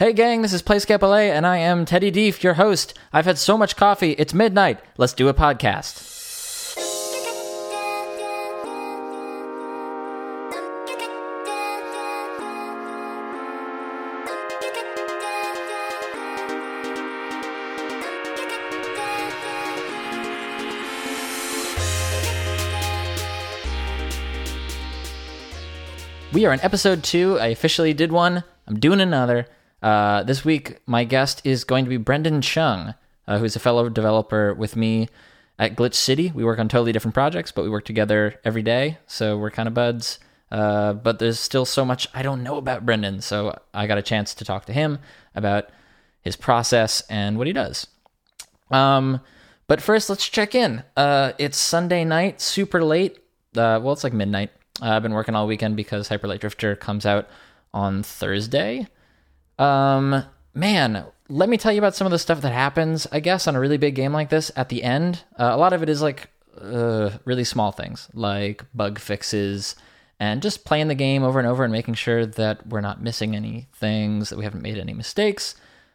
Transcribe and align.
Hey 0.00 0.12
gang, 0.12 0.42
this 0.42 0.52
is 0.52 0.62
Playscape 0.62 1.02
LA 1.02 1.34
and 1.34 1.44
I 1.44 1.56
am 1.56 1.84
Teddy 1.84 2.12
Dief, 2.12 2.44
your 2.44 2.54
host. 2.54 2.94
I've 3.12 3.24
had 3.24 3.36
so 3.36 3.58
much 3.58 3.74
coffee, 3.74 4.12
it's 4.12 4.32
midnight. 4.32 4.78
Let's 4.96 5.12
do 5.12 5.26
a 5.26 5.34
podcast. 5.34 6.04
We 26.32 26.46
are 26.46 26.52
in 26.52 26.60
episode 26.60 27.02
two. 27.02 27.36
I 27.40 27.48
officially 27.48 27.92
did 27.92 28.12
one. 28.12 28.44
I'm 28.68 28.78
doing 28.78 29.00
another. 29.00 29.48
Uh, 29.82 30.22
this 30.24 30.44
week, 30.44 30.78
my 30.86 31.04
guest 31.04 31.40
is 31.44 31.64
going 31.64 31.84
to 31.84 31.88
be 31.88 31.96
Brendan 31.96 32.42
Chung, 32.42 32.94
uh, 33.26 33.38
who's 33.38 33.56
a 33.56 33.60
fellow 33.60 33.88
developer 33.88 34.52
with 34.54 34.76
me 34.76 35.08
at 35.58 35.76
Glitch 35.76 35.94
City. 35.94 36.32
We 36.34 36.44
work 36.44 36.58
on 36.58 36.68
totally 36.68 36.92
different 36.92 37.14
projects, 37.14 37.52
but 37.52 37.62
we 37.62 37.70
work 37.70 37.84
together 37.84 38.40
every 38.44 38.62
day, 38.62 38.98
so 39.06 39.36
we're 39.38 39.50
kind 39.50 39.68
of 39.68 39.74
buds. 39.74 40.18
Uh, 40.50 40.94
but 40.94 41.18
there's 41.18 41.38
still 41.38 41.64
so 41.64 41.84
much 41.84 42.08
I 42.14 42.22
don't 42.22 42.42
know 42.42 42.56
about 42.56 42.86
Brendan, 42.86 43.20
so 43.20 43.58
I 43.74 43.86
got 43.86 43.98
a 43.98 44.02
chance 44.02 44.34
to 44.34 44.44
talk 44.44 44.64
to 44.66 44.72
him 44.72 44.98
about 45.34 45.68
his 46.22 46.36
process 46.36 47.02
and 47.02 47.36
what 47.36 47.46
he 47.46 47.52
does. 47.52 47.86
Um, 48.70 49.20
but 49.66 49.82
first, 49.82 50.08
let's 50.08 50.26
check 50.28 50.54
in. 50.54 50.82
Uh, 50.96 51.32
it's 51.38 51.58
Sunday 51.58 52.04
night, 52.04 52.40
super 52.40 52.82
late. 52.82 53.18
Uh, 53.56 53.78
well, 53.82 53.92
it's 53.92 54.04
like 54.04 54.14
midnight. 54.14 54.50
Uh, 54.80 54.90
I've 54.90 55.02
been 55.02 55.12
working 55.12 55.34
all 55.34 55.46
weekend 55.46 55.76
because 55.76 56.08
Hyper 56.08 56.26
Light 56.28 56.40
Drifter 56.40 56.74
comes 56.74 57.04
out 57.04 57.28
on 57.74 58.02
Thursday. 58.02 58.86
Um, 59.58 60.24
man, 60.54 61.04
let 61.28 61.48
me 61.48 61.56
tell 61.56 61.72
you 61.72 61.78
about 61.78 61.94
some 61.94 62.06
of 62.06 62.10
the 62.10 62.18
stuff 62.18 62.40
that 62.42 62.52
happens, 62.52 63.06
I 63.12 63.20
guess, 63.20 63.46
on 63.46 63.56
a 63.56 63.60
really 63.60 63.76
big 63.76 63.94
game 63.94 64.12
like 64.12 64.30
this 64.30 64.50
at 64.56 64.68
the 64.68 64.82
end. 64.82 65.24
Uh, 65.38 65.50
a 65.52 65.56
lot 65.56 65.72
of 65.72 65.82
it 65.82 65.88
is 65.88 66.00
like 66.00 66.30
uh, 66.60 67.10
really 67.24 67.44
small 67.44 67.72
things, 67.72 68.08
like 68.14 68.64
bug 68.74 68.98
fixes 68.98 69.76
and 70.20 70.42
just 70.42 70.64
playing 70.64 70.88
the 70.88 70.94
game 70.94 71.22
over 71.22 71.38
and 71.38 71.46
over 71.46 71.64
and 71.64 71.72
making 71.72 71.94
sure 71.94 72.26
that 72.26 72.66
we're 72.66 72.80
not 72.80 73.02
missing 73.02 73.36
any 73.36 73.68
things, 73.74 74.30
that 74.30 74.38
we 74.38 74.44
haven't 74.44 74.62
made 74.62 74.78
any 74.78 74.92
mistakes. 74.92 75.54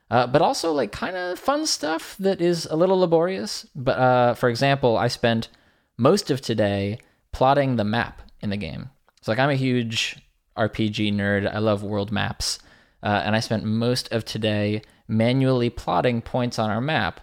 Uh, 0.10 0.28
but 0.28 0.42
also 0.42 0.72
like 0.72 0.92
kind 0.92 1.16
of 1.16 1.40
fun 1.40 1.66
stuff 1.66 2.16
that 2.20 2.40
is 2.40 2.66
a 2.68 2.76
little 2.76 3.00
laborious. 3.00 3.66
But 3.76 3.98
uh, 3.98 4.34
for 4.36 4.50
example, 4.50 4.98
I 4.98 5.08
spent 5.08 5.50
most 5.98 6.32
of 6.32 6.40
today 6.40 7.00
plotting 7.32 7.76
the 7.76 7.84
map 7.84 8.22
in 8.40 8.50
the 8.50 8.58
game. 8.58 8.90
So 9.22 9.32
like 9.32 9.40
I'm 9.40 9.50
a 9.50 9.56
huge 9.56 10.18
RPG 10.58 11.14
nerd. 11.14 11.52
I 11.54 11.60
love 11.60 11.84
world 11.84 12.12
maps, 12.12 12.60
uh, 13.04 13.22
and 13.26 13.36
I 13.36 13.42
spent 13.42 13.66
most 13.66 14.12
of 14.12 14.26
today 14.26 14.82
manually 15.08 15.70
plotting 15.70 16.22
points 16.22 16.58
on 16.58 16.70
our 16.70 16.82
map 16.82 17.20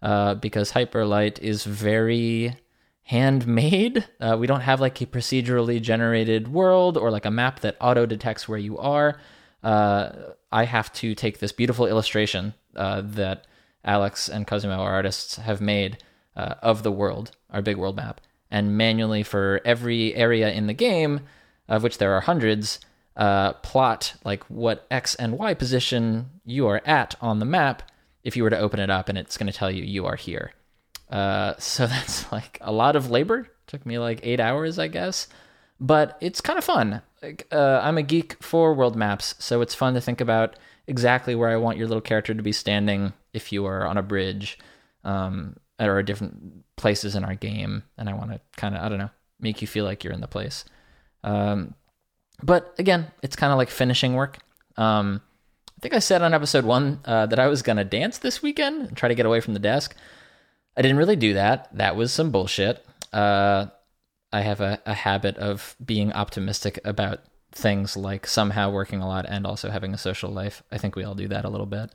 uh, 0.00 0.34
because 0.36 0.70
Hyper 0.70 1.04
Light 1.04 1.42
is 1.42 1.64
very 1.64 2.56
handmade. 3.02 4.06
Uh, 4.20 4.36
we 4.38 4.46
don't 4.46 4.60
have 4.60 4.80
like 4.80 5.00
a 5.00 5.06
procedurally 5.06 5.80
generated 5.82 6.48
world 6.48 6.96
or 6.96 7.10
like 7.10 7.24
a 7.24 7.30
map 7.30 7.60
that 7.60 7.76
auto 7.80 8.06
detects 8.06 8.48
where 8.48 8.58
you 8.58 8.78
are. 8.78 9.18
Uh, 9.62 10.10
I 10.52 10.64
have 10.64 10.92
to 10.94 11.14
take 11.14 11.38
this 11.38 11.52
beautiful 11.52 11.86
illustration 11.86 12.54
uh, 12.76 13.02
that 13.04 13.46
Alex 13.84 14.28
and 14.28 14.46
Cosimo, 14.46 14.76
our 14.76 14.92
artists, 14.92 15.36
have 15.36 15.60
made 15.60 15.98
uh, 16.36 16.54
of 16.62 16.82
the 16.82 16.92
world, 16.92 17.32
our 17.50 17.60
big 17.60 17.76
world 17.76 17.96
map, 17.96 18.20
and 18.50 18.76
manually 18.76 19.22
for 19.22 19.60
every 19.64 20.14
area 20.14 20.52
in 20.52 20.66
the 20.66 20.74
game, 20.74 21.20
of 21.68 21.82
which 21.82 21.98
there 21.98 22.12
are 22.12 22.20
hundreds, 22.20 22.78
uh, 23.16 23.52
plot 23.54 24.14
like 24.24 24.44
what 24.44 24.86
X 24.90 25.14
and 25.14 25.38
Y 25.38 25.54
position 25.54 26.30
you 26.44 26.66
are 26.66 26.82
at 26.84 27.14
on 27.20 27.38
the 27.38 27.44
map 27.44 27.90
if 28.24 28.36
you 28.36 28.42
were 28.42 28.50
to 28.50 28.58
open 28.58 28.80
it 28.80 28.90
up 28.90 29.08
and 29.08 29.18
it's 29.18 29.36
going 29.36 29.46
to 29.46 29.52
tell 29.52 29.70
you 29.70 29.84
you 29.84 30.06
are 30.06 30.16
here. 30.16 30.52
Uh, 31.10 31.54
so 31.58 31.86
that's 31.86 32.30
like 32.32 32.58
a 32.60 32.72
lot 32.72 32.96
of 32.96 33.10
labor. 33.10 33.48
Took 33.66 33.86
me 33.86 33.98
like 33.98 34.20
eight 34.22 34.40
hours, 34.40 34.78
I 34.78 34.88
guess, 34.88 35.28
but 35.80 36.18
it's 36.20 36.40
kind 36.40 36.58
of 36.58 36.64
fun. 36.64 37.02
Like, 37.22 37.46
uh, 37.50 37.80
I'm 37.82 37.98
a 37.98 38.02
geek 38.02 38.42
for 38.42 38.74
world 38.74 38.96
maps, 38.96 39.34
so 39.38 39.62
it's 39.62 39.74
fun 39.74 39.94
to 39.94 40.00
think 40.00 40.20
about 40.20 40.56
exactly 40.86 41.34
where 41.34 41.48
I 41.48 41.56
want 41.56 41.78
your 41.78 41.88
little 41.88 42.02
character 42.02 42.34
to 42.34 42.42
be 42.42 42.52
standing 42.52 43.14
if 43.32 43.52
you 43.52 43.64
are 43.64 43.86
on 43.86 43.96
a 43.96 44.02
bridge 44.02 44.58
um, 45.02 45.56
or 45.80 46.02
different 46.02 46.64
places 46.76 47.14
in 47.14 47.24
our 47.24 47.34
game, 47.34 47.84
and 47.96 48.10
I 48.10 48.12
want 48.12 48.32
to 48.32 48.40
kind 48.56 48.74
of 48.74 48.82
I 48.82 48.88
don't 48.90 48.98
know 48.98 49.10
make 49.40 49.62
you 49.62 49.66
feel 49.66 49.84
like 49.84 50.04
you're 50.04 50.12
in 50.12 50.20
the 50.20 50.28
place. 50.28 50.64
Um, 51.22 51.74
but 52.42 52.74
again, 52.78 53.10
it's 53.22 53.36
kind 53.36 53.52
of 53.52 53.58
like 53.58 53.70
finishing 53.70 54.14
work. 54.14 54.38
Um, 54.76 55.20
I 55.78 55.80
think 55.80 55.94
I 55.94 55.98
said 55.98 56.22
on 56.22 56.34
episode 56.34 56.64
one 56.64 57.00
uh, 57.04 57.26
that 57.26 57.38
I 57.38 57.46
was 57.46 57.62
gonna 57.62 57.84
dance 57.84 58.18
this 58.18 58.42
weekend 58.42 58.88
and 58.88 58.96
try 58.96 59.08
to 59.08 59.14
get 59.14 59.26
away 59.26 59.40
from 59.40 59.54
the 59.54 59.60
desk. 59.60 59.94
I 60.76 60.82
didn't 60.82 60.96
really 60.96 61.16
do 61.16 61.34
that. 61.34 61.68
That 61.76 61.96
was 61.96 62.12
some 62.12 62.30
bullshit. 62.30 62.84
Uh, 63.12 63.66
I 64.32 64.40
have 64.40 64.60
a, 64.60 64.80
a 64.84 64.94
habit 64.94 65.36
of 65.38 65.76
being 65.84 66.12
optimistic 66.12 66.80
about 66.84 67.20
things 67.52 67.96
like 67.96 68.26
somehow 68.26 68.70
working 68.70 69.00
a 69.00 69.06
lot 69.06 69.26
and 69.28 69.46
also 69.46 69.70
having 69.70 69.94
a 69.94 69.98
social 69.98 70.30
life. 70.30 70.62
I 70.72 70.78
think 70.78 70.96
we 70.96 71.04
all 71.04 71.14
do 71.14 71.28
that 71.28 71.44
a 71.44 71.48
little 71.48 71.66
bit. 71.66 71.90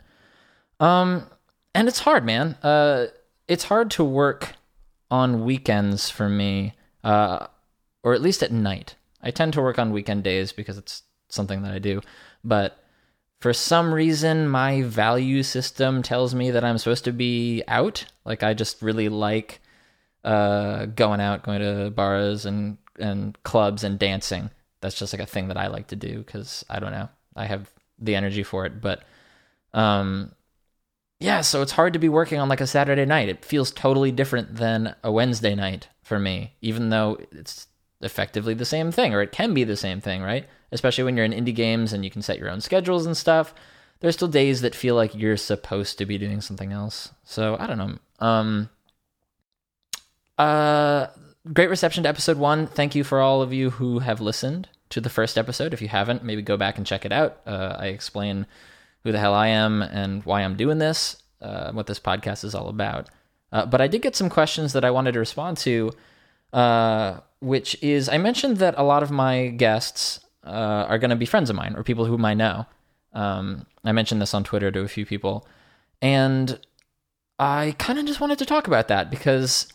Um, 0.80 1.28
and 1.76 1.88
it's 1.88 2.00
hard, 2.00 2.26
man. 2.26 2.56
Uh, 2.64 3.08
it's 3.48 3.66
hard 3.66 3.92
to 3.92 4.04
work 4.06 4.54
on 5.12 5.44
weekends 5.44 6.10
for 6.10 6.30
me, 6.30 6.76
uh, 7.04 7.48
or 8.04 8.14
at 8.14 8.22
least 8.22 8.42
at 8.42 8.52
night. 8.52 8.96
I 9.22 9.32
tend 9.32 9.54
to 9.54 9.62
work 9.62 9.80
on 9.80 9.92
weekend 9.92 10.24
days 10.24 10.52
because 10.52 10.78
it's 10.78 11.04
something 11.30 11.62
that 11.64 11.74
I 11.74 11.80
do, 11.80 12.02
but 12.44 12.84
for 13.40 13.54
some 13.54 13.94
reason 13.94 14.50
my 14.50 14.82
value 14.82 15.44
system 15.44 16.02
tells 16.04 16.36
me 16.36 16.52
that 16.52 16.64
I'm 16.64 16.78
supposed 16.78 17.06
to 17.06 17.14
be 17.14 17.64
out. 17.68 18.06
Like 18.26 18.44
I 18.44 18.54
just 18.54 18.82
really 18.82 19.10
like 19.10 19.62
uh, 20.24 20.86
going 20.86 21.22
out, 21.22 21.44
going 21.44 21.62
to 21.62 21.90
bars 21.92 22.46
and 22.46 22.78
and 23.00 23.42
clubs 23.44 23.84
and 23.84 23.98
dancing. 23.98 24.50
That's 24.82 25.00
just 25.00 25.14
like 25.14 25.22
a 25.22 25.26
thing 25.26 25.48
that 25.48 25.58
I 25.58 25.68
like 25.68 25.88
to 25.88 25.96
do 25.96 26.20
because 26.20 26.66
I 26.70 26.80
don't 26.80 26.92
know, 26.92 27.10
I 27.36 27.46
have 27.46 27.72
the 27.98 28.16
energy 28.16 28.44
for 28.44 28.66
it. 28.66 28.82
But 28.82 29.04
um, 29.74 30.34
yeah, 31.20 31.42
so 31.42 31.62
it's 31.62 31.72
hard 31.72 31.94
to 31.94 32.00
be 32.00 32.10
working 32.10 32.40
on 32.40 32.50
like 32.50 32.62
a 32.62 32.68
Saturday 32.68 33.06
night. 33.06 33.30
It 33.30 33.46
feels 33.46 33.72
totally 33.72 34.12
different 34.12 34.56
than 34.56 34.96
a 35.04 35.12
Wednesday 35.12 35.56
night 35.56 35.88
for 36.02 36.20
me, 36.20 36.54
even 36.62 36.90
though 36.90 37.18
it's 37.32 37.68
effectively 38.02 38.54
the 38.54 38.66
same 38.66 38.92
thing, 38.92 39.14
or 39.14 39.22
it 39.22 39.32
can 39.32 39.54
be 39.54 39.64
the 39.64 39.76
same 39.76 40.02
thing, 40.02 40.22
right? 40.22 40.48
Especially 40.72 41.04
when 41.04 41.16
you're 41.16 41.26
in 41.26 41.34
indie 41.34 41.56
games 41.56 41.94
and 41.94 42.04
you 42.04 42.12
can 42.12 42.22
set 42.22 42.40
your 42.40 42.50
own 42.50 42.62
schedules 42.62 43.06
and 43.06 43.18
stuff. 43.18 43.54
There's 44.00 44.16
still 44.16 44.28
days 44.28 44.62
that 44.62 44.76
feel 44.76 44.96
like 44.96 45.14
you're 45.14 45.38
supposed 45.38 45.98
to 45.98 46.06
be 46.06 46.18
doing 46.18 46.42
something 46.42 46.72
else. 46.72 47.10
So 47.24 47.58
I 47.60 47.68
don't 47.68 47.78
know. 47.78 47.98
Um, 48.20 48.70
uh, 50.38 51.08
great 51.52 51.70
reception 51.70 52.04
to 52.04 52.10
episode 52.10 52.38
one. 52.38 52.68
Thank 52.68 52.96
you 52.96 53.04
for 53.04 53.20
all 53.20 53.42
of 53.42 53.52
you 53.52 53.72
who 53.72 54.00
have 54.00 54.22
listened 54.22 54.70
to 54.90 55.02
the 55.02 55.10
first 55.10 55.38
episode. 55.38 55.74
If 55.74 55.82
you 55.82 55.90
haven't, 55.90 56.24
maybe 56.24 56.42
go 56.42 56.56
back 56.56 56.78
and 56.78 56.88
check 56.88 57.06
it 57.06 57.12
out. 57.12 57.42
Uh, 57.46 57.76
I 57.78 57.88
explain 57.88 58.46
who 59.04 59.12
the 59.12 59.20
hell 59.20 59.34
I 59.34 59.48
am 59.48 59.82
and 59.82 60.24
why 60.24 60.44
I'm 60.44 60.56
doing 60.56 60.78
this, 60.78 61.22
uh, 61.42 61.72
what 61.72 61.88
this 61.88 62.00
podcast 62.00 62.44
is 62.44 62.56
all 62.56 62.70
about. 62.70 63.10
Uh, 63.52 63.66
but 63.66 63.82
I 63.82 63.88
did 63.88 64.02
get 64.02 64.16
some 64.16 64.30
questions 64.30 64.74
that 64.74 64.86
I 64.86 64.92
wanted 64.92 65.14
to 65.14 65.20
respond 65.20 65.58
to, 65.60 65.92
uh, 66.54 67.20
which 67.40 67.82
is 67.82 68.10
I 68.10 68.18
mentioned 68.18 68.58
that 68.58 68.76
a 68.78 68.84
lot 68.84 69.04
of 69.04 69.12
my 69.12 69.48
guests 69.48 70.20
uh, 70.46 70.86
are 70.88 70.98
going 70.98 71.10
to 71.10 71.16
be 71.16 71.26
friends 71.26 71.50
of 71.50 71.56
mine 71.56 71.76
or 71.76 71.84
people 71.84 72.06
whom 72.06 72.26
I 72.26 72.34
know. 72.34 72.66
Um, 73.14 73.66
I 73.84 73.92
mentioned 73.92 74.22
this 74.22 74.34
on 74.34 74.44
Twitter 74.44 74.72
to 74.72 74.82
a 74.82 74.88
few 74.88 75.06
people, 75.06 75.48
and 76.02 76.60
I 77.40 77.76
kind 77.80 77.98
of 77.98 78.06
just 78.06 78.20
wanted 78.20 78.40
to 78.40 78.46
talk 78.46 78.68
about 78.68 78.88
that 78.90 79.10
because 79.10 79.72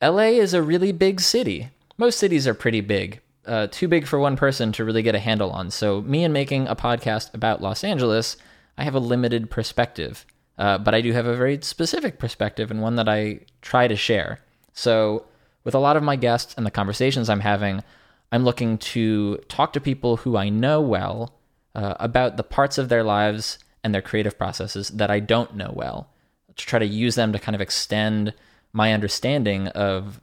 LA 0.00 0.30
is 0.38 0.54
a 0.54 0.62
really 0.62 0.92
big 0.92 1.20
city. 1.20 1.70
Most 1.98 2.18
cities 2.18 2.46
are 2.46 2.54
pretty 2.54 2.80
big, 2.80 3.20
uh, 3.46 3.66
too 3.70 3.88
big 3.88 4.06
for 4.06 4.18
one 4.18 4.36
person 4.36 4.72
to 4.72 4.84
really 4.84 5.02
get 5.02 5.14
a 5.14 5.20
handle 5.20 5.50
on. 5.50 5.70
So, 5.70 6.00
me 6.02 6.24
and 6.24 6.32
making 6.32 6.66
a 6.68 6.76
podcast 6.76 7.34
about 7.34 7.62
Los 7.62 7.84
Angeles, 7.84 8.36
I 8.78 8.84
have 8.84 8.94
a 8.94 9.00
limited 9.00 9.50
perspective, 9.50 10.24
uh, 10.58 10.78
but 10.78 10.94
I 10.94 11.00
do 11.00 11.12
have 11.12 11.26
a 11.26 11.36
very 11.36 11.58
specific 11.62 12.18
perspective 12.18 12.70
and 12.70 12.80
one 12.80 12.96
that 12.96 13.08
I 13.08 13.40
try 13.62 13.88
to 13.88 13.96
share. 13.96 14.40
So, 14.72 15.26
with 15.64 15.74
a 15.74 15.78
lot 15.78 15.96
of 15.96 16.02
my 16.02 16.16
guests 16.16 16.54
and 16.56 16.64
the 16.64 16.70
conversations 16.70 17.28
I'm 17.28 17.40
having, 17.40 17.82
I'm 18.30 18.44
looking 18.44 18.78
to 18.78 19.36
talk 19.48 19.72
to 19.72 19.80
people 19.80 20.18
who 20.18 20.36
I 20.36 20.48
know 20.48 20.80
well 20.80 21.34
uh, 21.74 21.94
about 21.98 22.36
the 22.36 22.44
parts 22.44 22.78
of 22.78 22.88
their 22.88 23.02
lives 23.02 23.58
and 23.82 23.94
their 23.94 24.02
creative 24.02 24.38
processes 24.38 24.88
that 24.90 25.10
I 25.10 25.20
don't 25.20 25.56
know 25.56 25.72
well, 25.74 26.08
to 26.56 26.66
try 26.66 26.78
to 26.78 26.86
use 26.86 27.14
them 27.14 27.32
to 27.32 27.38
kind 27.38 27.54
of 27.54 27.60
extend 27.60 28.34
my 28.72 28.92
understanding 28.92 29.68
of 29.68 30.20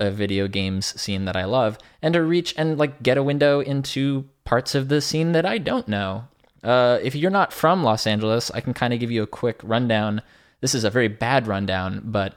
a 0.00 0.10
video 0.10 0.48
games 0.48 1.00
scene 1.00 1.24
that 1.24 1.36
I 1.36 1.44
love 1.44 1.78
and 2.02 2.14
to 2.14 2.22
reach 2.22 2.54
and 2.56 2.78
like 2.78 3.02
get 3.02 3.18
a 3.18 3.22
window 3.22 3.60
into 3.60 4.24
parts 4.44 4.74
of 4.74 4.88
the 4.88 5.00
scene 5.00 5.32
that 5.32 5.46
I 5.46 5.58
don't 5.58 5.86
know. 5.86 6.24
Uh, 6.62 6.98
if 7.02 7.14
you're 7.14 7.30
not 7.30 7.52
from 7.52 7.84
Los 7.84 8.06
Angeles, 8.06 8.50
I 8.52 8.60
can 8.60 8.74
kind 8.74 8.92
of 8.94 9.00
give 9.00 9.10
you 9.10 9.22
a 9.22 9.28
quick 9.28 9.60
rundown. 9.62 10.22
This 10.60 10.74
is 10.74 10.84
a 10.84 10.90
very 10.90 11.08
bad 11.08 11.46
rundown, 11.46 12.00
but 12.04 12.34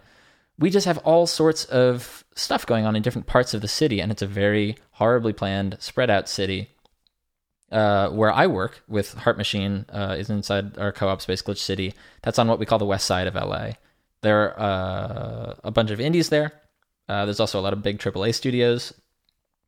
we 0.59 0.69
just 0.69 0.86
have 0.88 0.98
all 1.00 1.27
sorts 1.27 1.65
of 1.65 2.24
stuff 2.36 2.65
going 2.65 2.86
on 2.86 2.95
in 2.95 3.01
different 3.01 3.27
parts 3.27 3.54
of 3.54 3.62
the 3.62 3.68
city, 3.68 4.00
and 4.01 4.12
it's 4.12 4.21
a 4.24 4.27
very 4.27 4.75
horribly 4.92 5.33
planned, 5.33 5.77
spread 5.80 6.09
out 6.09 6.27
city. 6.30 6.69
uh, 7.71 8.09
where 8.09 8.31
I 8.31 8.48
work 8.48 8.81
with 8.88 9.13
Heart 9.13 9.38
Machine 9.38 9.86
uh, 9.92 10.15
is 10.18 10.30
inside 10.30 10.77
our 10.77 10.92
co-op 10.92 11.21
space, 11.21 11.42
Glitch 11.42 11.57
City. 11.57 11.94
That's 12.21 12.39
on 12.39 12.48
what 12.48 12.59
we 12.59 12.65
call 12.65 12.80
the 12.80 12.86
west 12.86 13.06
side 13.06 13.27
of 13.27 13.36
LA. 13.36 13.71
There 14.21 14.57
are 14.57 14.59
uh, 14.59 15.54
a 15.63 15.71
bunch 15.71 15.92
of 15.92 16.00
indies 16.00 16.30
there. 16.30 16.54
Uh, 17.09 17.25
there's 17.25 17.39
also 17.39 17.59
a 17.59 17.62
lot 17.62 17.74
of 17.74 17.83
big 17.83 18.00
AAA 18.00 18.33
studios. 18.33 18.94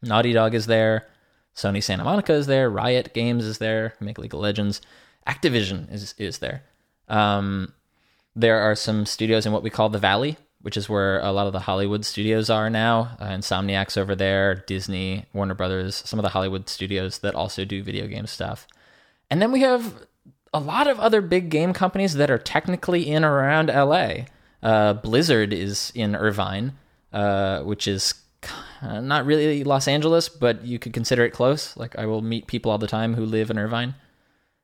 Naughty 0.02 0.34
Dog 0.34 0.56
is 0.56 0.66
there. 0.66 1.08
Sony 1.56 1.84
Santa 1.84 2.04
Monica 2.04 2.34
is 2.34 2.48
there. 2.48 2.70
Riot 2.70 3.14
Games 3.14 3.46
is 3.46 3.58
there. 3.58 3.94
Make 4.00 4.18
League 4.18 4.34
of 4.34 4.40
Legends. 4.40 4.82
Activision 5.28 5.92
is 5.92 6.16
is 6.18 6.38
there. 6.40 6.64
Um, 7.10 7.74
there 8.36 8.60
are 8.60 8.76
some 8.76 9.06
studios 9.06 9.46
in 9.46 9.52
what 9.52 9.64
we 9.64 9.70
call 9.70 9.90
the 9.90 10.00
Valley, 10.00 10.38
which 10.62 10.76
is 10.76 10.90
where 10.90 11.20
a 11.20 11.32
lot 11.32 11.48
of 11.48 11.54
the 11.54 11.60
Hollywood 11.60 12.06
studios 12.06 12.50
are 12.50 12.70
now. 12.70 13.16
Uh, 13.20 13.28
Insomniac's 13.28 13.98
over 13.98 14.16
there, 14.16 14.56
Disney, 14.68 15.26
Warner 15.34 15.54
Brothers, 15.54 15.96
some 16.06 16.20
of 16.20 16.24
the 16.24 16.30
Hollywood 16.30 16.68
studios 16.68 17.20
that 17.20 17.36
also 17.36 17.64
do 17.66 17.82
video 17.82 18.08
game 18.08 18.28
stuff. 18.28 18.68
And 19.30 19.42
then 19.42 19.52
we 19.52 19.62
have 19.62 20.06
a 20.54 20.60
lot 20.60 20.88
of 20.88 21.00
other 21.00 21.22
big 21.22 21.50
game 21.50 21.74
companies 21.74 22.16
that 22.16 22.32
are 22.32 22.38
technically 22.38 23.10
in 23.10 23.24
or 23.24 23.36
around 23.36 23.68
LA. 23.68 24.26
Uh, 24.62 24.94
Blizzard 24.94 25.54
is 25.54 25.92
in 25.96 26.16
Irvine, 26.16 26.74
uh, 27.14 27.62
which 27.62 27.88
is 27.88 28.14
not 28.82 29.26
really 29.26 29.64
Los 29.64 29.88
Angeles, 29.88 30.28
but 30.28 30.66
you 30.66 30.80
could 30.80 30.94
consider 30.94 31.24
it 31.24 31.32
close. 31.32 31.76
Like 31.78 31.98
I 31.98 32.06
will 32.06 32.22
meet 32.22 32.48
people 32.48 32.72
all 32.72 32.78
the 32.78 32.88
time 32.88 33.14
who 33.14 33.26
live 33.26 33.50
in 33.50 33.58
Irvine. 33.58 33.96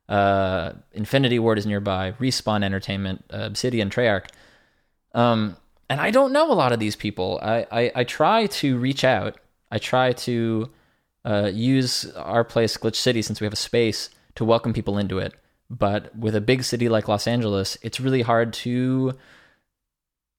Uh, 0.10 0.74
Infinity 0.94 1.40
Ward 1.40 1.58
is 1.58 1.66
nearby. 1.66 2.14
Respawn 2.14 2.64
Entertainment, 2.64 3.26
Obsidian, 3.30 3.90
Treyarch. 3.90 4.28
Um, 5.14 5.58
and 5.90 6.02
I 6.02 6.12
don't 6.12 6.34
know 6.34 6.52
a 6.52 6.54
lot 6.54 6.72
of 6.72 6.80
these 6.80 6.96
people. 6.96 7.40
I, 7.42 7.66
I, 7.72 7.92
I 7.96 8.04
try 8.04 8.48
to 8.48 8.78
reach 8.78 9.04
out. 9.04 9.38
I 9.72 9.78
try 9.78 10.14
to 10.14 10.70
uh, 11.24 11.52
use 11.54 12.12
our 12.16 12.44
place, 12.44 12.78
Glitch 12.78 12.96
City, 12.96 13.22
since 13.22 13.40
we 13.40 13.46
have 13.46 13.54
a 13.54 13.58
space 13.58 14.10
to 14.36 14.46
welcome 14.46 14.74
people 14.74 14.98
into 14.98 15.20
it. 15.20 15.34
But 15.70 16.16
with 16.16 16.36
a 16.36 16.42
big 16.42 16.64
city 16.64 16.90
like 16.90 17.08
Los 17.08 17.28
Angeles, 17.28 17.78
it's 17.82 18.00
really 18.00 18.22
hard 18.22 18.54
to 18.54 19.14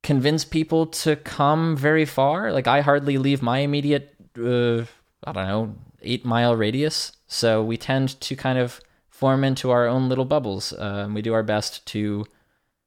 convince 0.02 0.44
people 0.44 0.86
to 0.86 1.16
come 1.16 1.76
very 1.76 2.04
far. 2.04 2.52
Like 2.52 2.68
I 2.68 2.80
hardly 2.80 3.18
leave 3.18 3.42
my 3.42 3.58
immediate, 3.58 4.14
uh, 4.38 4.82
I 5.24 5.32
don't 5.32 5.48
know, 5.48 5.74
eight 6.02 6.24
mile 6.24 6.54
radius. 6.54 7.12
So 7.26 7.62
we 7.62 7.76
tend 7.76 8.20
to 8.20 8.36
kind 8.36 8.58
of 8.58 8.80
form 9.08 9.42
into 9.42 9.70
our 9.70 9.88
own 9.88 10.08
little 10.08 10.24
bubbles. 10.24 10.72
And 10.72 11.14
we 11.14 11.22
do 11.22 11.34
our 11.34 11.42
best 11.42 11.84
to 11.86 12.24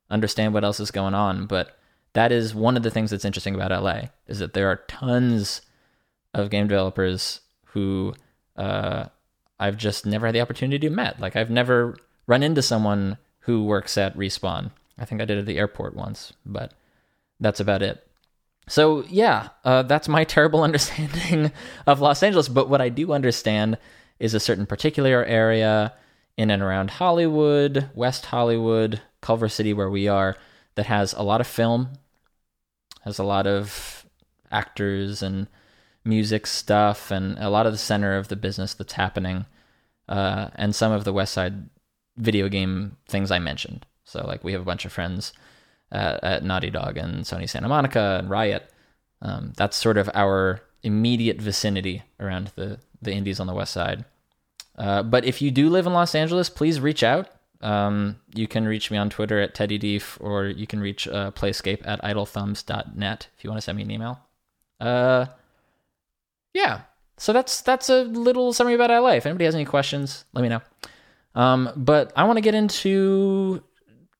understand 0.09 0.53
what 0.53 0.63
else 0.63 0.79
is 0.79 0.91
going 0.91 1.13
on. 1.13 1.45
But 1.45 1.77
that 2.13 2.31
is 2.31 2.56
one 2.56 2.77
of 2.77 2.83
the 2.83 2.89
things 2.89 3.11
that's 3.11 3.25
interesting 3.25 3.56
about 3.56 3.71
LA 3.71 4.09
is 4.27 4.39
that 4.39 4.53
there 4.53 4.69
are 4.69 4.77
tons 4.88 5.61
of 6.33 6.50
game 6.50 6.67
developers 6.67 7.41
who 7.65 8.13
uh, 8.56 9.06
I've 9.59 9.77
just 9.77 10.06
never 10.06 10.25
had 10.25 10.35
the 10.35 10.41
opportunity 10.41 10.88
to 10.88 10.95
meet. 10.95 11.19
Like 11.19 11.35
I've 11.35 11.50
never 11.50 11.97
run 12.27 12.44
into 12.44 12.61
someone 12.61 13.17
who 13.41 13.65
works 13.65 13.97
at 13.97 14.15
Respawn. 14.17 14.71
I 14.97 15.06
think 15.06 15.21
I 15.21 15.25
did 15.25 15.38
at 15.38 15.45
the 15.45 15.57
airport 15.57 15.95
once, 15.95 16.33
but 16.45 16.73
that's 17.39 17.59
about 17.59 17.81
it. 17.81 18.06
So 18.67 19.03
yeah, 19.09 19.50
uh, 19.63 19.83
that's 19.83 20.07
my 20.07 20.23
terrible 20.25 20.63
understanding 20.63 21.51
of 21.88 22.01
Los 22.01 22.23
Angeles. 22.23 22.47
But 22.47 22.69
what 22.69 22.81
I 22.81 22.89
do 22.89 23.12
understand 23.12 23.77
is 24.19 24.33
a 24.33 24.39
certain 24.39 24.65
particular 24.65 25.23
area 25.23 25.94
in 26.38 26.51
and 26.51 26.62
around 26.62 26.91
Hollywood, 26.91 27.89
West 27.94 28.27
Hollywood, 28.27 29.01
Culver 29.21 29.50
City, 29.50 29.73
where 29.73 29.89
we 29.89 30.07
are, 30.07 30.38
that 30.79 30.85
has 30.85 31.11
a 31.11 31.23
lot 31.23 31.41
of 31.41 31.47
film, 31.47 31.89
has 33.03 33.19
a 33.19 33.23
lot 33.25 33.45
of 33.45 34.05
actors 34.49 35.21
and 35.21 35.47
music 36.05 36.47
stuff, 36.47 37.11
and 37.11 37.37
a 37.37 37.49
lot 37.49 37.65
of 37.65 37.73
the 37.73 37.77
center 37.77 38.15
of 38.15 38.29
the 38.29 38.37
business 38.37 38.73
that's 38.73 38.93
happening, 38.93 39.45
uh, 40.07 40.47
and 40.55 40.73
some 40.73 40.93
of 40.93 41.03
the 41.03 41.11
West 41.11 41.33
Side 41.33 41.69
video 42.15 42.47
game 42.47 42.95
things 43.09 43.29
I 43.29 43.39
mentioned. 43.39 43.85
So, 44.05 44.25
like, 44.25 44.41
we 44.41 44.53
have 44.53 44.61
a 44.61 44.71
bunch 44.71 44.85
of 44.85 44.93
friends 44.93 45.33
at, 45.91 46.23
at 46.23 46.43
Naughty 46.45 46.69
Dog 46.69 46.95
and 46.95 47.25
Sony 47.25 47.49
Santa 47.49 47.67
Monica 47.67 48.15
and 48.17 48.29
Riot. 48.29 48.71
Um, 49.21 49.51
that's 49.57 49.75
sort 49.75 49.97
of 49.97 50.09
our 50.13 50.61
immediate 50.81 51.41
vicinity 51.41 52.03
around 52.21 52.53
the 52.55 52.79
the 53.01 53.11
indies 53.11 53.41
on 53.41 53.47
the 53.47 53.53
West 53.53 53.73
Side. 53.73 54.05
Uh, 54.77 55.03
but 55.03 55.25
if 55.25 55.41
you 55.41 55.51
do 55.51 55.69
live 55.69 55.85
in 55.85 55.91
Los 55.93 56.15
Angeles, 56.15 56.49
please 56.49 56.79
reach 56.79 57.03
out. 57.03 57.29
Um, 57.61 58.19
you 58.33 58.47
can 58.47 58.65
reach 58.65 58.89
me 58.89 58.97
on 58.97 59.09
Twitter 59.09 59.39
at 59.39 59.53
TeddyDief, 59.53 60.17
or 60.21 60.45
you 60.45 60.65
can 60.65 60.79
reach 60.79 61.07
uh, 61.07 61.31
Playscape 61.31 61.85
at 61.85 62.01
idlethumbs.net 62.01 63.27
if 63.38 63.44
you 63.44 63.50
want 63.50 63.57
to 63.57 63.61
send 63.61 63.77
me 63.77 63.83
an 63.83 63.91
email. 63.91 64.19
Uh, 64.79 65.25
yeah. 66.53 66.81
So 67.17 67.33
that's 67.33 67.61
that's 67.61 67.89
a 67.89 68.03
little 68.03 68.53
summary 68.53 68.75
about 68.75 68.89
LA. 68.89 69.11
If 69.11 69.25
anybody 69.25 69.45
has 69.45 69.56
any 69.56 69.65
questions, 69.65 70.23
let 70.33 70.41
me 70.41 70.47
know. 70.47 70.61
Um, 71.35 71.69
but 71.75 72.13
I 72.15 72.23
want 72.23 72.38
to 72.38 72.41
get 72.41 72.56
into 72.56 73.62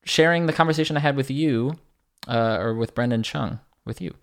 sharing 0.03 0.45
the 0.45 0.53
conversation 0.53 0.97
I 0.97 1.00
had 1.00 1.15
with 1.15 1.31
you, 1.31 1.80
uh, 2.27 2.57
or 2.59 2.75
with 2.75 2.94
Brendan 2.94 3.24
Chung, 3.24 3.59
with 3.85 4.01
you. 4.01 4.13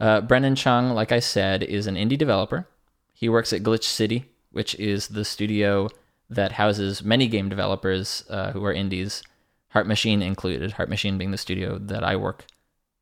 Uh, 0.00 0.20
Brendan 0.22 0.56
Chung, 0.56 0.90
like 0.90 1.12
I 1.12 1.20
said, 1.20 1.62
is 1.62 1.86
an 1.86 1.94
indie 1.94 2.18
developer. 2.18 2.66
He 3.12 3.28
works 3.28 3.52
at 3.52 3.62
Glitch 3.62 3.84
City, 3.84 4.24
which 4.50 4.74
is 4.76 5.08
the 5.08 5.24
studio 5.24 5.88
that 6.30 6.52
houses 6.52 7.02
many 7.02 7.26
game 7.26 7.48
developers 7.48 8.24
uh, 8.30 8.52
who 8.52 8.64
are 8.64 8.72
indies, 8.72 9.22
Heart 9.68 9.88
Machine 9.88 10.22
included. 10.22 10.72
Heart 10.72 10.88
Machine 10.88 11.18
being 11.18 11.32
the 11.32 11.38
studio 11.38 11.78
that 11.78 12.04
I 12.04 12.16
work 12.16 12.46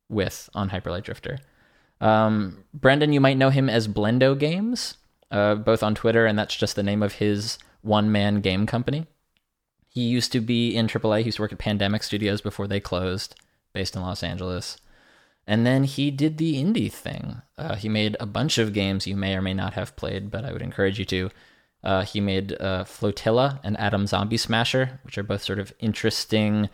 with 0.08 0.48
on 0.54 0.70
Hyper 0.70 0.90
Light 0.90 1.04
Drifter. 1.04 1.38
Um, 2.00 2.64
Brendan, 2.72 3.12
you 3.12 3.20
might 3.20 3.36
know 3.36 3.50
him 3.50 3.68
as 3.68 3.88
Blendo 3.88 4.38
Games, 4.38 4.96
uh, 5.30 5.56
both 5.56 5.82
on 5.82 5.94
Twitter, 5.94 6.26
and 6.26 6.38
that's 6.38 6.56
just 6.56 6.76
the 6.76 6.82
name 6.82 7.02
of 7.02 7.14
his 7.14 7.58
one 7.82 8.10
man 8.10 8.40
game 8.40 8.66
company. 8.66 9.06
He 9.88 10.02
used 10.02 10.32
to 10.32 10.40
be 10.40 10.74
in 10.74 10.86
AAA. 10.86 11.20
He 11.20 11.24
used 11.26 11.36
to 11.36 11.42
work 11.42 11.52
at 11.52 11.58
Pandemic 11.58 12.02
Studios 12.02 12.40
before 12.40 12.66
they 12.66 12.80
closed, 12.80 13.34
based 13.72 13.96
in 13.96 14.02
Los 14.02 14.22
Angeles. 14.22 14.78
And 15.46 15.66
then 15.66 15.84
he 15.84 16.10
did 16.10 16.36
the 16.36 16.62
indie 16.62 16.92
thing. 16.92 17.40
Uh, 17.56 17.74
he 17.74 17.88
made 17.88 18.16
a 18.20 18.26
bunch 18.26 18.58
of 18.58 18.74
games 18.74 19.06
you 19.06 19.16
may 19.16 19.34
or 19.34 19.42
may 19.42 19.54
not 19.54 19.72
have 19.74 19.96
played, 19.96 20.30
but 20.30 20.44
I 20.44 20.52
would 20.52 20.62
encourage 20.62 20.98
you 20.98 21.06
to. 21.06 21.30
Uh, 21.82 22.04
he 22.04 22.20
made 22.20 22.60
uh, 22.60 22.84
Flotilla 22.84 23.60
and 23.62 23.78
Atom 23.78 24.06
Zombie 24.06 24.36
Smasher, 24.36 25.00
which 25.04 25.16
are 25.16 25.22
both 25.22 25.42
sort 25.42 25.58
of 25.58 25.72
interesting 25.78 26.68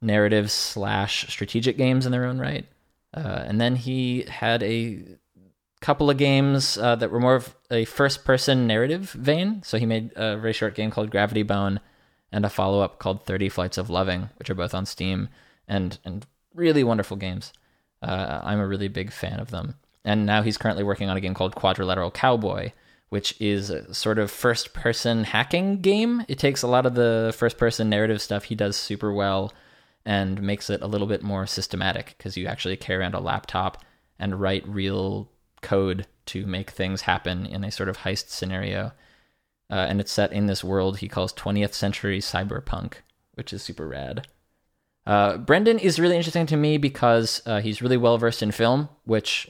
narrative 0.00 0.50
slash 0.50 1.28
strategic 1.28 1.76
games 1.76 2.06
in 2.06 2.12
their 2.12 2.24
own 2.24 2.38
right. 2.38 2.66
Uh, 3.14 3.44
and 3.46 3.60
then 3.60 3.76
he 3.76 4.22
had 4.22 4.62
a 4.62 5.04
couple 5.80 6.10
of 6.10 6.16
games 6.16 6.76
uh, 6.78 6.96
that 6.96 7.10
were 7.10 7.20
more 7.20 7.34
of 7.34 7.54
a 7.70 7.84
first 7.84 8.24
person 8.24 8.66
narrative 8.66 9.10
vein. 9.12 9.62
So 9.62 9.78
he 9.78 9.86
made 9.86 10.12
a 10.16 10.36
very 10.36 10.52
short 10.52 10.74
game 10.74 10.90
called 10.90 11.10
Gravity 11.10 11.42
Bone 11.42 11.80
and 12.32 12.44
a 12.44 12.50
follow 12.50 12.80
up 12.80 12.98
called 12.98 13.24
30 13.24 13.48
Flights 13.48 13.78
of 13.78 13.90
Loving, 13.90 14.30
which 14.38 14.50
are 14.50 14.54
both 14.54 14.74
on 14.74 14.86
Steam 14.86 15.28
and, 15.66 15.98
and 16.04 16.26
really 16.54 16.84
wonderful 16.84 17.16
games. 17.16 17.52
Uh, 18.02 18.40
I'm 18.42 18.60
a 18.60 18.66
really 18.66 18.88
big 18.88 19.12
fan 19.12 19.40
of 19.40 19.50
them. 19.50 19.76
And 20.04 20.26
now 20.26 20.42
he's 20.42 20.58
currently 20.58 20.84
working 20.84 21.10
on 21.10 21.16
a 21.16 21.20
game 21.20 21.34
called 21.34 21.54
Quadrilateral 21.54 22.10
Cowboy, 22.10 22.72
which 23.08 23.34
is 23.40 23.70
a 23.70 23.92
sort 23.94 24.18
of 24.18 24.30
first 24.30 24.74
person 24.74 25.24
hacking 25.24 25.80
game. 25.80 26.24
It 26.28 26.38
takes 26.38 26.62
a 26.62 26.68
lot 26.68 26.86
of 26.86 26.94
the 26.94 27.34
first 27.36 27.56
person 27.56 27.88
narrative 27.88 28.20
stuff 28.20 28.44
he 28.44 28.54
does 28.54 28.76
super 28.76 29.12
well 29.12 29.52
and 30.04 30.42
makes 30.42 30.70
it 30.70 30.82
a 30.82 30.86
little 30.86 31.06
bit 31.06 31.22
more 31.22 31.46
systematic 31.46 32.14
because 32.16 32.36
you 32.36 32.46
actually 32.46 32.76
carry 32.76 33.00
around 33.00 33.14
a 33.14 33.20
laptop 33.20 33.84
and 34.18 34.40
write 34.40 34.66
real 34.68 35.30
code 35.62 36.06
to 36.26 36.46
make 36.46 36.70
things 36.70 37.02
happen 37.02 37.46
in 37.46 37.64
a 37.64 37.70
sort 37.70 37.88
of 37.88 37.98
heist 37.98 38.28
scenario. 38.28 38.92
Uh, 39.70 39.86
and 39.88 40.00
it's 40.00 40.12
set 40.12 40.32
in 40.32 40.46
this 40.46 40.64
world 40.64 40.98
he 40.98 41.08
calls 41.08 41.32
20th 41.32 41.74
century 41.74 42.20
cyberpunk, 42.20 42.94
which 43.34 43.52
is 43.52 43.62
super 43.62 43.86
rad. 43.86 44.26
Uh, 45.06 45.38
Brendan 45.38 45.78
is 45.78 45.98
really 45.98 46.16
interesting 46.16 46.46
to 46.46 46.56
me 46.56 46.76
because 46.76 47.40
uh, 47.46 47.60
he's 47.60 47.80
really 47.80 47.96
well 47.96 48.18
versed 48.18 48.42
in 48.42 48.50
film, 48.50 48.88
which 49.04 49.48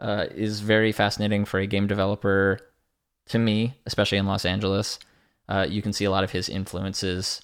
uh, 0.00 0.26
is 0.34 0.60
very 0.60 0.92
fascinating 0.92 1.44
for 1.44 1.58
a 1.58 1.66
game 1.66 1.86
developer 1.86 2.58
to 3.30 3.38
me, 3.38 3.74
especially 3.86 4.18
in 4.18 4.26
Los 4.26 4.44
Angeles. 4.44 4.98
Uh, 5.48 5.66
you 5.68 5.82
can 5.82 5.92
see 5.92 6.04
a 6.04 6.10
lot 6.10 6.24
of 6.24 6.30
his 6.30 6.48
influences 6.48 7.42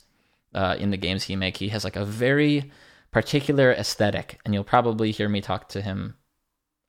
uh, 0.55 0.77
in 0.79 0.91
the 0.91 0.97
games 0.97 1.25
he 1.25 1.37
make. 1.37 1.57
He 1.57 1.69
has 1.69 1.85
like 1.85 1.97
a 1.97 2.05
very 2.05 2.71
particular 3.11 3.73
aesthetic, 3.73 4.41
and 4.45 4.55
you'll 4.55 4.65
probably 4.65 5.11
hear 5.11 5.29
me 5.29 5.41
talk 5.41 5.69
to 5.71 5.81
him 5.81 6.17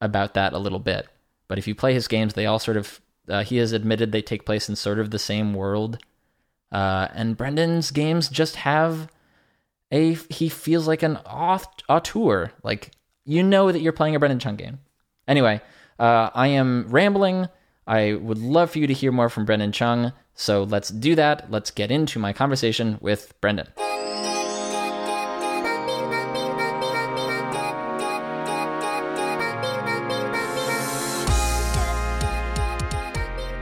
about 0.02 0.34
that 0.34 0.54
a 0.54 0.60
little 0.60 0.80
bit. 0.80 1.08
But 1.48 1.58
if 1.58 1.68
you 1.68 1.76
play 1.76 1.94
his 1.94 2.08
games, 2.08 2.34
they 2.34 2.46
all 2.46 2.60
sort 2.60 2.78
of 2.78 3.02
uh, 3.30 3.44
he 3.44 3.58
has 3.58 3.72
admitted 3.72 4.12
they 4.12 4.22
take 4.22 4.46
place 4.46 4.70
in 4.70 4.76
sort 4.76 5.00
of 5.00 5.12
the 5.12 5.20
same 5.20 5.54
world. 5.54 6.00
Uh, 6.72 7.08
and 7.14 7.38
Brendan's 7.38 7.92
games 7.92 8.30
just 8.30 8.58
have 8.58 9.10
a 9.92 10.18
he 10.30 10.50
feels 10.50 10.88
like 10.88 11.04
an 11.04 11.18
auteur. 11.18 12.52
Like 12.64 12.92
you 13.26 13.44
know 13.44 13.72
that 13.72 13.82
you're 13.82 13.94
playing 13.94 14.16
a 14.16 14.20
Brendan 14.20 14.40
Chung 14.40 14.56
game. 14.56 14.80
Anyway, 15.28 15.62
uh, 16.00 16.30
I 16.34 16.48
am 16.48 16.88
rambling. 16.90 17.48
I 17.88 18.16
would 18.16 18.38
love 18.38 18.72
for 18.72 18.80
you 18.80 18.88
to 18.88 18.94
hear 18.94 19.14
more 19.14 19.30
from 19.30 19.46
Brendan 19.46 19.72
Chung. 19.72 20.12
So 20.34 20.64
let's 20.64 20.90
do 20.90 21.16
that. 21.16 21.50
Let's 21.50 21.72
get 21.72 21.90
into 21.90 22.20
my 22.20 22.34
conversation 22.34 22.98
with 23.00 23.34
Brendan. 23.40 23.68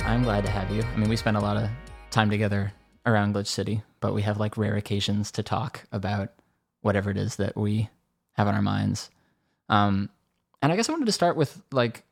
I'm 0.03 0.23
glad 0.23 0.43
to 0.43 0.49
have 0.49 0.71
you. 0.71 0.81
I 0.81 0.97
mean, 0.97 1.07
we 1.07 1.17
spent 1.17 1.37
a 1.37 1.41
lot 1.41 1.57
of 1.57 1.69
time 2.09 2.31
together 2.31 2.73
around 3.05 3.35
Glitch 3.35 3.45
City, 3.45 3.83
but 3.99 4.15
we 4.15 4.23
have 4.23 4.39
like 4.39 4.57
rare 4.57 4.75
occasions 4.75 5.31
to 5.33 5.43
talk 5.43 5.85
about 5.91 6.29
whatever 6.81 7.11
it 7.11 7.17
is 7.17 7.35
that 7.35 7.55
we 7.55 7.89
have 8.33 8.47
on 8.47 8.55
our 8.55 8.61
minds. 8.63 9.11
Um, 9.69 10.09
and 10.63 10.71
I 10.71 10.75
guess 10.75 10.89
I 10.89 10.93
wanted 10.93 11.05
to 11.05 11.11
start 11.11 11.37
with 11.37 11.61
like, 11.71 12.03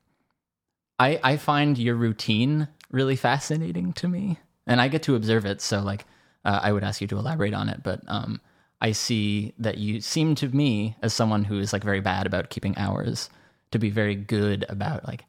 I 1.03 1.19
I 1.23 1.37
find 1.37 1.77
your 1.77 1.95
routine 1.95 2.69
really 2.89 3.17
fascinating 3.17 3.91
to 3.93 4.07
me, 4.07 4.39
and 4.65 4.79
I 4.79 4.87
get 4.87 5.03
to 5.03 5.15
observe 5.15 5.45
it. 5.45 5.59
So 5.59 5.81
like, 5.81 6.05
uh, 6.45 6.61
I 6.63 6.71
would 6.71 6.83
ask 6.83 7.01
you 7.01 7.07
to 7.07 7.17
elaborate 7.17 7.53
on 7.53 7.67
it, 7.67 7.81
but 7.83 8.01
um, 8.07 8.39
I 8.79 8.93
see 8.93 9.53
that 9.59 9.77
you 9.77 9.99
seem 9.99 10.35
to 10.35 10.47
me 10.47 10.95
as 11.01 11.13
someone 11.13 11.43
who 11.43 11.59
is 11.59 11.73
like 11.73 11.83
very 11.83 11.99
bad 11.99 12.25
about 12.25 12.49
keeping 12.49 12.77
hours 12.77 13.29
to 13.71 13.79
be 13.79 13.89
very 13.89 14.15
good 14.15 14.65
about 14.69 15.05
like 15.05 15.25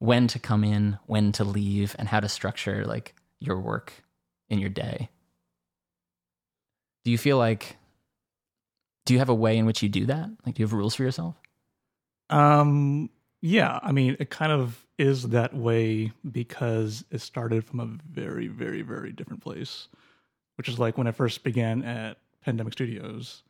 when 0.00 0.26
to 0.26 0.40
come 0.40 0.64
in, 0.64 0.98
when 1.06 1.30
to 1.32 1.44
leave, 1.44 1.94
and 2.00 2.08
how 2.08 2.18
to 2.18 2.28
structure 2.28 2.84
like 2.84 3.14
your 3.38 3.60
work 3.60 3.92
in 4.48 4.58
your 4.58 4.70
day. 4.70 5.08
Do 7.04 7.12
you 7.12 7.18
feel 7.18 7.38
like 7.38 7.76
do 9.04 9.14
you 9.14 9.20
have 9.20 9.28
a 9.28 9.34
way 9.34 9.56
in 9.56 9.66
which 9.66 9.82
you 9.84 9.88
do 9.88 10.06
that? 10.06 10.30
Like 10.44 10.56
do 10.56 10.62
you 10.62 10.66
have 10.66 10.72
rules 10.72 10.96
for 10.96 11.04
yourself? 11.04 11.36
Um 12.28 13.10
yeah, 13.42 13.80
I 13.82 13.92
mean 13.92 14.16
it 14.18 14.30
kind 14.30 14.52
of 14.52 14.86
is 14.98 15.28
that 15.30 15.52
way 15.54 16.12
because 16.30 17.04
it 17.10 17.20
started 17.20 17.64
from 17.64 17.80
a 17.80 17.86
very 17.86 18.46
very 18.46 18.82
very 18.82 19.12
different 19.12 19.42
place, 19.42 19.88
which 20.56 20.68
is 20.68 20.78
like 20.78 20.96
when 20.96 21.08
I 21.08 21.12
first 21.12 21.44
began 21.44 21.82
at 21.82 22.16
Pandemic 22.44 22.72
Studios. 22.72 23.42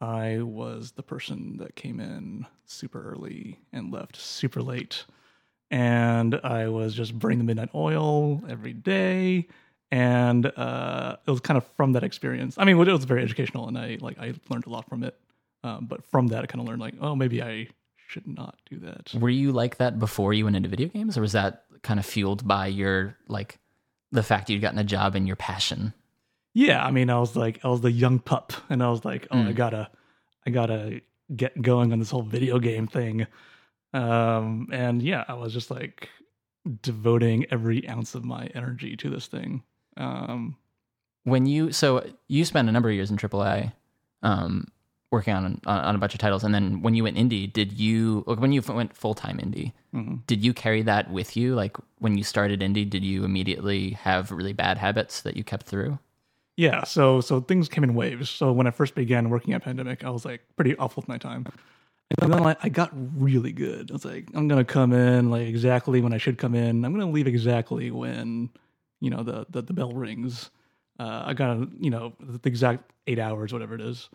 I 0.00 0.42
was 0.42 0.92
the 0.92 1.02
person 1.02 1.56
that 1.58 1.74
came 1.74 2.00
in 2.00 2.46
super 2.66 3.10
early 3.12 3.58
and 3.72 3.92
left 3.92 4.16
super 4.16 4.62
late. 4.62 5.04
And 5.70 6.38
I 6.44 6.68
was 6.68 6.94
just 6.94 7.18
burning 7.18 7.38
the 7.38 7.44
midnight 7.44 7.70
oil 7.74 8.42
every 8.48 8.74
day. 8.74 9.48
And 9.90 10.46
uh, 10.46 11.16
it 11.26 11.30
was 11.30 11.40
kind 11.40 11.56
of 11.56 11.66
from 11.76 11.92
that 11.92 12.04
experience. 12.04 12.56
I 12.58 12.64
mean, 12.64 12.78
it 12.78 12.92
was 12.92 13.04
very 13.04 13.22
educational, 13.22 13.68
and 13.68 13.78
I 13.78 13.98
like 14.00 14.18
I 14.18 14.34
learned 14.48 14.66
a 14.66 14.70
lot 14.70 14.88
from 14.88 15.02
it. 15.04 15.18
Um, 15.62 15.86
but 15.86 16.04
from 16.04 16.28
that, 16.28 16.42
I 16.42 16.46
kind 16.46 16.60
of 16.60 16.68
learned 16.68 16.80
like, 16.80 16.94
oh, 17.00 17.14
maybe 17.14 17.42
I 17.42 17.68
should 18.06 18.26
not 18.26 18.56
do 18.70 18.78
that. 18.80 19.12
Were 19.14 19.28
you 19.28 19.52
like 19.52 19.76
that 19.78 19.98
before 19.98 20.32
you 20.32 20.44
went 20.44 20.56
into 20.56 20.68
video 20.68 20.88
games, 20.88 21.16
or 21.18 21.20
was 21.20 21.32
that 21.32 21.64
kind 21.82 22.00
of 22.00 22.06
fueled 22.06 22.46
by 22.46 22.66
your 22.66 23.16
like 23.28 23.58
the 24.12 24.22
fact 24.22 24.48
you'd 24.50 24.62
gotten 24.62 24.78
a 24.78 24.84
job 24.84 25.14
and 25.14 25.26
your 25.26 25.36
passion? 25.36 25.92
Yeah, 26.54 26.84
I 26.84 26.90
mean, 26.90 27.10
I 27.10 27.18
was 27.18 27.36
like, 27.36 27.60
I 27.64 27.68
was 27.68 27.82
the 27.82 27.92
young 27.92 28.18
pup, 28.18 28.52
and 28.70 28.82
I 28.82 28.90
was 28.90 29.04
like, 29.04 29.26
oh, 29.30 29.40
I 29.40 29.52
gotta, 29.52 29.90
I 30.46 30.50
gotta 30.50 31.00
get 31.34 31.60
going 31.60 31.92
on 31.92 31.98
this 31.98 32.10
whole 32.10 32.22
video 32.22 32.58
game 32.58 32.86
thing. 32.86 33.26
Um, 33.92 34.68
and 34.72 35.02
yeah, 35.02 35.24
I 35.28 35.34
was 35.34 35.52
just 35.52 35.70
like 35.70 36.08
devoting 36.82 37.46
every 37.50 37.88
ounce 37.88 38.14
of 38.14 38.24
my 38.24 38.46
energy 38.54 38.96
to 38.96 39.10
this 39.10 39.26
thing. 39.26 39.62
Um, 39.96 40.56
When 41.24 41.46
you 41.46 41.72
so 41.72 42.04
you 42.28 42.44
spent 42.44 42.68
a 42.68 42.72
number 42.72 42.88
of 42.88 42.94
years 42.94 43.10
in 43.10 43.16
AAA, 43.16 43.72
um, 44.22 44.68
working 45.10 45.34
on, 45.34 45.60
on 45.66 45.80
on 45.80 45.94
a 45.94 45.98
bunch 45.98 46.14
of 46.14 46.20
titles, 46.20 46.44
and 46.44 46.54
then 46.54 46.82
when 46.82 46.94
you 46.94 47.04
went 47.04 47.16
indie, 47.16 47.52
did 47.52 47.72
you 47.72 48.24
like, 48.26 48.40
when 48.40 48.52
you 48.52 48.62
went 48.62 48.96
full 48.96 49.14
time 49.14 49.38
indie? 49.38 49.72
Did 50.26 50.44
you 50.44 50.52
carry 50.52 50.82
that 50.82 51.10
with 51.10 51.38
you? 51.38 51.54
Like 51.54 51.78
when 52.00 52.18
you 52.18 52.24
started 52.24 52.60
indie, 52.60 52.88
did 52.88 53.02
you 53.02 53.24
immediately 53.24 53.92
have 53.92 54.30
really 54.30 54.52
bad 54.52 54.76
habits 54.76 55.22
that 55.22 55.38
you 55.38 55.44
kept 55.44 55.66
through? 55.66 55.98
yeah, 56.56 56.84
so 56.84 57.20
so 57.20 57.40
things 57.40 57.68
came 57.68 57.84
in 57.84 57.94
waves. 57.94 58.30
So 58.30 58.50
when 58.52 58.66
I 58.66 58.70
first 58.70 58.94
began 58.94 59.28
working 59.28 59.52
at 59.52 59.62
Pandemic, 59.62 60.04
I 60.04 60.10
was 60.10 60.24
like 60.24 60.42
pretty 60.56 60.74
awful 60.76 61.02
with 61.02 61.08
my 61.08 61.18
time. 61.18 61.46
And 62.22 62.32
then 62.32 62.42
like, 62.42 62.58
I 62.62 62.68
got 62.68 62.90
really 62.92 63.52
good. 63.52 63.90
I 63.90 63.92
was 63.94 64.04
like, 64.04 64.28
I'm 64.34 64.48
gonna 64.48 64.64
come 64.64 64.92
in 64.92 65.30
like 65.30 65.46
exactly 65.46 66.00
when 66.00 66.12
I 66.12 66.18
should 66.18 66.38
come 66.38 66.54
in. 66.54 66.84
I'm 66.84 66.92
gonna 66.92 67.10
leave 67.10 67.26
exactly 67.26 67.90
when 67.90 68.48
you 69.00 69.10
know 69.10 69.22
the 69.22 69.46
the, 69.50 69.62
the 69.62 69.72
bell 69.74 69.92
rings. 69.92 70.50
Uh, 70.98 71.24
I 71.26 71.34
got 71.34 71.58
you 71.78 71.90
know 71.90 72.14
the 72.18 72.40
exact 72.48 72.90
eight 73.06 73.18
hours, 73.18 73.52
whatever 73.52 73.74
it 73.74 73.82
is. 73.82 74.08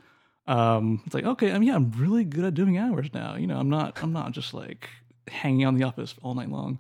Um, 0.48 1.02
it's 1.06 1.14
like 1.14 1.26
okay, 1.26 1.52
I 1.52 1.60
mean, 1.60 1.70
yeah, 1.70 1.76
I'm 1.76 1.92
really 1.92 2.24
good 2.24 2.46
at 2.46 2.54
doing 2.54 2.78
hours 2.78 3.10
now. 3.14 3.36
You 3.36 3.48
know, 3.48 3.58
I'm 3.58 3.70
not 3.70 4.02
I'm 4.04 4.14
not 4.14 4.32
just 4.32 4.54
like 4.54 4.90
hanging 5.28 5.66
on 5.66 5.76
the 5.76 5.84
office 5.84 6.16
all 6.22 6.34
night 6.36 6.50
long. 6.50 6.80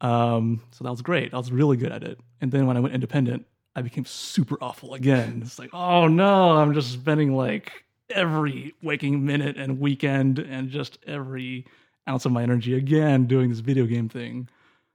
Um, 0.00 0.62
so 0.72 0.84
that 0.84 0.90
was 0.90 1.02
great. 1.02 1.34
I 1.34 1.36
was 1.36 1.52
really 1.52 1.76
good 1.76 1.92
at 1.92 2.02
it. 2.02 2.18
And 2.40 2.50
then 2.50 2.66
when 2.66 2.76
I 2.76 2.80
went 2.80 2.94
independent, 2.94 3.46
I 3.76 3.82
became 3.82 4.04
super 4.04 4.56
awful 4.60 4.94
again. 4.94 5.42
It's 5.44 5.58
like, 5.58 5.70
oh 5.72 6.08
no, 6.08 6.56
I'm 6.56 6.74
just 6.74 6.92
spending 6.92 7.36
like 7.36 7.84
every 8.10 8.74
waking 8.82 9.24
minute 9.24 9.56
and 9.56 9.78
weekend 9.78 10.38
and 10.38 10.70
just 10.70 10.98
every 11.06 11.66
ounce 12.08 12.24
of 12.24 12.32
my 12.32 12.42
energy 12.42 12.74
again 12.74 13.26
doing 13.26 13.50
this 13.50 13.60
video 13.60 13.86
game 13.86 14.08
thing. 14.08 14.48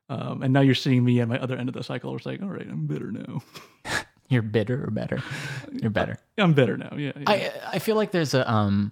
Um, 0.10 0.44
and 0.44 0.54
now 0.54 0.62
you're 0.62 0.76
seeing 0.76 1.04
me 1.04 1.20
at 1.22 1.28
my 1.28 1.40
other 1.40 1.56
end 1.56 1.70
of 1.70 1.74
the 1.76 1.84
cycle. 1.84 2.16
It's 2.16 2.26
like, 2.26 2.42
all 2.42 2.50
right, 2.50 2.68
I'm 2.68 2.86
bitter 2.86 3.12
now. 3.12 3.42
You're 4.30 4.42
bitter 4.42 4.84
or 4.84 4.92
better? 4.92 5.22
You're 5.72 5.92
better. 5.92 6.18
I'm 6.38 6.54
bitter 6.54 6.78
now. 6.78 6.94
Yeah. 6.98 7.12
yeah. 7.16 7.24
I 7.28 7.52
I 7.74 7.80
feel 7.80 7.96
like 7.96 8.12
there's 8.12 8.34
a 8.34 8.50
um 8.52 8.92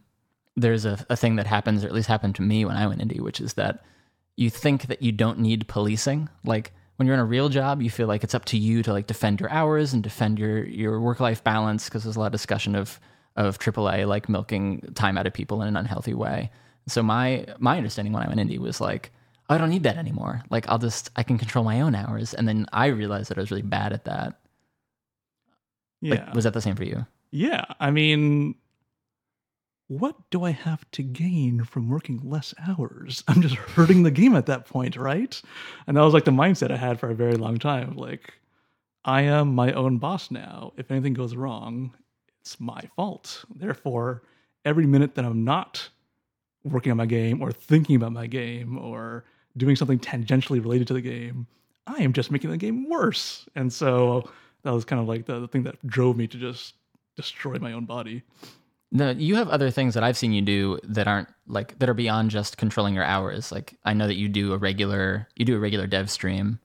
there's 0.56 0.86
a, 0.86 1.04
a 1.10 1.16
thing 1.16 1.38
that 1.38 1.48
happens, 1.48 1.84
or 1.84 1.88
at 1.88 1.94
least 1.94 2.08
happened 2.08 2.36
to 2.36 2.42
me 2.42 2.66
when 2.66 2.76
I 2.76 2.86
went 2.88 3.02
indie, 3.02 3.20
which 3.20 3.42
is 3.42 3.54
that 3.54 3.84
you 4.36 4.50
think 4.50 4.88
that 4.88 5.02
you 5.02 5.12
don't 5.12 5.40
need 5.40 5.68
policing. 5.68 6.30
Like 6.44 6.72
when 6.98 7.08
you're 7.08 7.16
in 7.16 7.20
a 7.20 7.26
real 7.26 7.50
job, 7.50 7.82
you 7.82 7.90
feel 7.90 8.08
like 8.08 8.24
it's 8.24 8.36
up 8.36 8.46
to 8.46 8.58
you 8.58 8.84
to 8.84 8.94
like 8.94 9.08
defend 9.08 9.40
your 9.40 9.52
hours 9.52 9.94
and 9.94 10.04
defend 10.04 10.40
your 10.40 10.64
your 10.66 11.00
work 11.00 11.20
life 11.20 11.44
balance 11.44 11.86
because 11.86 12.04
there's 12.04 12.16
a 12.16 12.20
lot 12.20 12.28
of 12.28 12.32
discussion 12.32 12.76
of 12.76 13.00
of 13.36 13.58
AAA 13.58 14.08
like 14.08 14.30
milking 14.30 14.82
time 14.94 15.18
out 15.18 15.26
of 15.26 15.34
people 15.34 15.62
in 15.62 15.68
an 15.68 15.78
unhealthy 15.78 16.14
way. 16.14 16.52
So 16.88 17.02
my 17.02 17.46
my 17.58 17.78
understanding 17.78 18.14
when 18.14 18.24
I 18.24 18.28
went 18.28 18.40
indie 18.40 18.60
was 18.60 18.80
like, 18.80 19.12
oh, 19.50 19.56
I 19.56 19.58
don't 19.58 19.70
need 19.70 19.84
that 19.84 19.98
anymore. 19.98 20.44
Like 20.50 20.68
I'll 20.70 20.80
just 20.80 21.10
I 21.16 21.24
can 21.24 21.38
control 21.38 21.64
my 21.64 21.82
own 21.82 21.96
hours, 21.96 22.34
and 22.34 22.48
then 22.48 22.68
I 22.72 22.88
realized 22.88 23.30
that 23.30 23.38
I 23.38 23.42
was 23.42 23.52
really 23.52 23.64
bad 23.64 23.94
at 23.94 24.06
that. 24.06 24.40
Like, 26.12 26.34
was 26.34 26.44
that 26.44 26.54
the 26.54 26.62
same 26.62 26.76
for 26.76 26.84
you? 26.84 27.06
Yeah, 27.32 27.66
I 27.80 27.92
mean, 27.92 28.56
what 29.88 30.16
do 30.30 30.44
I 30.44 30.52
have 30.52 30.90
to 30.92 31.04
gain 31.04 31.64
from 31.64 31.90
working 31.90 32.20
less 32.24 32.54
hours? 32.68 33.24
I'm 33.28 33.42
just 33.42 33.56
hurting 33.56 34.04
the 34.04 34.12
game 34.12 34.36
at 34.36 34.46
that 34.48 34.66
point, 34.66 34.96
right? 34.96 35.42
And 35.88 35.98
that 35.98 36.02
was 36.02 36.14
like 36.14 36.26
the 36.26 36.32
mindset 36.32 36.72
I 36.72 36.78
had 36.78 37.00
for 37.00 37.10
a 37.10 37.16
very 37.16 37.36
long 37.36 37.58
time. 37.58 37.96
Like, 37.96 38.34
I 39.06 39.22
am 39.24 39.54
my 39.54 39.74
own 39.74 39.98
boss 39.98 40.32
now. 40.32 40.74
If 40.78 40.92
anything 40.92 41.14
goes 41.14 41.36
wrong, 41.36 41.94
it's 42.42 42.60
my 42.60 42.82
fault. 42.96 43.44
Therefore, 43.54 44.24
every 44.66 44.86
minute 44.86 45.16
that 45.16 45.26
I'm 45.26 45.44
not 45.44 45.90
working 46.64 46.92
on 46.92 46.98
my 46.98 47.06
game 47.06 47.42
or 47.42 47.52
thinking 47.52 47.96
about 47.96 48.14
my 48.14 48.28
game 48.28 48.78
or 48.78 49.26
doing 49.58 49.76
something 49.76 50.00
tangentially 50.00 50.62
related 50.64 50.88
to 50.88 50.94
the 50.94 51.02
game, 51.02 51.48
I 51.88 52.02
am 52.02 52.14
just 52.14 52.32
making 52.32 52.50
the 52.50 52.58
game 52.58 52.90
worse. 52.90 53.46
And 53.56 53.72
so 53.72 54.30
that 54.64 54.74
was 54.74 54.86
kind 54.86 55.02
of 55.02 55.08
like 55.08 55.26
the, 55.26 55.40
the 55.40 55.48
thing 55.48 55.64
that 55.64 55.86
drove 55.86 56.18
me 56.18 56.28
to 56.28 56.38
just 56.38 56.76
destroy 57.16 57.58
my 57.60 57.74
own 57.74 57.86
body. 57.86 58.24
No, 58.92 59.10
you 59.10 59.36
have 59.36 59.50
other 59.50 59.72
things 59.72 59.96
that 59.96 60.04
I've 60.04 60.18
seen 60.18 60.34
you 60.34 60.42
do 60.42 60.80
that 60.84 61.08
aren't 61.08 61.28
like 61.48 61.78
that 61.80 61.90
are 61.90 61.96
beyond 61.96 62.30
just 62.30 62.58
controlling 62.58 62.94
your 62.94 63.04
hours. 63.04 63.52
Like 63.52 63.76
I 63.84 63.94
know 63.94 64.06
that 64.06 64.18
you 64.18 64.30
do 64.30 64.54
a 64.54 64.58
regular 64.58 65.28
you 65.36 65.46
do 65.46 65.56
a 65.56 65.60
regular 65.60 65.88
dev 65.88 66.12
stream, 66.12 66.60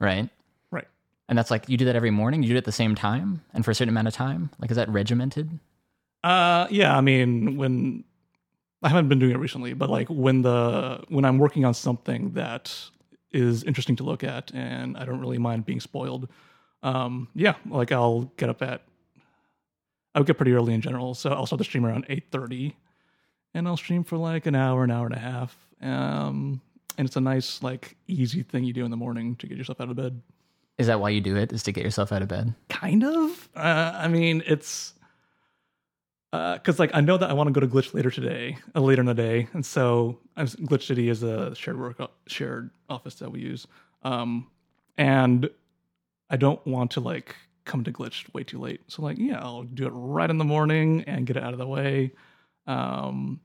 right? 0.00 0.30
Right. 0.70 0.88
And 1.28 1.36
that's 1.36 1.50
like 1.50 1.68
you 1.68 1.76
do 1.76 1.84
that 1.84 1.96
every 1.96 2.10
morning. 2.10 2.42
You 2.42 2.48
do 2.48 2.54
it 2.54 2.58
at 2.58 2.64
the 2.64 2.72
same 2.72 2.94
time 2.94 3.42
and 3.52 3.62
for 3.62 3.72
a 3.72 3.74
certain 3.74 3.90
amount 3.90 4.08
of 4.08 4.14
time. 4.14 4.50
Like 4.58 4.70
is 4.70 4.76
that 4.78 4.88
regimented? 4.88 5.58
Uh 6.24 6.66
yeah, 6.70 6.96
I 6.96 7.02
mean 7.02 7.58
when 7.58 8.04
I 8.82 8.88
haven't 8.88 9.08
been 9.08 9.18
doing 9.18 9.32
it 9.32 9.38
recently, 9.38 9.74
but 9.74 9.90
like 9.90 10.08
when 10.08 10.40
the 10.40 11.04
when 11.08 11.26
I'm 11.26 11.36
working 11.36 11.66
on 11.66 11.74
something 11.74 12.32
that 12.32 12.74
is 13.32 13.64
interesting 13.64 13.96
to 13.96 14.02
look 14.02 14.24
at 14.24 14.50
and 14.54 14.96
I 14.96 15.04
don't 15.04 15.20
really 15.20 15.38
mind 15.38 15.66
being 15.66 15.80
spoiled. 15.80 16.28
Um 16.82 17.28
yeah, 17.34 17.54
like 17.68 17.92
I'll 17.92 18.30
get 18.36 18.48
up 18.48 18.62
at 18.62 18.82
I 20.14 20.18
would 20.20 20.26
get 20.26 20.36
pretty 20.38 20.52
early 20.52 20.72
in 20.74 20.80
general, 20.80 21.14
so 21.14 21.30
I'll 21.30 21.46
start 21.46 21.58
the 21.58 21.64
stream 21.64 21.84
around 21.84 22.06
8:30 22.08 22.74
and 23.54 23.66
I'll 23.68 23.76
stream 23.76 24.04
for 24.04 24.16
like 24.16 24.46
an 24.46 24.54
hour, 24.54 24.84
an 24.84 24.90
hour 24.90 25.06
and 25.06 25.14
a 25.14 25.18
half. 25.18 25.56
Um 25.82 26.60
and 26.98 27.06
it's 27.06 27.16
a 27.16 27.20
nice 27.20 27.62
like 27.62 27.96
easy 28.06 28.42
thing 28.42 28.64
you 28.64 28.72
do 28.72 28.84
in 28.84 28.90
the 28.90 28.96
morning 28.96 29.36
to 29.36 29.46
get 29.46 29.58
yourself 29.58 29.80
out 29.80 29.90
of 29.90 29.96
bed. 29.96 30.20
Is 30.78 30.86
that 30.88 31.00
why 31.00 31.08
you 31.10 31.20
do 31.22 31.36
it? 31.36 31.52
Is 31.52 31.62
to 31.64 31.72
get 31.72 31.84
yourself 31.84 32.12
out 32.12 32.22
of 32.22 32.28
bed? 32.28 32.54
kind 32.68 33.02
of 33.04 33.48
uh, 33.56 33.92
i 33.96 34.06
mean 34.08 34.42
it's 34.46 34.92
because 36.32 36.78
like 36.78 36.90
i 36.94 37.00
know 37.00 37.16
that 37.16 37.30
i 37.30 37.32
want 37.32 37.46
to 37.48 37.52
go 37.52 37.60
to 37.60 37.66
glitch 37.66 37.94
later 37.94 38.10
today 38.10 38.58
uh, 38.74 38.80
later 38.80 39.00
in 39.00 39.06
the 39.06 39.14
day 39.14 39.48
and 39.54 39.64
so 39.64 40.18
I 40.36 40.42
was- 40.42 40.56
glitch 40.56 40.82
city 40.86 41.08
is 41.08 41.22
a 41.22 41.54
shared 41.54 41.78
work 41.78 41.98
shared 42.26 42.70
office 42.90 43.14
that 43.16 43.30
we 43.32 43.40
use 43.40 43.66
um 44.02 44.46
and 44.98 45.48
i 46.30 46.36
don't 46.36 46.64
want 46.66 46.90
to 46.90 47.00
like 47.00 47.36
come 47.64 47.82
to 47.84 47.92
glitch 47.92 48.32
way 48.34 48.42
too 48.44 48.58
late 48.60 48.80
so 48.88 49.02
like 49.02 49.18
yeah 49.18 49.38
i'll 49.40 49.62
do 49.64 49.86
it 49.86 49.90
right 49.90 50.30
in 50.30 50.38
the 50.38 50.44
morning 50.44 51.02
and 51.06 51.26
get 51.26 51.36
it 51.36 51.42
out 51.42 51.52
of 51.52 51.58
the 51.58 51.66
way 51.66 52.12
um 52.66 53.40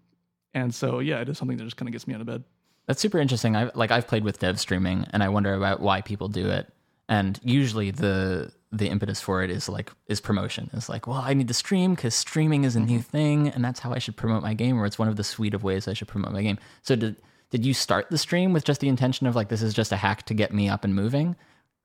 and 0.54 0.74
so 0.74 1.00
yeah 1.00 1.20
it 1.20 1.30
is 1.30 1.38
something 1.38 1.58
that 1.58 1.64
just 1.64 1.78
kind 1.78 1.88
of 1.90 1.94
gets 1.94 2.08
me 2.08 2.14
out 2.14 2.22
of 2.22 2.28
bed 2.28 2.44
That's 2.88 3.02
super 3.02 3.20
interesting. 3.20 3.56
I 3.56 3.70
like 3.76 3.92
I've 3.92 4.08
played 4.08 4.24
with 4.24 4.40
dev 4.40 4.60
streaming 4.60 5.06
and 5.12 5.24
I 5.24 5.30
wonder 5.30 5.54
about 5.54 5.80
why 5.82 6.02
people 6.02 6.28
do 6.28 6.50
it. 6.50 6.68
And 7.08 7.40
usually 7.44 7.92
the 7.92 8.52
the 8.72 8.88
impetus 8.88 9.22
for 9.22 9.44
it 9.44 9.50
is 9.52 9.70
like 9.70 9.92
is 10.08 10.20
promotion. 10.22 10.70
It's 10.74 10.90
like, 10.90 11.06
well, 11.08 11.18
I 11.24 11.34
need 11.34 11.48
to 11.50 11.54
stream 11.54 11.94
because 11.96 12.16
streaming 12.16 12.64
is 12.64 12.76
a 12.76 12.80
new 12.80 13.00
thing, 13.02 13.50
and 13.50 13.64
that's 13.64 13.82
how 13.82 13.92
I 13.94 14.00
should 14.00 14.16
promote 14.18 14.42
my 14.44 14.54
game, 14.54 14.80
or 14.80 14.86
it's 14.86 14.98
one 15.00 15.10
of 15.10 15.16
the 15.18 15.24
suite 15.24 15.54
of 15.54 15.64
ways 15.64 15.88
I 15.88 15.94
should 15.94 16.08
promote 16.08 16.32
my 16.34 16.42
game. 16.42 16.58
So 16.82 16.96
did 16.96 17.16
did 17.52 17.66
you 17.66 17.74
start 17.74 18.10
the 18.10 18.18
stream 18.18 18.54
with 18.54 18.64
just 18.66 18.82
the 18.82 18.88
intention 18.90 19.28
of 19.28 19.36
like 19.36 19.50
this 19.50 19.62
is 19.62 19.74
just 19.74 19.92
a 19.92 19.98
hack 19.98 20.24
to 20.28 20.34
get 20.34 20.54
me 20.54 20.70
up 20.70 20.84
and 20.86 20.96
moving, 20.96 21.36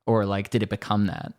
or 0.07 0.25
like 0.25 0.49
did 0.49 0.63
it 0.63 0.69
become 0.69 1.07
that? 1.07 1.33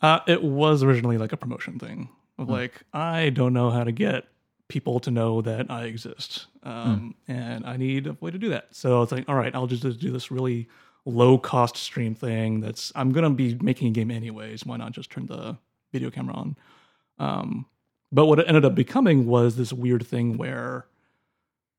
Uh, 0.00 0.20
it 0.26 0.42
was 0.42 0.82
originally 0.82 1.18
like 1.18 1.32
a 1.32 1.36
promotion 1.36 1.78
thing 1.78 2.08
of 2.38 2.48
like 2.48 2.82
I 2.94 3.30
don't 3.30 3.52
know 3.52 3.70
how 3.70 3.84
to 3.84 3.92
get 3.92 4.24
people 4.68 5.00
to 5.00 5.10
know 5.10 5.42
that 5.42 5.70
I 5.70 5.84
exist, 5.84 6.46
um, 6.62 7.14
and 7.28 7.66
I 7.66 7.76
need 7.76 8.06
a 8.06 8.16
way 8.20 8.30
to 8.30 8.38
do 8.38 8.48
that. 8.50 8.68
So 8.70 9.02
it's 9.02 9.12
like, 9.12 9.28
all 9.28 9.34
right, 9.34 9.54
I'll 9.54 9.66
just 9.66 9.82
do 9.82 10.10
this 10.10 10.30
really 10.30 10.68
low 11.04 11.36
cost 11.36 11.76
stream 11.76 12.14
thing. 12.14 12.60
That's 12.60 12.92
I'm 12.94 13.12
gonna 13.12 13.30
be 13.30 13.58
making 13.60 13.88
a 13.88 13.90
game 13.90 14.10
anyways. 14.10 14.64
Why 14.64 14.76
not 14.78 14.92
just 14.92 15.10
turn 15.10 15.26
the 15.26 15.58
video 15.92 16.10
camera 16.10 16.34
on? 16.34 16.56
Um, 17.18 17.66
but 18.12 18.26
what 18.26 18.38
it 18.38 18.46
ended 18.48 18.64
up 18.64 18.74
becoming 18.74 19.26
was 19.26 19.56
this 19.56 19.72
weird 19.72 20.06
thing 20.06 20.38
where 20.38 20.86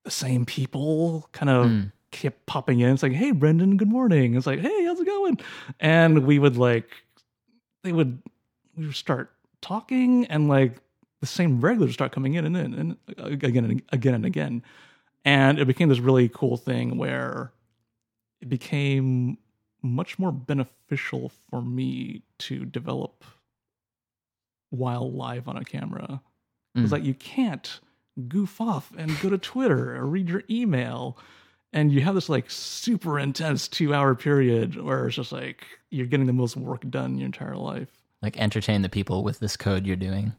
the 0.03 0.12
same 0.12 0.46
people 0.46 1.27
kind 1.32 1.50
of 1.50 1.65
kept 2.12 2.46
popping 2.46 2.80
in. 2.82 2.94
It's 2.94 3.03
like, 3.03 3.12
hey, 3.13 3.32
Brendan, 3.32 3.77
good 3.77 3.88
morning. 3.89 4.36
It's 4.36 4.46
like, 4.48 4.60
hey, 4.60 4.86
how's 4.86 5.00
it 5.00 5.06
going? 5.06 5.39
And 5.80 6.25
we 6.25 6.39
would 6.39 6.58
like, 6.58 6.89
they 7.84 7.91
would, 7.91 8.22
we 8.75 8.88
would 8.88 8.96
start 8.96 9.32
talking, 9.62 10.25
and 10.25 10.48
like 10.48 10.77
the 11.22 11.27
same 11.27 11.62
regulars 11.62 11.94
start 11.94 12.12
coming 12.12 12.34
in 12.34 12.46
and 12.46 12.58
in 12.58 12.74
and 12.74 12.98
again 13.44 13.63
and 13.65 13.82
again 13.91 14.13
and 14.15 14.25
again, 14.25 14.63
and 15.24 15.60
it 15.60 15.65
became 15.65 15.89
this 15.89 16.00
really 16.00 16.30
cool 16.30 16.58
thing 16.58 16.98
where 16.98 17.51
it 18.41 18.50
became 18.50 19.38
much 19.84 20.18
more 20.20 20.32
beneficial 20.32 21.32
for 21.50 21.62
me 21.62 22.24
to 22.39 22.65
develop 22.65 23.24
while 24.70 25.12
live 25.12 25.48
on 25.48 25.58
a 25.58 25.63
camera. 25.65 26.22
It's 26.75 26.89
Mm. 26.89 26.91
like 26.91 27.03
you 27.03 27.13
can't 27.13 27.80
goof 28.27 28.62
off 28.62 28.94
and 28.98 29.20
go 29.22 29.30
to 29.30 29.38
Twitter 29.38 29.96
or 29.96 30.06
read 30.06 30.30
your 30.30 30.44
email. 30.50 31.18
And 31.74 31.92
you 31.92 32.01
have 32.01 32.16
this 32.16 32.30
like 32.30 32.50
super 32.50 33.18
intense 33.18 33.68
two 33.68 33.94
hour 33.94 34.13
period 34.16 34.82
where 34.82 35.08
it's 35.08 35.16
just 35.16 35.32
like 35.32 35.66
you're 35.90 36.06
getting 36.06 36.25
the 36.25 36.34
most 36.34 36.58
work 36.58 36.90
done 36.90 37.12
in 37.12 37.18
your 37.20 37.25
entire 37.28 37.56
life. 37.56 37.90
Like 38.22 38.38
entertain 38.38 38.82
the 38.82 38.90
people 38.90 39.24
with 39.24 39.40
this 39.40 39.56
code 39.56 39.88
you're 39.88 39.96
doing. 39.96 40.34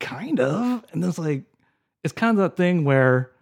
Kind 0.00 0.40
of. 0.40 0.84
And 0.92 1.04
it's 1.04 1.18
like, 1.18 1.42
it's 2.04 2.12
kind 2.12 2.38
of 2.38 2.42
that 2.42 2.56
thing 2.56 2.84
where 2.84 3.32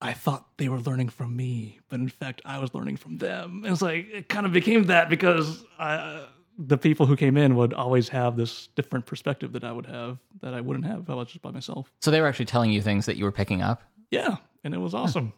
I 0.00 0.12
thought 0.12 0.46
they 0.58 0.68
were 0.68 0.80
learning 0.80 1.08
from 1.08 1.34
me, 1.36 1.80
but 1.88 2.00
in 2.00 2.08
fact, 2.08 2.42
I 2.44 2.58
was 2.58 2.74
learning 2.74 2.96
from 2.96 3.18
them. 3.18 3.62
And 3.64 3.72
it's 3.72 3.80
like, 3.80 4.08
it 4.12 4.28
kind 4.28 4.44
of 4.44 4.52
became 4.52 4.84
that 4.84 5.08
because 5.08 5.64
I, 5.78 6.26
the 6.58 6.76
people 6.76 7.06
who 7.06 7.16
came 7.16 7.36
in 7.36 7.56
would 7.56 7.72
always 7.72 8.08
have 8.10 8.36
this 8.36 8.68
different 8.76 9.06
perspective 9.06 9.52
that 9.52 9.64
I 9.64 9.72
would 9.72 9.86
have 9.86 10.18
that 10.40 10.54
I 10.54 10.60
wouldn't 10.60 10.86
have 10.86 11.00
if 11.00 11.10
I 11.10 11.14
was 11.14 11.28
just 11.28 11.42
by 11.42 11.50
myself. 11.50 11.90
So 12.00 12.10
they 12.10 12.20
were 12.20 12.26
actually 12.26 12.44
telling 12.46 12.70
you 12.70 12.82
things 12.82 13.06
that 13.06 13.16
you 13.16 13.24
were 13.24 13.32
picking 13.32 13.62
up. 13.62 13.82
Yeah. 14.10 14.36
And 14.62 14.74
it 14.74 14.78
was 14.78 14.94
awesome. 14.94 15.32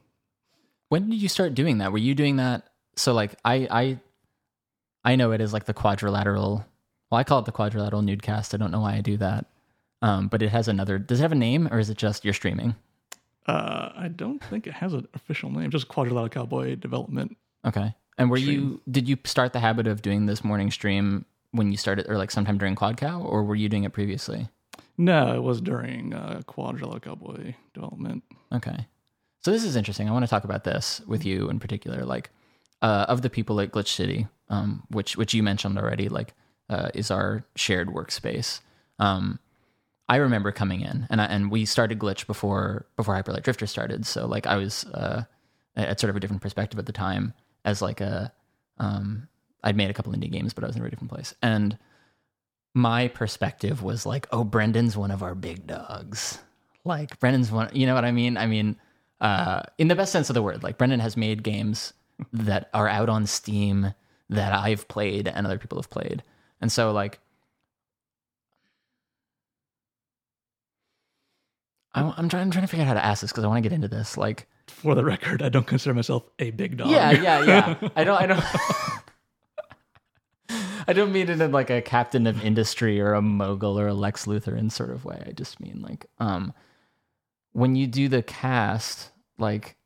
When 0.88 1.11
did 1.11 1.21
you 1.21 1.28
start 1.28 1.55
doing 1.55 1.78
that? 1.78 1.93
Were 1.93 1.99
you 1.99 2.14
doing 2.14 2.37
that? 2.37 2.64
So 2.97 3.12
like 3.12 3.35
I 3.45 3.66
I 3.71 4.00
I 5.05 5.16
know 5.16 5.33
it 5.33 5.40
is 5.40 5.52
like 5.52 5.64
the 5.64 5.75
quadrilateral. 5.75 6.64
Well, 7.11 7.19
I 7.19 7.25
call 7.25 7.38
it 7.38 7.45
the 7.45 7.52
quadrilateral 7.52 8.02
nudecast. 8.02 8.55
I 8.55 8.57
don't 8.57 8.71
know 8.71 8.81
why 8.81 8.95
I 8.95 9.00
do 9.00 9.16
that. 9.19 9.47
Um, 10.02 10.28
but 10.28 10.43
it 10.43 10.49
has 10.49 10.69
another. 10.69 10.99
Does 10.99 11.21
it 11.21 11.23
have 11.23 11.33
a 11.33 11.37
name, 11.37 11.69
or 11.71 11.78
is 11.78 11.88
it 11.90 11.97
just 11.97 12.25
you're 12.25 12.35
streaming? 12.35 12.75
Uh, 13.47 13.90
I 13.97 14.09
don't 14.09 14.43
think 14.43 14.66
it 14.66 14.75
has 14.75 14.93
an 14.93 15.07
official 15.14 15.50
name, 15.50 15.71
just 15.71 15.88
Quadrilateral 15.88 16.28
Cowboy 16.31 16.75
Development. 16.75 17.37
Okay. 17.64 17.95
And 18.19 18.28
were 18.31 18.38
Stream. 18.38 18.52
you 18.52 18.81
did 18.90 19.09
you 19.09 19.16
start 19.25 19.52
the 19.52 19.61
habit 19.61 19.87
of 19.87 20.02
doing 20.02 20.26
this 20.26 20.43
morning 20.43 20.71
stream 20.71 21.25
when 21.52 21.71
you 21.71 21.76
started, 21.76 22.07
or 22.09 22.19
like 22.19 22.31
sometime 22.31 22.59
during 22.59 22.75
QuadCow, 22.75 23.25
or 23.25 23.45
were 23.45 23.55
you 23.55 23.69
doing 23.69 23.85
it 23.85 23.93
previously? 23.93 24.49
No, 24.99 25.35
it 25.35 25.43
was 25.43 25.61
during 25.61 26.14
uh, 26.14 26.43
Quadrilateral 26.47 27.00
Cowboy 27.00 27.55
Development. 27.75 28.25
Okay. 28.52 28.87
So 29.40 29.50
this 29.52 29.64
is 29.64 29.76
interesting. 29.76 30.09
I 30.09 30.12
want 30.12 30.25
to 30.25 30.31
talk 30.31 30.45
about 30.45 30.64
this 30.64 31.00
with 31.07 31.25
you 31.25 31.49
in 31.49 31.61
particular. 31.61 32.05
Like, 32.05 32.31
uh, 32.83 33.07
of 33.09 33.23
the 33.23 33.31
people 33.31 33.61
at 33.61 33.71
Glitch 33.71 33.95
City, 33.95 34.26
um, 34.49 34.83
which 34.88 35.16
which 35.16 35.35
you 35.35 35.43
mentioned 35.43 35.78
already, 35.78 36.09
like, 36.09 36.35
uh, 36.69 36.90
is 36.95 37.11
our 37.11 37.45
shared 37.55 37.88
workspace. 37.88 38.61
Um, 38.99 39.38
I 40.09 40.16
remember 40.16 40.52
coming 40.52 40.83
in, 40.83 41.07
and 41.11 41.21
I, 41.21 41.25
and 41.25 41.50
we 41.50 41.64
started 41.64 41.99
Glitch 41.99 42.26
before 42.26 42.87
before 42.97 43.14
Hyper 43.14 43.33
Light 43.33 43.45
Drifter 43.45 43.66
started. 43.66 44.07
So 44.07 44.27
like, 44.27 44.46
I 44.46 44.57
was 44.57 44.85
uh, 44.87 45.25
at 45.77 46.01
sort 46.01 46.11
of 46.11 46.16
a 46.16 46.20
different 46.20 46.42
perspective 46.42 46.79
at 46.79 46.87
the 46.87 46.92
time, 46.92 47.33
as 47.64 47.81
like 47.83 48.01
a 48.01 48.33
um, 48.79 49.29
I'd 49.62 49.77
made 49.77 49.90
a 49.90 49.94
couple 49.94 50.12
indie 50.12 50.31
games, 50.31 50.53
but 50.53 50.64
I 50.64 50.66
was 50.66 50.77
in 50.77 50.85
a 50.85 50.90
different 50.90 51.11
place, 51.11 51.35
and 51.42 51.79
my 52.75 53.09
perspective 53.09 53.83
was 53.83 54.05
like, 54.05 54.27
oh, 54.33 54.44
Brendan's 54.44 54.99
one 54.99 55.11
of 55.11 55.22
our 55.22 55.35
big 55.35 55.66
dogs. 55.66 56.38
Like 56.85 57.18
Brendan's 57.18 57.51
one, 57.51 57.70
you 57.72 57.87
know 57.87 57.94
what 57.94 58.05
I 58.05 58.12
mean? 58.12 58.37
I 58.37 58.46
mean, 58.46 58.77
uh, 59.20 59.62
in 59.79 59.88
the 59.88 59.94
best 59.96 60.12
sense 60.12 60.31
of 60.31 60.35
the 60.35 60.42
word, 60.42 60.62
like 60.62 60.79
Brendan 60.79 61.00
has 61.00 61.16
made 61.16 61.42
games 61.42 61.92
that 62.33 62.70
are 62.74 62.88
out 62.88 63.09
on 63.09 63.26
Steam 63.26 63.94
that 64.31 64.52
I've 64.52 64.88
played 64.88 65.29
and 65.29 65.46
other 65.46 65.59
people 65.59 65.79
have 65.79 65.90
played. 65.90 66.22
And 66.61 66.70
so 66.72 66.92
like, 66.92 67.20
I, 71.94 72.12
I'm 72.16 72.29
trying, 72.29 72.42
I'm 72.42 72.50
trying 72.50 72.64
to 72.64 72.68
figure 72.68 72.85
out 72.85 72.88
how 72.88 72.94
to 72.94 73.05
ask 73.05 73.20
this 73.22 73.33
because 73.33 73.44
I 73.44 73.48
want 73.48 73.59
to 73.62 73.68
get 73.68 73.74
into 73.74 73.88
this. 73.88 74.16
Like, 74.16 74.46
For 74.66 74.94
the 74.94 75.05
record, 75.05 75.42
I 75.42 75.48
don't 75.48 75.66
consider 75.66 75.94
myself 75.94 76.24
a 76.38 76.50
big 76.50 76.76
dog. 76.76 76.90
yeah, 76.90 77.11
yeah, 77.12 77.42
yeah. 77.44 77.88
I 77.96 78.05
don't, 78.05 78.20
I 78.20 78.26
don't. 78.26 78.44
I 80.88 80.92
don't 80.92 81.12
mean 81.12 81.29
it 81.29 81.40
in 81.40 81.52
like 81.52 81.70
a 81.70 81.83
captain 81.83 82.26
of 82.26 82.44
industry 82.44 83.00
or 83.00 83.14
a 83.14 83.22
mogul 83.22 83.79
or 83.79 83.88
a 83.88 83.94
Lex 83.94 84.26
Luthor 84.26 84.57
in 84.57 84.70
sort 84.70 84.90
of 84.90 85.05
way. 85.05 85.22
I 85.26 85.33
just 85.33 85.59
mean 85.61 85.83
like, 85.83 86.07
um, 86.18 86.52
when 87.57 87.75
you 87.75 87.87
do 87.87 88.07
the 88.09 88.23
cast, 88.23 89.11
like, 89.38 89.77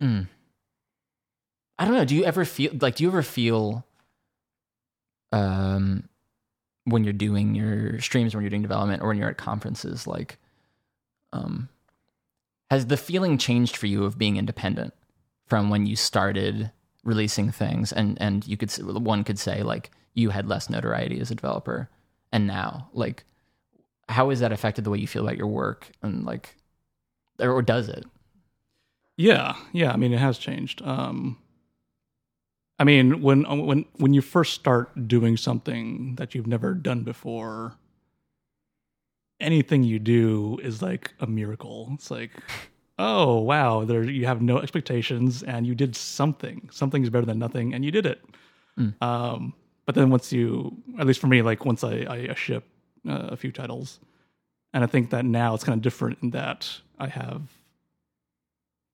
mm, 0.00 0.26
I 1.78 1.84
don't 1.84 1.92
know. 1.92 2.06
Do 2.06 2.16
you 2.16 2.24
ever 2.24 2.46
feel 2.46 2.72
like? 2.80 2.94
Do 2.94 3.04
you 3.04 3.10
ever 3.10 3.22
feel, 3.22 3.84
um, 5.32 6.08
when 6.84 7.04
you're 7.04 7.12
doing 7.12 7.54
your 7.54 8.00
streams, 8.00 8.34
when 8.34 8.42
you're 8.42 8.48
doing 8.48 8.62
development, 8.62 9.02
or 9.02 9.08
when 9.08 9.18
you're 9.18 9.28
at 9.28 9.36
conferences, 9.36 10.06
like, 10.06 10.38
um, 11.34 11.68
has 12.70 12.86
the 12.86 12.96
feeling 12.96 13.36
changed 13.36 13.76
for 13.76 13.86
you 13.86 14.04
of 14.04 14.16
being 14.16 14.38
independent 14.38 14.94
from 15.46 15.68
when 15.68 15.84
you 15.84 15.94
started 15.94 16.70
releasing 17.04 17.50
things 17.50 17.92
and 17.92 18.16
and 18.20 18.46
you 18.46 18.56
could 18.56 18.70
one 18.78 19.24
could 19.24 19.38
say 19.38 19.62
like 19.62 19.90
you 20.14 20.30
had 20.30 20.46
less 20.46 20.68
notoriety 20.68 21.18
as 21.18 21.30
a 21.30 21.34
developer 21.34 21.88
and 22.30 22.46
now 22.46 22.90
like 22.92 23.24
how 24.10 24.30
has 24.30 24.40
that 24.40 24.52
affected 24.52 24.84
the 24.84 24.90
way 24.90 24.98
you 24.98 25.06
feel 25.06 25.22
about 25.22 25.36
your 25.36 25.46
work 25.46 25.90
and 26.02 26.24
like 26.24 26.56
or, 27.38 27.62
does 27.62 27.88
it 27.88 28.04
Yeah, 29.16 29.54
yeah. 29.72 29.92
I 29.92 29.96
mean, 29.96 30.12
it 30.12 30.18
has 30.18 30.36
changed. 30.36 30.82
Um, 30.82 31.38
I 32.78 32.84
mean, 32.84 33.22
when 33.22 33.44
when 33.66 33.84
when 33.96 34.14
you 34.14 34.22
first 34.22 34.54
start 34.54 35.08
doing 35.08 35.36
something 35.36 36.16
that 36.16 36.34
you've 36.34 36.46
never 36.46 36.74
done 36.74 37.02
before, 37.02 37.76
anything 39.40 39.82
you 39.82 39.98
do 39.98 40.58
is 40.62 40.82
like 40.82 41.12
a 41.20 41.26
miracle. 41.26 41.90
It's 41.94 42.10
like, 42.10 42.30
oh 42.98 43.38
wow, 43.40 43.84
there 43.84 44.04
you 44.04 44.26
have 44.26 44.42
no 44.42 44.58
expectations 44.58 45.42
and 45.42 45.66
you 45.66 45.74
did 45.74 45.94
something. 45.94 46.68
Something 46.72 47.02
is 47.02 47.10
better 47.10 47.26
than 47.26 47.38
nothing, 47.38 47.74
and 47.74 47.84
you 47.84 47.90
did 47.90 48.06
it. 48.06 48.24
Mm. 48.78 49.00
Um, 49.02 49.54
but 49.86 49.94
then 49.94 50.10
once 50.10 50.32
you, 50.32 50.76
at 50.98 51.06
least 51.06 51.20
for 51.20 51.26
me, 51.26 51.42
like 51.42 51.64
once 51.64 51.84
I, 51.84 52.06
I 52.30 52.34
ship 52.34 52.64
uh, 53.08 53.28
a 53.30 53.36
few 53.36 53.52
titles, 53.52 54.00
and 54.72 54.84
I 54.84 54.86
think 54.86 55.10
that 55.10 55.24
now 55.24 55.54
it's 55.54 55.64
kind 55.64 55.76
of 55.76 55.82
different 55.82 56.18
in 56.22 56.30
that 56.30 56.80
I 56.98 57.08
have 57.08 57.42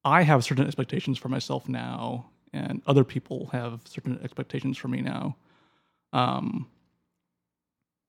I 0.05 0.23
have 0.23 0.45
certain 0.45 0.67
expectations 0.67 1.19
for 1.19 1.29
myself 1.29 1.69
now, 1.69 2.27
and 2.53 2.81
other 2.87 3.03
people 3.03 3.47
have 3.53 3.81
certain 3.85 4.21
expectations 4.23 4.79
for 4.79 4.89
me 4.89 5.01
now. 5.01 5.37
Um, 6.13 6.69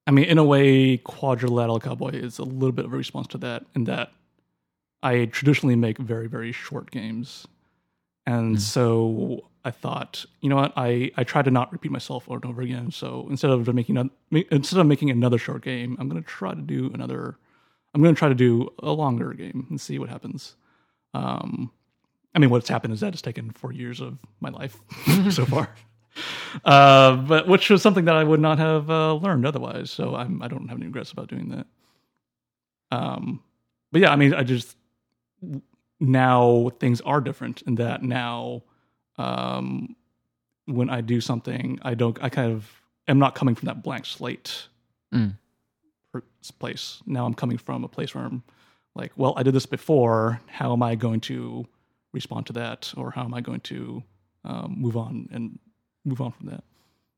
I 0.06 0.12
mean, 0.12 0.26
in 0.26 0.38
a 0.38 0.44
way, 0.44 0.98
Quadrilateral 0.98 1.80
Cowboy 1.80 2.12
is 2.12 2.40
a 2.40 2.44
little 2.44 2.72
bit 2.72 2.86
of 2.86 2.94
a 2.94 2.98
response 2.98 3.28
to 3.28 3.38
that, 3.40 3.66
in 3.76 3.86
that 3.86 4.12
I 5.04 5.26
traditionally 5.26 5.76
make 5.76 5.98
very, 5.98 6.28
very 6.28 6.52
short 6.52 6.92
games. 6.92 7.48
And 8.26 8.62
so 8.62 9.47
I 9.68 9.72
thought, 9.72 10.26
you 10.40 10.50
know 10.50 10.56
what, 10.56 10.72
I, 10.78 11.12
I 11.18 11.26
try 11.26 11.42
to 11.42 11.52
not 11.52 11.74
repeat 11.74 11.92
myself 11.92 12.24
over 12.30 12.38
and 12.38 12.46
over 12.46 12.62
again. 12.62 12.90
So 12.90 13.28
instead 13.30 13.52
of 13.52 13.68
making 13.76 13.98
a, 13.98 14.10
instead 14.50 14.80
of 14.80 14.88
making 14.88 15.10
another 15.10 15.38
short 15.38 15.62
game, 15.62 15.98
I'm 16.00 16.08
going 16.08 16.24
to 16.24 16.28
try 16.28 16.54
to 16.54 16.62
do 16.62 16.90
another. 16.94 17.38
I'm 17.94 18.02
going 18.02 18.16
to 18.16 18.20
try 18.20 18.30
to 18.30 18.36
do 18.36 18.70
a 18.80 18.92
longer 18.92 19.34
game 19.34 19.68
and 19.70 19.82
see 19.82 20.00
what 20.00 20.08
happens. 20.08 20.56
Um, 21.14 21.72
I 22.34 22.40
mean, 22.40 22.50
what's 22.50 22.70
happened 22.70 22.94
is 22.94 23.02
that 23.02 23.12
it's 23.12 23.22
taken 23.22 23.52
four 23.52 23.74
years 23.74 24.00
of 24.00 24.18
my 24.40 24.50
life 24.50 24.78
so 25.32 25.46
far, 25.46 25.76
uh, 26.64 27.18
but 27.18 27.50
which 27.50 27.70
was 27.70 27.82
something 27.82 28.06
that 28.06 28.16
I 28.16 28.24
would 28.24 28.40
not 28.40 28.60
have 28.60 28.90
uh, 28.90 29.16
learned 29.16 29.46
otherwise. 29.46 29.92
So 29.92 30.16
I'm 30.16 30.42
I 30.42 30.48
don't 30.48 30.70
have 30.70 30.78
any 30.78 30.86
regrets 30.86 31.12
about 31.12 31.28
doing 31.28 31.50
that. 31.50 31.68
Um, 32.90 33.44
but 33.92 34.00
yeah, 34.00 34.14
I 34.14 34.16
mean, 34.16 34.34
I 34.34 34.44
just 34.44 34.78
now 36.00 36.70
things 36.80 37.02
are 37.02 37.20
different 37.20 37.64
in 37.64 37.76
that 37.76 38.02
now, 38.02 38.64
um, 39.18 39.96
when 40.66 40.90
I 40.90 41.02
do 41.02 41.22
something, 41.22 41.80
I 41.82 41.94
don't, 41.94 42.18
I 42.22 42.30
kind 42.30 42.52
of 42.52 42.70
am 43.08 43.20
not 43.20 43.36
coming 43.36 43.56
from 43.56 43.68
that 43.68 43.84
blank 43.84 44.06
slate 44.06 44.68
Mm. 45.14 45.36
place. 46.60 47.02
Now 47.06 47.26
I'm 47.26 47.34
coming 47.34 47.58
from 47.58 47.84
a 47.84 47.88
place 47.88 48.14
where 48.14 48.26
I'm 48.26 48.44
like, 48.96 49.12
well, 49.16 49.34
I 49.38 49.44
did 49.44 49.54
this 49.54 49.66
before. 49.66 50.42
How 50.48 50.74
am 50.74 50.82
I 50.84 50.96
going 50.96 51.22
to 51.22 51.66
respond 52.14 52.48
to 52.48 52.54
that, 52.54 52.94
or 52.98 53.12
how 53.12 53.24
am 53.24 53.34
I 53.34 53.42
going 53.42 53.62
to 53.62 54.04
um, 54.44 54.76
move 54.78 54.98
on 54.98 55.30
and 55.32 55.60
move 56.06 56.20
on 56.22 56.32
from 56.32 56.48
that? 56.48 56.64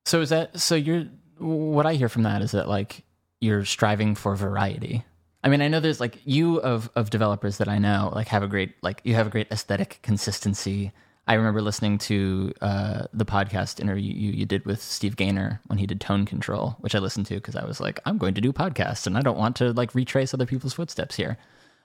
so 0.06 0.22
is 0.22 0.30
that 0.30 0.60
so 0.60 0.76
you're 0.76 1.06
what 1.38 1.86
I 1.86 1.94
hear 1.94 2.10
from 2.10 2.24
that 2.24 2.42
is 2.42 2.52
that 2.52 2.68
like 2.68 3.04
you're 3.42 3.66
striving 3.66 4.16
for 4.16 4.36
variety. 4.36 5.04
I 5.44 5.50
mean, 5.50 5.62
I 5.62 5.68
know 5.68 5.80
there's 5.80 6.00
like 6.00 6.18
you 6.26 6.58
of 6.62 6.90
of 6.96 7.10
developers 7.10 7.58
that 7.58 7.68
I 7.68 7.78
know 7.78 8.12
like 8.14 8.28
have 8.28 8.44
a 8.44 8.48
great 8.48 8.74
like 8.82 9.02
you 9.04 9.14
have 9.16 9.28
a 9.28 9.30
great 9.30 9.48
aesthetic 9.52 10.00
consistency. 10.02 10.92
I 11.30 11.36
remember 11.36 11.62
listening 11.62 12.00
to 12.00 12.52
uh, 12.60 13.04
the 13.13 13.24
podcast 13.24 13.80
interview 13.80 14.12
you, 14.12 14.32
you 14.32 14.46
did 14.48 14.65
with 14.65 14.82
Steve 14.82 15.15
Gaynor 15.15 15.62
when 15.68 15.78
he 15.78 15.86
did 15.86 16.02
Tone 16.02 16.26
Control, 16.26 16.76
which 16.80 16.96
I 16.96 17.00
listened 17.00 17.28
to 17.28 17.36
because 17.36 17.56
I 17.56 17.65
was 17.65 17.80
like, 17.80 18.00
I'm 18.08 18.18
going 18.18 18.34
to 18.34 18.42
do 18.42 18.52
podcasts 18.52 19.06
and 19.06 19.15
I 19.15 19.22
don't 19.22 19.38
want 19.38 19.56
to 19.58 19.72
like 19.74 19.94
retrace 19.94 20.34
other 20.34 20.48
people's 20.48 20.74
footsteps 20.74 21.15
here. 21.15 21.38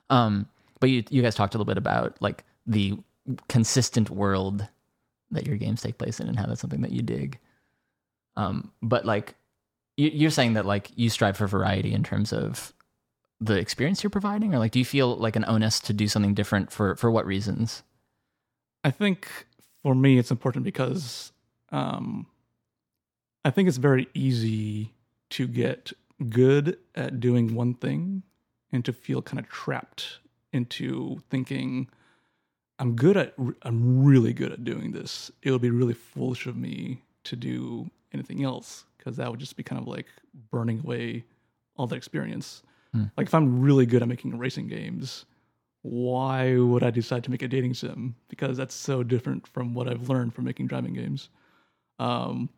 Um, 0.09 0.47
but 0.79 0.89
you 0.89 1.03
you 1.11 1.21
guys 1.21 1.35
talked 1.35 1.53
a 1.53 1.59
little 1.59 1.71
bit 1.71 1.77
about 1.77 2.19
like 2.21 2.43
the 2.65 2.97
consistent 3.47 4.09
world 4.09 4.67
that 5.29 5.45
your 5.45 5.57
games 5.57 5.83
take 5.83 5.99
place 5.99 6.19
in 6.19 6.27
and 6.27 6.39
how 6.39 6.47
that's 6.47 6.61
something 6.61 6.81
that 6.81 6.91
you 6.91 7.03
dig. 7.03 7.37
Um, 8.35 8.71
but 8.81 9.05
like 9.05 9.35
you, 9.95 10.09
you're 10.11 10.31
saying 10.31 10.53
that 10.53 10.65
like 10.65 10.89
you 10.95 11.11
strive 11.11 11.37
for 11.37 11.45
variety 11.45 11.93
in 11.93 12.01
terms 12.01 12.33
of 12.33 12.73
the 13.39 13.59
experience 13.59 14.01
you're 14.01 14.09
providing, 14.09 14.55
or 14.55 14.57
like 14.57 14.71
do 14.71 14.79
you 14.79 14.85
feel 14.85 15.15
like 15.17 15.35
an 15.35 15.45
onus 15.47 15.79
to 15.81 15.93
do 15.93 16.07
something 16.07 16.33
different 16.33 16.71
for 16.71 16.95
for 16.95 17.11
what 17.11 17.27
reasons? 17.27 17.83
I 18.85 18.91
think 18.91 19.47
for 19.81 19.95
me, 19.95 20.19
it's 20.19 20.29
important 20.29 20.63
because 20.63 21.31
um, 21.71 22.27
I 23.43 23.49
think 23.49 23.67
it's 23.67 23.77
very 23.77 24.07
easy 24.13 24.93
to 25.31 25.47
get 25.47 25.91
good 26.29 26.77
at 26.93 27.19
doing 27.19 27.55
one 27.55 27.73
thing 27.73 28.21
and 28.71 28.85
to 28.85 28.93
feel 28.93 29.23
kind 29.23 29.39
of 29.39 29.49
trapped 29.49 30.19
into 30.53 31.17
thinking, 31.31 31.89
I'm 32.77 32.95
good 32.95 33.17
at, 33.17 33.33
I'm 33.63 34.05
really 34.05 34.33
good 34.33 34.51
at 34.51 34.63
doing 34.63 34.91
this. 34.91 35.31
It 35.41 35.49
would 35.49 35.63
be 35.63 35.71
really 35.71 35.95
foolish 35.95 36.45
of 36.45 36.55
me 36.55 37.01
to 37.23 37.35
do 37.35 37.89
anything 38.13 38.43
else 38.43 38.85
because 38.99 39.17
that 39.17 39.31
would 39.31 39.39
just 39.39 39.57
be 39.57 39.63
kind 39.63 39.81
of 39.81 39.87
like 39.87 40.05
burning 40.51 40.81
away 40.81 41.23
all 41.75 41.87
the 41.87 41.95
experience. 41.95 42.61
Hmm. 42.93 43.05
Like 43.17 43.25
if 43.25 43.33
I'm 43.33 43.61
really 43.61 43.87
good 43.87 44.03
at 44.03 44.07
making 44.07 44.37
racing 44.37 44.67
games, 44.67 45.25
why 45.85 46.57
would 46.57 46.81
I 46.81 46.89
decide 46.89 47.23
to 47.25 47.31
make 47.31 47.43
a 47.43 47.47
dating 47.47 47.75
sim? 47.75 48.15
Because 48.27 48.57
that's 48.57 48.73
so 48.73 49.03
different 49.03 49.45
from 49.45 49.75
what 49.75 49.87
I've 49.87 50.09
learned 50.09 50.33
from 50.33 50.45
making 50.45 50.65
driving 50.65 50.95
games. 50.95 51.29
Um, 51.99 52.49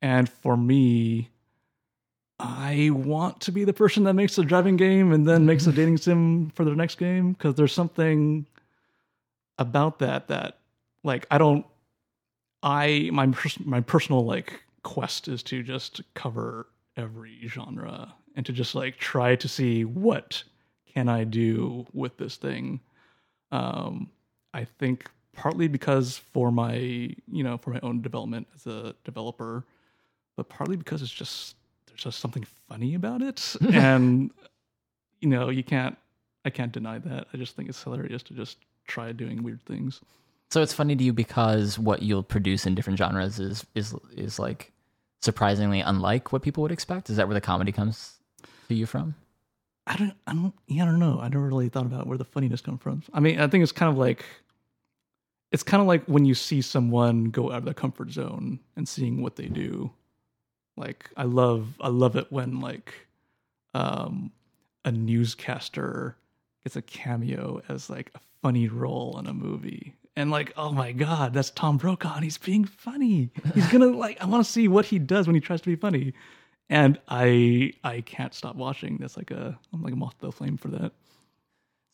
and 0.00 0.28
for 0.28 0.56
me, 0.56 1.30
I 2.38 2.90
want 2.92 3.40
to 3.40 3.52
be 3.52 3.64
the 3.64 3.72
person 3.72 4.04
that 4.04 4.14
makes 4.14 4.38
a 4.38 4.44
driving 4.44 4.76
game 4.76 5.12
and 5.12 5.26
then 5.26 5.44
makes 5.44 5.66
a 5.66 5.72
dating 5.78 5.96
sim 5.96 6.50
for 6.50 6.64
the 6.64 6.76
next 6.76 6.98
game 6.98 7.32
because 7.32 7.56
there's 7.56 7.72
something 7.72 8.46
about 9.58 9.98
that 9.98 10.28
that 10.28 10.58
like 11.02 11.26
I 11.32 11.38
don't 11.38 11.66
I 12.62 13.10
my 13.12 13.26
pers- 13.26 13.58
my 13.64 13.80
personal 13.80 14.24
like 14.24 14.62
quest 14.84 15.26
is 15.26 15.42
to 15.44 15.64
just 15.64 16.00
cover 16.14 16.68
every 16.96 17.40
genre 17.48 18.14
and 18.36 18.46
to 18.46 18.52
just 18.52 18.76
like 18.76 18.98
try 18.98 19.34
to 19.34 19.48
see 19.48 19.84
what 19.84 20.44
can 20.94 21.08
I 21.08 21.24
do 21.24 21.86
with 21.92 22.16
this 22.16 22.36
thing. 22.36 22.80
Um, 23.50 24.10
I 24.54 24.64
think 24.64 25.10
partly 25.34 25.68
because 25.68 26.18
for 26.18 26.50
my 26.50 26.74
you 26.76 27.44
know 27.44 27.56
for 27.58 27.70
my 27.70 27.80
own 27.82 28.02
development 28.02 28.46
as 28.54 28.66
a 28.66 28.94
developer, 29.04 29.64
but 30.36 30.48
partly 30.48 30.76
because 30.76 31.02
it's 31.02 31.12
just 31.12 31.56
there's 31.86 32.02
just 32.02 32.20
something 32.20 32.46
funny 32.68 32.94
about 32.94 33.22
it, 33.22 33.56
and 33.72 34.30
you 35.20 35.28
know 35.28 35.48
you 35.48 35.62
can't 35.62 35.96
I 36.44 36.50
can't 36.50 36.72
deny 36.72 36.98
that. 36.98 37.28
I 37.32 37.36
just 37.36 37.56
think 37.56 37.68
it's 37.68 37.82
hilarious 37.82 38.22
to 38.24 38.34
just 38.34 38.58
try 38.86 39.12
doing 39.12 39.42
weird 39.42 39.62
things. 39.62 40.00
So 40.50 40.62
it's 40.62 40.72
funny 40.72 40.96
to 40.96 41.04
you 41.04 41.12
because 41.12 41.78
what 41.78 42.02
you'll 42.02 42.22
produce 42.22 42.66
in 42.66 42.74
different 42.74 42.98
genres 42.98 43.38
is 43.38 43.64
is 43.74 43.94
is 44.16 44.38
like 44.38 44.72
surprisingly 45.20 45.80
unlike 45.80 46.32
what 46.32 46.42
people 46.42 46.62
would 46.62 46.72
expect. 46.72 47.10
Is 47.10 47.16
that 47.16 47.28
where 47.28 47.34
the 47.34 47.40
comedy 47.40 47.72
comes 47.72 48.14
to 48.68 48.74
you 48.74 48.86
from? 48.86 49.14
I 49.88 49.96
don't, 49.96 50.12
I 50.26 50.34
don't, 50.34 50.54
yeah, 50.66 50.82
I 50.82 50.86
don't 50.86 50.98
know. 50.98 51.18
I 51.20 51.28
never 51.28 51.46
really 51.46 51.68
thought 51.70 51.86
about 51.86 52.06
where 52.06 52.18
the 52.18 52.24
funniness 52.24 52.60
comes 52.60 52.82
from. 52.82 53.02
I 53.14 53.20
mean, 53.20 53.40
I 53.40 53.48
think 53.48 53.62
it's 53.62 53.72
kind 53.72 53.90
of 53.90 53.98
like, 53.98 54.24
it's 55.50 55.62
kind 55.62 55.80
of 55.80 55.86
like 55.86 56.04
when 56.04 56.26
you 56.26 56.34
see 56.34 56.60
someone 56.60 57.30
go 57.30 57.50
out 57.50 57.58
of 57.58 57.64
their 57.64 57.74
comfort 57.74 58.10
zone 58.10 58.60
and 58.76 58.86
seeing 58.86 59.22
what 59.22 59.36
they 59.36 59.46
do. 59.46 59.90
Like, 60.76 61.10
I 61.16 61.24
love, 61.24 61.74
I 61.80 61.88
love 61.88 62.16
it 62.16 62.30
when 62.30 62.60
like, 62.60 62.92
um, 63.74 64.30
a 64.84 64.92
newscaster 64.92 66.16
gets 66.64 66.76
a 66.76 66.82
cameo 66.82 67.62
as 67.68 67.88
like 67.88 68.10
a 68.14 68.20
funny 68.42 68.68
role 68.68 69.18
in 69.18 69.26
a 69.26 69.34
movie. 69.34 69.94
And 70.16 70.30
like, 70.30 70.52
oh 70.56 70.72
my 70.72 70.92
god, 70.92 71.32
that's 71.32 71.50
Tom 71.50 71.78
Brokaw, 71.78 72.16
and 72.16 72.24
he's 72.24 72.38
being 72.38 72.64
funny. 72.64 73.30
He's 73.54 73.68
gonna 73.68 73.86
like, 73.86 74.20
I 74.20 74.26
want 74.26 74.44
to 74.44 74.50
see 74.50 74.68
what 74.68 74.84
he 74.84 74.98
does 74.98 75.26
when 75.26 75.34
he 75.34 75.40
tries 75.40 75.60
to 75.60 75.68
be 75.68 75.76
funny 75.76 76.12
and 76.70 76.98
I 77.08 77.72
I 77.84 78.02
can't 78.02 78.34
stop 78.34 78.56
watching. 78.56 78.98
That's 79.00 79.16
like 79.16 79.30
a 79.30 79.58
I'm 79.72 79.82
like 79.82 79.92
a 79.92 79.96
moth 79.96 80.18
to 80.18 80.26
the 80.26 80.32
flame 80.32 80.56
for 80.56 80.68
that. 80.68 80.92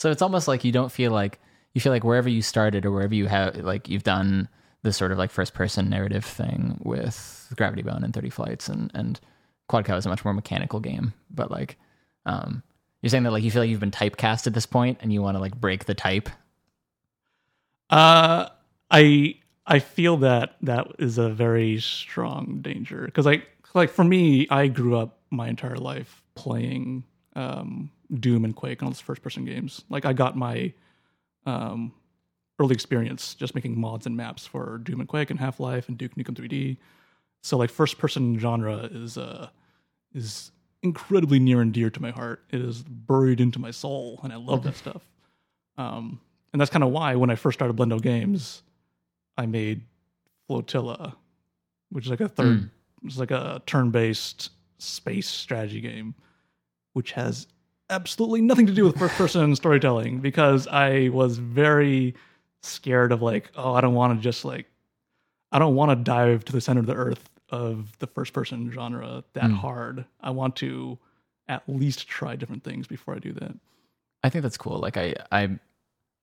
So 0.00 0.10
it's 0.10 0.22
almost 0.22 0.48
like 0.48 0.64
you 0.64 0.72
don't 0.72 0.92
feel 0.92 1.12
like 1.12 1.40
you 1.74 1.80
feel 1.80 1.92
like 1.92 2.04
wherever 2.04 2.28
you 2.28 2.42
started 2.42 2.84
or 2.84 2.90
wherever 2.90 3.14
you 3.14 3.26
have 3.26 3.56
like 3.56 3.88
you've 3.88 4.02
done 4.02 4.48
this 4.82 4.96
sort 4.96 5.12
of 5.12 5.18
like 5.18 5.30
first 5.30 5.54
person 5.54 5.88
narrative 5.88 6.24
thing 6.24 6.78
with 6.82 7.52
Gravity 7.56 7.82
Bone 7.82 8.04
and 8.04 8.12
Thirty 8.12 8.30
Flights 8.30 8.68
and 8.68 8.90
and 8.94 9.20
Quad 9.68 9.84
Cow 9.84 9.96
is 9.96 10.06
a 10.06 10.10
much 10.10 10.24
more 10.24 10.34
mechanical 10.34 10.80
game, 10.80 11.14
but 11.30 11.50
like 11.50 11.76
um 12.26 12.62
you're 13.00 13.10
saying 13.10 13.24
that 13.24 13.32
like 13.32 13.44
you 13.44 13.50
feel 13.50 13.62
like 13.62 13.70
you've 13.70 13.80
been 13.80 13.90
typecast 13.90 14.46
at 14.46 14.54
this 14.54 14.66
point 14.66 14.98
and 15.02 15.12
you 15.12 15.22
want 15.22 15.36
to 15.36 15.40
like 15.40 15.58
break 15.60 15.84
the 15.84 15.94
type. 15.94 16.28
Uh 17.90 18.48
I 18.90 19.36
I 19.66 19.78
feel 19.78 20.18
that 20.18 20.56
that 20.62 20.88
is 20.98 21.16
a 21.16 21.30
very 21.30 21.80
strong 21.80 22.58
danger 22.60 23.02
because 23.06 23.24
like 23.24 23.46
like 23.74 23.90
for 23.90 24.04
me, 24.04 24.46
I 24.50 24.68
grew 24.68 24.96
up 24.96 25.18
my 25.30 25.48
entire 25.48 25.76
life 25.76 26.22
playing 26.34 27.04
um, 27.34 27.90
Doom 28.20 28.44
and 28.44 28.54
Quake 28.54 28.80
and 28.80 28.86
all 28.86 28.90
those 28.90 29.00
first 29.00 29.22
person 29.22 29.44
games. 29.44 29.84
Like 29.88 30.04
I 30.04 30.12
got 30.12 30.36
my 30.36 30.72
um, 31.46 31.92
early 32.58 32.74
experience 32.74 33.34
just 33.34 33.54
making 33.54 33.78
mods 33.78 34.06
and 34.06 34.16
maps 34.16 34.46
for 34.46 34.78
Doom 34.78 35.00
and 35.00 35.08
Quake 35.08 35.30
and 35.30 35.40
Half 35.40 35.60
Life 35.60 35.88
and 35.88 35.98
Duke 35.98 36.14
Nukem 36.14 36.34
3D. 36.34 36.76
So 37.42 37.56
like 37.58 37.70
first 37.70 37.98
person 37.98 38.38
genre 38.38 38.88
is 38.90 39.18
uh, 39.18 39.48
is 40.14 40.50
incredibly 40.82 41.38
near 41.38 41.60
and 41.60 41.72
dear 41.72 41.90
to 41.90 42.00
my 42.00 42.10
heart. 42.10 42.42
It 42.50 42.60
is 42.60 42.82
buried 42.82 43.40
into 43.40 43.58
my 43.58 43.70
soul, 43.70 44.20
and 44.22 44.32
I 44.32 44.36
love 44.36 44.62
that 44.64 44.76
stuff. 44.76 45.02
Um, 45.76 46.20
and 46.52 46.60
that's 46.60 46.70
kind 46.70 46.84
of 46.84 46.90
why 46.90 47.16
when 47.16 47.30
I 47.30 47.34
first 47.34 47.58
started 47.58 47.76
Blendo 47.76 48.00
Games, 48.00 48.62
I 49.36 49.46
made 49.46 49.82
Flotilla, 50.48 51.16
which 51.90 52.04
is 52.04 52.10
like 52.10 52.20
a 52.20 52.28
third 52.28 52.60
Mm. 52.60 52.70
It's 53.04 53.18
like 53.18 53.30
a 53.30 53.62
turn-based 53.66 54.50
space 54.78 55.28
strategy 55.28 55.80
game, 55.80 56.14
which 56.94 57.12
has 57.12 57.46
absolutely 57.90 58.40
nothing 58.40 58.66
to 58.66 58.72
do 58.72 58.84
with 58.84 58.98
first-person 58.98 59.54
storytelling 59.56 60.20
because 60.20 60.66
I 60.68 61.10
was 61.10 61.38
very 61.38 62.14
scared 62.62 63.12
of 63.12 63.20
like, 63.22 63.50
oh, 63.56 63.74
I 63.74 63.80
don't 63.80 63.94
want 63.94 64.18
to 64.18 64.22
just 64.22 64.44
like, 64.44 64.66
I 65.52 65.58
don't 65.58 65.74
want 65.74 65.90
to 65.90 65.96
dive 65.96 66.44
to 66.46 66.52
the 66.52 66.60
center 66.60 66.80
of 66.80 66.86
the 66.86 66.94
earth 66.94 67.28
of 67.50 67.96
the 67.98 68.06
first-person 68.06 68.70
genre 68.72 69.22
that 69.34 69.44
Mm. 69.44 69.56
hard. 69.56 70.04
I 70.20 70.30
want 70.30 70.56
to 70.56 70.98
at 71.46 71.62
least 71.68 72.08
try 72.08 72.36
different 72.36 72.64
things 72.64 72.86
before 72.86 73.14
I 73.14 73.18
do 73.18 73.32
that. 73.34 73.54
I 74.22 74.30
think 74.30 74.42
that's 74.42 74.56
cool. 74.56 74.78
Like 74.78 74.96
I 74.96 75.14
I 75.30 75.58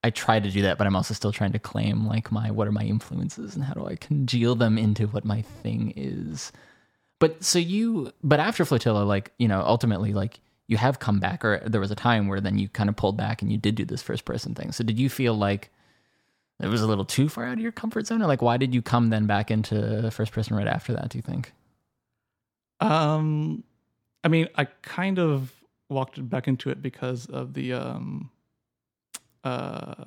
I 0.04 0.10
try 0.10 0.40
to 0.40 0.50
do 0.50 0.64
that, 0.64 0.80
but 0.80 0.88
I'm 0.88 0.96
also 0.96 1.14
still 1.14 1.32
trying 1.32 1.52
to 1.52 1.60
claim 1.60 2.08
like 2.08 2.32
my 2.32 2.50
what 2.50 2.68
are 2.68 2.72
my 2.72 2.82
influences 2.84 3.56
and 3.56 3.64
how 3.64 3.76
do 3.76 3.86
I 3.86 3.96
congeal 3.98 4.56
them 4.56 4.80
into 4.80 5.06
what 5.06 5.24
my 5.24 5.44
thing 5.44 5.94
is. 5.96 6.52
But 7.22 7.44
so 7.44 7.60
you 7.60 8.12
but 8.24 8.40
after 8.40 8.66
Flotilla, 8.66 9.04
like, 9.04 9.32
you 9.38 9.48
know, 9.48 9.62
ultimately 9.62 10.12
like 10.12 10.40
you 10.66 10.78
have 10.78 10.98
come 10.98 11.20
back 11.20 11.46
or 11.46 11.62
there 11.68 11.80
was 11.80 11.92
a 11.92 11.96
time 11.96 12.28
where 12.28 12.42
then 12.42 12.58
you 12.58 12.68
kind 12.68 12.90
of 12.90 12.96
pulled 12.96 13.16
back 13.16 13.44
and 13.44 13.52
you 13.52 13.60
did 13.60 13.76
do 13.76 13.86
this 13.86 14.02
first 14.02 14.26
person 14.26 14.56
thing. 14.56 14.72
So 14.72 14.84
did 14.84 14.98
you 14.98 15.08
feel 15.08 15.36
like 15.36 15.70
it 16.60 16.68
was 16.68 16.82
a 16.82 16.88
little 16.88 17.06
too 17.06 17.30
far 17.30 17.46
out 17.46 17.54
of 17.54 17.60
your 17.60 17.72
comfort 17.72 18.08
zone? 18.08 18.24
Or 18.24 18.26
like 18.26 18.42
why 18.42 18.58
did 18.58 18.74
you 18.74 18.82
come 18.82 19.12
then 19.12 19.28
back 19.28 19.52
into 19.52 20.10
first 20.10 20.32
person 20.32 20.58
right 20.58 20.66
after 20.66 20.94
that, 20.94 21.10
do 21.10 21.20
you 21.20 21.22
think? 21.22 21.54
Um, 22.80 23.64
I 24.24 24.28
mean, 24.28 24.48
I 24.56 24.66
kind 24.66 25.20
of 25.20 25.54
walked 25.90 26.28
back 26.28 26.48
into 26.48 26.72
it 26.72 26.82
because 26.82 27.28
of 27.28 27.54
the 27.54 27.74
um, 27.74 28.32
uh, 29.44 30.06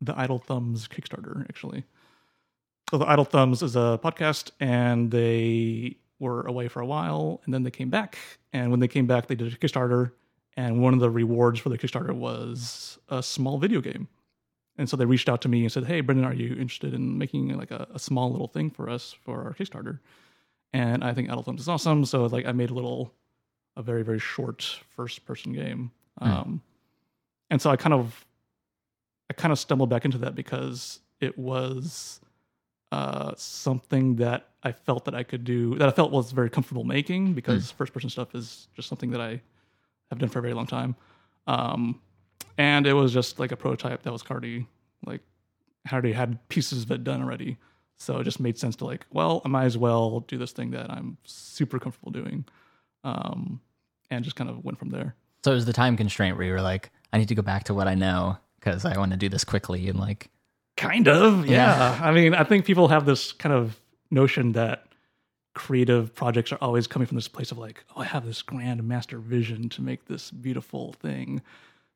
the 0.00 0.18
Idle 0.18 0.38
Thumbs 0.38 0.88
Kickstarter. 0.88 1.42
Actually, 1.50 1.84
so 2.90 2.96
the 2.96 3.06
Idle 3.06 3.26
Thumbs 3.26 3.62
is 3.62 3.76
a 3.76 4.00
podcast, 4.02 4.52
and 4.60 5.10
they 5.10 5.98
were 6.22 6.42
away 6.46 6.68
for 6.68 6.80
a 6.80 6.86
while, 6.86 7.40
and 7.44 7.52
then 7.52 7.62
they 7.64 7.70
came 7.70 7.90
back. 7.90 8.16
And 8.52 8.70
when 8.70 8.80
they 8.80 8.88
came 8.88 9.06
back, 9.06 9.26
they 9.26 9.34
did 9.34 9.52
a 9.52 9.56
Kickstarter, 9.56 10.12
and 10.56 10.80
one 10.80 10.94
of 10.94 11.00
the 11.00 11.10
rewards 11.10 11.58
for 11.60 11.68
the 11.68 11.76
Kickstarter 11.78 12.14
was 12.14 12.98
a 13.08 13.22
small 13.22 13.58
video 13.58 13.80
game. 13.80 14.08
And 14.78 14.88
so 14.88 14.96
they 14.96 15.04
reached 15.04 15.28
out 15.28 15.42
to 15.42 15.48
me 15.48 15.62
and 15.64 15.72
said, 15.72 15.84
"Hey, 15.84 16.00
Brendan, 16.00 16.24
are 16.24 16.32
you 16.34 16.52
interested 16.52 16.94
in 16.94 17.18
making 17.18 17.56
like 17.58 17.70
a, 17.70 17.86
a 17.92 17.98
small 17.98 18.30
little 18.30 18.48
thing 18.48 18.70
for 18.70 18.88
us 18.88 19.12
for 19.24 19.42
our 19.44 19.52
Kickstarter?" 19.54 19.98
and 20.74 21.04
I 21.04 21.12
think 21.12 21.28
Idle 21.28 21.42
Thumbs 21.42 21.60
is 21.60 21.68
awesome. 21.68 22.04
So 22.06 22.24
like 22.26 22.46
I 22.46 22.52
made 22.52 22.70
a 22.70 22.74
little, 22.74 23.12
a 23.76 23.82
very 23.82 24.02
very 24.02 24.18
short 24.18 24.78
first 24.96 25.26
person 25.26 25.52
game, 25.52 25.90
Hmm. 26.20 26.30
um, 26.30 26.62
and 27.50 27.60
so 27.60 27.68
I 27.70 27.76
kind 27.76 27.92
of, 27.94 28.24
I 29.28 29.34
kind 29.34 29.52
of 29.52 29.58
stumbled 29.58 29.90
back 29.90 30.04
into 30.06 30.18
that 30.18 30.34
because 30.34 31.00
it 31.20 31.38
was, 31.38 32.20
uh, 32.92 33.32
something 33.38 34.16
that 34.16 34.48
I 34.62 34.70
felt 34.70 35.06
that 35.06 35.14
I 35.14 35.22
could 35.22 35.44
do 35.44 35.76
that 35.76 35.88
I 35.88 35.92
felt 35.92 36.12
was 36.12 36.30
very 36.30 36.50
comfortable 36.50 36.84
making 36.84 37.32
because 37.32 37.70
first 37.70 37.94
person 37.94 38.10
stuff 38.10 38.34
is 38.34 38.68
just 38.76 38.86
something 38.86 39.10
that 39.12 39.20
I 39.20 39.40
have 40.10 40.18
done 40.18 40.28
for 40.28 40.40
a 40.40 40.42
very 40.42 40.52
long 40.52 40.66
time. 40.66 40.94
Um, 41.46 42.02
and 42.58 42.86
it 42.86 42.92
was 42.92 43.10
just 43.10 43.40
like 43.40 43.50
a 43.50 43.56
prototype 43.56 44.02
that 44.02 44.12
was 44.12 44.22
already 44.30 44.66
like 45.06 45.22
already 45.90 46.12
had 46.12 46.46
pieces 46.50 46.82
of 46.82 46.90
it 46.90 47.02
done 47.02 47.22
already. 47.22 47.56
So 47.96 48.18
it 48.18 48.24
just 48.24 48.40
made 48.40 48.58
sense 48.58 48.76
to 48.76 48.84
like, 48.84 49.06
well, 49.10 49.40
I 49.44 49.48
might 49.48 49.64
as 49.64 49.78
well 49.78 50.20
do 50.20 50.36
this 50.36 50.52
thing 50.52 50.70
that 50.72 50.90
I'm 50.90 51.16
super 51.24 51.78
comfortable 51.78 52.12
doing, 52.12 52.44
um, 53.04 53.60
and 54.10 54.22
just 54.22 54.36
kind 54.36 54.50
of 54.50 54.62
went 54.64 54.78
from 54.78 54.90
there. 54.90 55.16
So 55.44 55.52
it 55.52 55.54
was 55.54 55.64
the 55.64 55.72
time 55.72 55.96
constraint 55.96 56.36
where 56.36 56.46
you 56.46 56.52
were 56.52 56.60
like, 56.60 56.90
I 57.10 57.16
need 57.18 57.28
to 57.28 57.34
go 57.34 57.42
back 57.42 57.64
to 57.64 57.74
what 57.74 57.88
I 57.88 57.94
know 57.94 58.36
because 58.56 58.84
I 58.84 58.98
want 58.98 59.12
to 59.12 59.16
do 59.16 59.30
this 59.30 59.44
quickly 59.44 59.88
and 59.88 59.98
like, 59.98 60.28
Kind 60.82 61.06
of, 61.08 61.46
Yeah. 61.46 61.98
yeah. 61.98 62.06
I 62.06 62.10
mean, 62.12 62.34
I 62.34 62.44
think 62.44 62.64
people 62.64 62.88
have 62.88 63.06
this 63.06 63.32
kind 63.32 63.54
of 63.54 63.78
notion 64.10 64.52
that 64.52 64.84
creative 65.54 66.14
projects 66.14 66.50
are 66.52 66.58
always 66.60 66.86
coming 66.86 67.06
from 67.06 67.16
this 67.16 67.28
place 67.28 67.52
of 67.52 67.58
like, 67.58 67.84
oh, 67.94 68.00
I 68.00 68.04
have 68.04 68.24
this 68.26 68.42
grand 68.42 68.82
master 68.82 69.18
vision 69.18 69.68
to 69.70 69.82
make 69.82 70.06
this 70.06 70.30
beautiful 70.30 70.94
thing. 70.94 71.42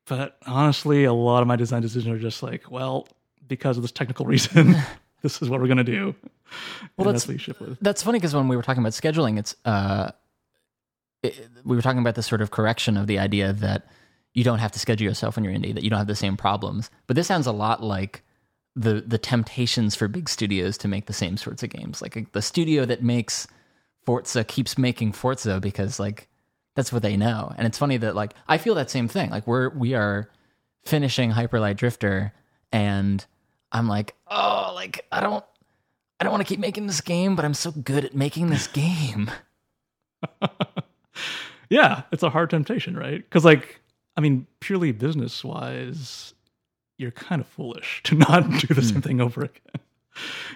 But 0.05 0.37
honestly, 0.45 1.03
a 1.03 1.13
lot 1.13 1.41
of 1.41 1.47
my 1.47 1.55
design 1.55 1.81
decisions 1.81 2.07
are 2.15 2.19
just 2.19 2.41
like, 2.43 2.71
well, 2.71 3.07
because 3.47 3.77
of 3.77 3.83
this 3.83 3.91
technical 3.91 4.25
reason, 4.33 4.75
this 5.21 5.41
is 5.41 5.49
what 5.49 5.59
we're 5.59 5.67
gonna 5.67 5.83
do. 5.83 6.15
Well, 6.95 7.05
that's- 7.05 7.27
what 7.27 7.33
you 7.33 7.39
ship 7.39 7.59
with. 7.59 7.77
That's 7.81 8.03
funny 8.03 8.19
because 8.19 8.33
when 8.35 8.47
we 8.47 8.55
were 8.55 8.63
talking 8.63 8.81
about 8.81 8.93
scheduling, 8.93 9.37
it's 9.37 9.55
uh, 9.65 10.11
it, 11.23 11.49
we 11.65 11.75
were 11.75 11.81
talking 11.81 11.99
about 11.99 12.15
this 12.15 12.27
sort 12.27 12.41
of 12.41 12.51
correction 12.51 12.95
of 12.95 13.07
the 13.07 13.19
idea 13.19 13.51
that 13.53 13.87
you 14.33 14.43
don't 14.43 14.59
have 14.59 14.71
to 14.73 14.79
schedule 14.79 15.05
yourself 15.05 15.35
when 15.35 15.43
you're 15.43 15.53
indie, 15.53 15.73
that 15.73 15.83
you 15.83 15.89
don't 15.89 15.97
have 15.97 16.07
the 16.07 16.15
same 16.15 16.37
problems. 16.37 16.89
But 17.07 17.15
this 17.15 17.27
sounds 17.27 17.47
a 17.47 17.51
lot 17.51 17.83
like 17.83 18.23
the 18.77 19.01
the 19.05 19.17
temptations 19.17 19.95
for 19.95 20.07
big 20.07 20.29
studios 20.29 20.77
to 20.79 20.87
make 20.87 21.07
the 21.07 21.13
same 21.13 21.37
sorts 21.37 21.63
of 21.63 21.69
games. 21.69 22.01
Like 22.01 22.31
the 22.31 22.41
studio 22.41 22.85
that 22.85 23.03
makes 23.03 23.47
Forza 24.05 24.43
keeps 24.43 24.77
making 24.77 25.13
Forza 25.13 25.59
because 25.59 25.99
like 25.99 26.27
that's 26.75 26.93
what 26.93 27.01
they 27.01 27.17
know. 27.17 27.53
And 27.57 27.65
it's 27.65 27.77
funny 27.77 27.97
that 27.97 28.15
like 28.15 28.33
I 28.47 28.57
feel 28.57 28.75
that 28.75 28.89
same 28.91 29.07
thing. 29.07 29.29
Like 29.29 29.47
we're 29.47 29.69
we 29.69 29.93
are 29.93 30.29
finishing 30.85 31.31
Hyper 31.31 31.59
Light 31.59 31.77
Drifter 31.77 32.33
and 32.71 33.25
I'm 33.71 33.87
like, 33.87 34.15
oh, 34.27 34.71
like 34.75 35.05
I 35.11 35.21
don't 35.21 35.43
I 36.19 36.23
don't 36.23 36.31
want 36.31 36.45
to 36.45 36.51
keep 36.51 36.59
making 36.59 36.87
this 36.87 37.01
game, 37.01 37.35
but 37.35 37.45
I'm 37.45 37.53
so 37.53 37.71
good 37.71 38.05
at 38.05 38.15
making 38.15 38.49
this 38.49 38.67
game. 38.67 39.29
yeah, 41.69 42.03
it's 42.11 42.23
a 42.23 42.29
hard 42.29 42.49
temptation, 42.49 42.97
right? 42.97 43.17
Because, 43.17 43.45
like, 43.45 43.81
I 44.15 44.21
mean, 44.21 44.47
purely 44.59 44.91
business 44.91 45.43
wise, 45.43 46.33
you're 46.97 47.11
kind 47.11 47.41
of 47.41 47.47
foolish 47.47 48.01
to 48.03 48.15
not 48.15 48.49
do 48.59 48.73
the 48.73 48.81
same 48.81 48.95
hmm. 48.95 49.01
thing 49.01 49.21
over 49.21 49.43
again. 49.43 49.81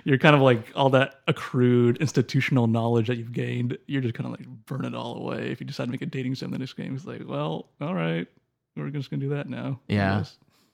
You're 0.03 0.17
kind 0.17 0.35
of 0.35 0.41
like 0.41 0.71
all 0.75 0.89
that 0.89 1.21
accrued 1.27 1.97
institutional 1.97 2.65
knowledge 2.65 3.07
that 3.07 3.17
you've 3.17 3.31
gained, 3.31 3.77
you're 3.85 4.01
just 4.01 4.15
kind 4.15 4.25
of 4.25 4.31
like 4.31 4.47
burn 4.65 4.85
it 4.85 4.95
all 4.95 5.17
away. 5.17 5.51
If 5.51 5.61
you 5.61 5.67
decide 5.67 5.85
to 5.85 5.91
make 5.91 6.01
a 6.01 6.07
dating 6.07 6.33
sim 6.35 6.49
the 6.49 6.57
next 6.57 6.73
game, 6.73 6.95
it's 6.95 7.05
like, 7.05 7.21
well, 7.27 7.69
all 7.79 7.93
right, 7.93 8.27
we're 8.75 8.89
just 8.89 9.11
gonna 9.11 9.21
do 9.21 9.29
that 9.29 9.47
now. 9.47 9.79
Yeah. 9.87 10.23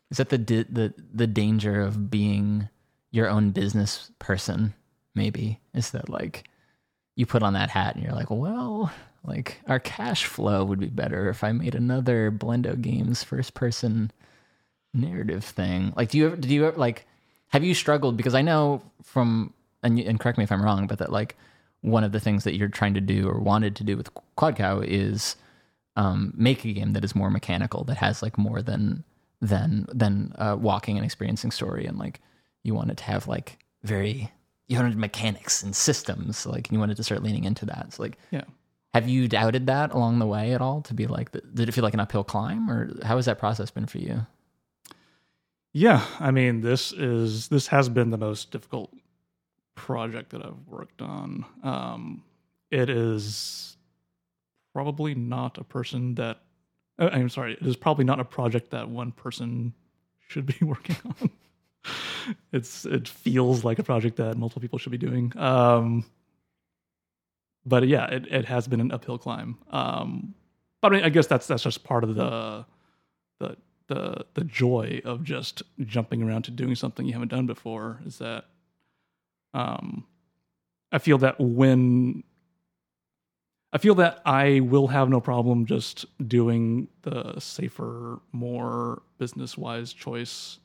Is 0.09 0.17
that 0.17 0.29
the 0.29 0.37
di- 0.37 0.63
the 0.69 0.93
the 1.13 1.27
danger 1.27 1.81
of 1.81 2.09
being 2.09 2.69
your 3.11 3.29
own 3.29 3.51
business 3.51 4.09
person? 4.19 4.73
Maybe 5.15 5.59
is 5.73 5.91
that 5.91 6.07
like 6.07 6.47
you 7.15 7.25
put 7.25 7.43
on 7.43 7.53
that 7.53 7.69
hat 7.69 7.95
and 7.95 8.03
you're 8.03 8.13
like, 8.13 8.29
well, 8.29 8.91
like 9.25 9.59
our 9.67 9.79
cash 9.79 10.25
flow 10.25 10.63
would 10.63 10.79
be 10.79 10.87
better 10.87 11.29
if 11.29 11.43
I 11.43 11.51
made 11.51 11.75
another 11.75 12.31
Blendo 12.31 12.79
Games 12.79 13.23
first 13.23 13.53
person 13.53 14.11
narrative 14.97 15.43
thing. 15.43 15.93
Like, 15.95 16.09
do 16.09 16.17
you 16.17 16.25
ever? 16.27 16.35
Did 16.35 16.51
you 16.51 16.65
ever 16.65 16.77
like? 16.77 17.05
Have 17.49 17.63
you 17.63 17.73
struggled? 17.73 18.17
Because 18.17 18.35
I 18.35 18.41
know 18.41 18.81
from 19.03 19.53
and 19.83 19.99
and 19.99 20.19
correct 20.19 20.37
me 20.37 20.43
if 20.43 20.51
I'm 20.51 20.63
wrong, 20.63 20.87
but 20.87 20.99
that 20.99 21.11
like 21.11 21.35
one 21.81 22.03
of 22.03 22.11
the 22.11 22.19
things 22.19 22.43
that 22.43 22.55
you're 22.57 22.67
trying 22.67 22.95
to 22.95 23.01
do 23.01 23.29
or 23.29 23.39
wanted 23.39 23.75
to 23.77 23.83
do 23.83 23.95
with 23.95 24.09
Quad 24.35 24.55
Cow 24.55 24.79
is 24.79 25.35
um, 25.95 26.33
make 26.35 26.65
a 26.65 26.73
game 26.73 26.93
that 26.93 27.05
is 27.05 27.15
more 27.15 27.29
mechanical, 27.29 27.83
that 27.85 27.97
has 27.97 28.21
like 28.21 28.37
more 28.37 28.61
than 28.61 29.03
than 29.41 29.85
than 29.93 30.33
uh, 30.37 30.57
walking 30.59 30.97
and 30.97 31.05
experiencing 31.05 31.51
story, 31.51 31.85
and 31.85 31.97
like 31.97 32.19
you 32.63 32.73
wanted 32.73 32.97
to 32.97 33.03
have 33.05 33.27
like 33.27 33.59
very 33.83 34.31
you 34.67 34.77
wanted 34.77 34.97
mechanics 34.97 35.63
and 35.63 35.73
systems, 35.75 36.45
like 36.45 36.69
you 36.71 36.79
wanted 36.79 36.97
to 36.97 37.03
start 37.03 37.23
leaning 37.23 37.45
into 37.45 37.65
that. 37.65 37.93
So 37.93 38.03
like, 38.03 38.17
Yeah. 38.31 38.43
have 38.93 39.07
you 39.07 39.29
doubted 39.29 39.67
that 39.67 39.93
along 39.93 40.19
the 40.19 40.25
way 40.25 40.51
at 40.53 40.59
all? 40.59 40.81
To 40.81 40.93
be 40.93 41.07
like, 41.07 41.31
did 41.31 41.69
it 41.69 41.71
feel 41.71 41.85
like 41.85 41.93
an 41.93 42.01
uphill 42.01 42.25
climb, 42.25 42.69
or 42.69 42.91
how 43.05 43.15
has 43.15 43.27
that 43.27 43.39
process 43.39 43.71
been 43.71 43.85
for 43.85 43.99
you? 43.99 44.25
Yeah, 45.73 46.05
I 46.19 46.31
mean, 46.31 46.61
this 46.61 46.91
is 46.91 47.49
this 47.49 47.67
has 47.67 47.89
been 47.89 48.09
the 48.09 48.17
most 48.17 48.51
difficult 48.51 48.91
project 49.75 50.31
that 50.31 50.43
I've 50.43 50.67
worked 50.67 51.01
on. 51.01 51.45
Um, 51.63 52.23
it 52.71 52.89
is 52.89 53.77
probably 54.73 55.15
not 55.15 55.57
a 55.57 55.63
person 55.63 56.15
that 56.15 56.39
uh, 56.99 57.09
I'm 57.11 57.29
sorry, 57.29 57.53
it 57.53 57.65
is 57.65 57.75
probably 57.75 58.05
not 58.05 58.19
a 58.19 58.25
project 58.25 58.71
that 58.71 58.89
one 58.89 59.11
person 59.11 59.73
should 60.27 60.45
be 60.45 60.57
working 60.65 60.97
on. 61.05 61.29
it's 62.51 62.85
it 62.85 63.07
feels 63.07 63.63
like 63.63 63.79
a 63.79 63.83
project 63.83 64.17
that 64.17 64.37
multiple 64.37 64.61
people 64.61 64.79
should 64.79 64.91
be 64.91 64.97
doing. 64.97 65.31
Um, 65.37 66.05
but 67.65 67.87
yeah, 67.87 68.07
it, 68.07 68.25
it 68.31 68.45
has 68.45 68.67
been 68.67 68.79
an 68.79 68.91
uphill 68.91 69.17
climb. 69.17 69.57
Um, 69.71 70.33
but 70.81 70.91
I 70.91 70.95
mean, 70.95 71.05
I 71.05 71.09
guess 71.09 71.27
that's 71.27 71.47
that's 71.47 71.63
just 71.63 71.83
part 71.83 72.03
of 72.03 72.15
the 72.15 72.65
the 73.87 74.25
the 74.33 74.43
joy 74.43 75.01
of 75.05 75.23
just 75.23 75.63
jumping 75.85 76.21
around 76.23 76.43
to 76.43 76.51
doing 76.51 76.75
something 76.75 77.05
you 77.05 77.13
haven't 77.13 77.29
done 77.29 77.45
before 77.45 78.01
is 78.05 78.17
that 78.19 78.45
um 79.53 80.05
I 80.91 80.99
feel 80.99 81.17
that 81.19 81.39
when 81.39 82.23
I 83.73 83.77
feel 83.79 83.95
that 83.95 84.21
I 84.25 84.61
will 84.61 84.87
have 84.87 85.09
no 85.09 85.19
problem 85.19 85.65
just 85.65 86.05
doing 86.25 86.87
the 87.01 87.37
safer, 87.39 88.19
more 88.31 89.01
business 89.17 89.57
wise 89.57 89.91
choice 89.91 90.59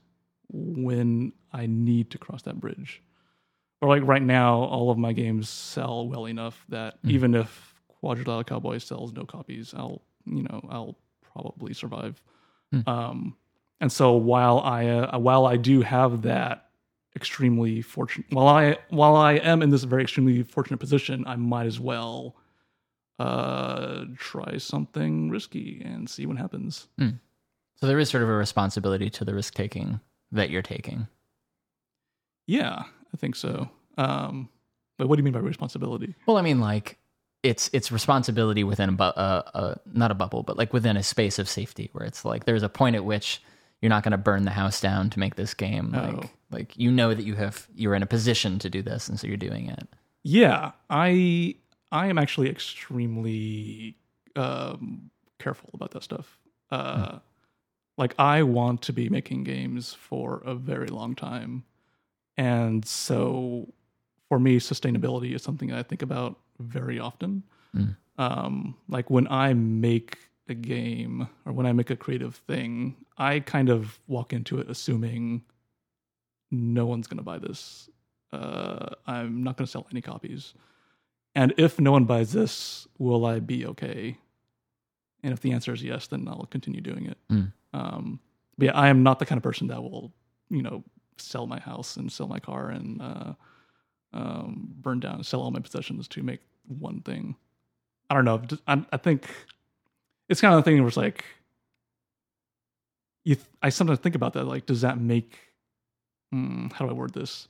when 0.48 1.32
I 1.52 1.66
need 1.66 2.11
to 2.12 2.18
cross 2.18 2.42
that 2.42 2.61
bridge. 2.61 3.02
Or 3.80 3.88
like 3.88 4.02
right 4.06 4.22
now, 4.22 4.54
all 4.62 4.90
of 4.90 4.98
my 4.98 5.12
games 5.12 5.48
sell 5.48 6.06
well 6.08 6.26
enough 6.26 6.64
that 6.68 7.02
Mhm. 7.02 7.11
even 7.11 7.35
if 7.35 7.74
Quadrilateral 7.88 8.44
Cowboy 8.44 8.78
sells 8.78 9.12
no 9.12 9.24
copies, 9.24 9.74
I'll 9.74 10.02
you 10.24 10.44
know 10.44 10.61
I'll 10.70 10.96
probably 11.20 11.74
survive. 11.74 12.22
Hmm. 12.72 12.88
Um, 12.88 13.37
and 13.80 13.92
so 13.92 14.12
while 14.12 14.61
I 14.61 14.87
uh, 14.87 15.18
while 15.18 15.46
I 15.46 15.56
do 15.56 15.82
have 15.82 16.22
that 16.22 16.70
extremely 17.14 17.82
fortunate 17.82 18.32
while 18.32 18.48
I 18.48 18.78
while 18.88 19.16
I 19.16 19.35
am 19.35 19.61
in 19.61 19.68
this 19.68 19.85
very 19.85 20.02
extremely 20.02 20.42
fortunate 20.42 20.78
position, 20.78 21.24
I 21.26 21.37
might 21.37 21.66
as 21.66 21.78
well 21.78 22.37
uh 23.18 24.06
try 24.16 24.56
something 24.56 25.30
risky 25.30 25.82
and 25.85 26.08
see 26.08 26.24
what 26.26 26.38
happens. 26.38 26.88
So 26.98 27.87
there 27.87 27.98
is 27.98 28.08
sort 28.08 28.22
of 28.22 28.28
a 28.28 28.32
responsibility 28.32 29.11
to 29.11 29.24
the 29.24 29.35
risk 29.35 29.54
taking 29.54 30.00
that 30.30 30.48
you're 30.48 30.62
taking. 30.62 31.08
Yeah, 32.46 32.85
I 33.12 33.16
think 33.16 33.37
so. 33.37 33.68
Um 33.98 34.48
but 34.96 35.08
what 35.08 35.16
do 35.16 35.20
you 35.20 35.24
mean 35.24 35.35
by 35.35 35.40
responsibility? 35.40 36.14
Well, 36.26 36.37
I 36.37 36.42
mean, 36.42 36.61
like 36.61 36.98
it's 37.42 37.68
it's 37.72 37.90
responsibility 37.90 38.64
within 38.64 38.90
a, 38.90 38.92
bu- 38.92 39.05
uh, 39.05 39.42
uh, 39.55 39.74
not 39.92 40.11
a 40.11 40.14
bubble, 40.14 40.42
but 40.42 40.57
like 40.57 40.72
within 40.72 40.96
a 40.96 41.02
space 41.02 41.38
of 41.38 41.48
safety, 41.48 41.90
where 41.92 42.05
it's 42.05 42.24
like 42.24 42.44
there's 42.44 42.62
a 42.62 42.68
point 42.68 42.96
at 42.96 43.05
which 43.05 43.42
you're 43.81 43.90
not 43.90 44.05
going 44.05 44.12
to 44.12 44.18
burn 44.18 44.44
the 44.44 44.52
house 44.52 44.81
down 44.81 45.11
to 45.11 45.18
make 45.18 45.35
this 45.35 45.55
game. 45.55 45.92
Oh. 45.94 46.00
Like 46.00 46.31
like 46.50 46.78
you 46.78 46.90
know 46.90 47.14
that 47.14 47.24
you 47.24 47.35
have 47.35 47.66
you're 47.74 47.94
in 47.94 48.02
a 48.02 48.07
position 48.07 48.59
to 48.61 48.70
do 48.70 48.83
this, 48.83 49.09
and 49.09 49.18
so 49.18 49.26
you're 49.26 49.37
doing 49.37 49.68
it. 49.68 49.88
Yeah, 50.22 50.72
I 50.88 51.57
I 51.90 52.07
am 52.07 52.18
actually 52.18 52.48
extremely 52.48 53.96
um, 54.37 55.11
careful 55.38 55.70
about 55.74 55.90
that 55.92 56.02
stuff. 56.02 56.38
Uh, 56.70 57.18
Like 57.98 58.14
I 58.18 58.42
want 58.42 58.81
to 58.83 58.92
be 58.92 59.11
making 59.11 59.44
games 59.44 59.92
for 59.92 60.42
a 60.46 60.55
very 60.55 60.88
long 60.88 61.14
time, 61.14 61.64
and 62.38 62.87
so 62.87 63.68
for 64.28 64.38
me, 64.38 64.59
sustainability 64.59 65.35
is 65.35 65.42
something 65.42 65.72
I 65.72 65.83
think 65.83 66.00
about 66.00 66.38
very 66.62 66.98
often. 66.98 67.42
Mm. 67.77 67.96
Um, 68.18 68.77
like 68.88 69.11
when 69.11 69.27
I 69.29 69.55
make 69.55 70.18
a 70.48 70.55
game 70.55 71.29
or 71.46 71.53
when 71.53 71.66
I 71.66 71.72
make 71.72 71.90
a 71.90 71.96
creative 71.96 72.37
thing, 72.37 72.96
I 73.16 73.40
kind 73.40 73.68
of 73.68 73.98
walk 74.07 74.33
into 74.33 74.59
it 74.59 74.68
assuming 74.70 75.42
no 76.51 76.87
one's 76.87 77.07
going 77.07 77.18
to 77.18 77.25
buy 77.25 77.38
this. 77.38 77.88
Uh, 78.33 78.90
I'm 79.07 79.42
not 79.42 79.57
going 79.57 79.66
to 79.66 79.70
sell 79.70 79.87
any 79.90 80.01
copies. 80.01 80.55
And 81.35 81.55
if 81.57 81.81
no 81.81 81.92
one 81.92 82.05
buys 82.05 82.33
this, 82.33 82.87
will 82.98 83.25
I 83.25 83.40
be 83.40 83.66
okay? 83.66 84.18
And 85.22 85.33
if 85.33 85.40
the 85.40 85.53
answer 85.53 85.72
is 85.72 85.83
yes, 85.83 86.07
then 86.09 86.27
I'll 86.29 86.48
continue 86.51 86.81
doing 86.81 87.07
it. 87.07 87.18
Mm. 87.31 87.53
Um, 87.72 88.20
but 88.59 88.66
yeah, 88.66 88.79
I 88.79 88.88
am 88.88 89.03
not 89.03 89.18
the 89.18 89.27
kind 89.27 89.38
of 89.38 89.42
person 89.42 89.68
that 89.68 89.83
will, 89.83 90.12
you 90.51 90.62
know, 90.62 90.85
sell 91.16 91.46
my 91.46 91.61
house 91.61 91.96
and 91.96 92.11
sell 92.11 92.27
my 92.27 92.38
car 92.38 92.70
and 92.70 93.01
uh, 93.01 93.33
um, 94.12 94.68
burn 94.81 95.01
down, 95.01 95.22
sell 95.25 95.40
all 95.40 95.51
my 95.51 95.61
possessions 95.61 96.09
to 96.09 96.22
make 96.22 96.40
one 96.66 97.01
thing. 97.01 97.37
I 98.11 98.14
don't 98.14 98.25
know. 98.25 98.38
Just- 98.38 98.62
I, 98.66 98.85
I 98.92 98.96
think 98.96 99.29
it's 100.29 100.40
kind 100.40 100.55
of 100.55 100.64
the 100.64 100.70
thing 100.70 100.79
where 100.79 100.88
it's 100.88 100.96
like, 100.96 101.25
you. 103.25 103.37
I 103.62 103.68
sometimes 103.68 104.01
think 104.01 104.14
about 104.14 104.33
that. 104.35 104.44
Like, 104.44 104.66
does 104.66 104.81
that 104.81 104.98
make? 104.98 105.38
Hmm, 106.31 106.68
how 106.72 106.85
do 106.87 106.90
I 106.90 106.94
word 106.94 107.14
this? 107.14 107.48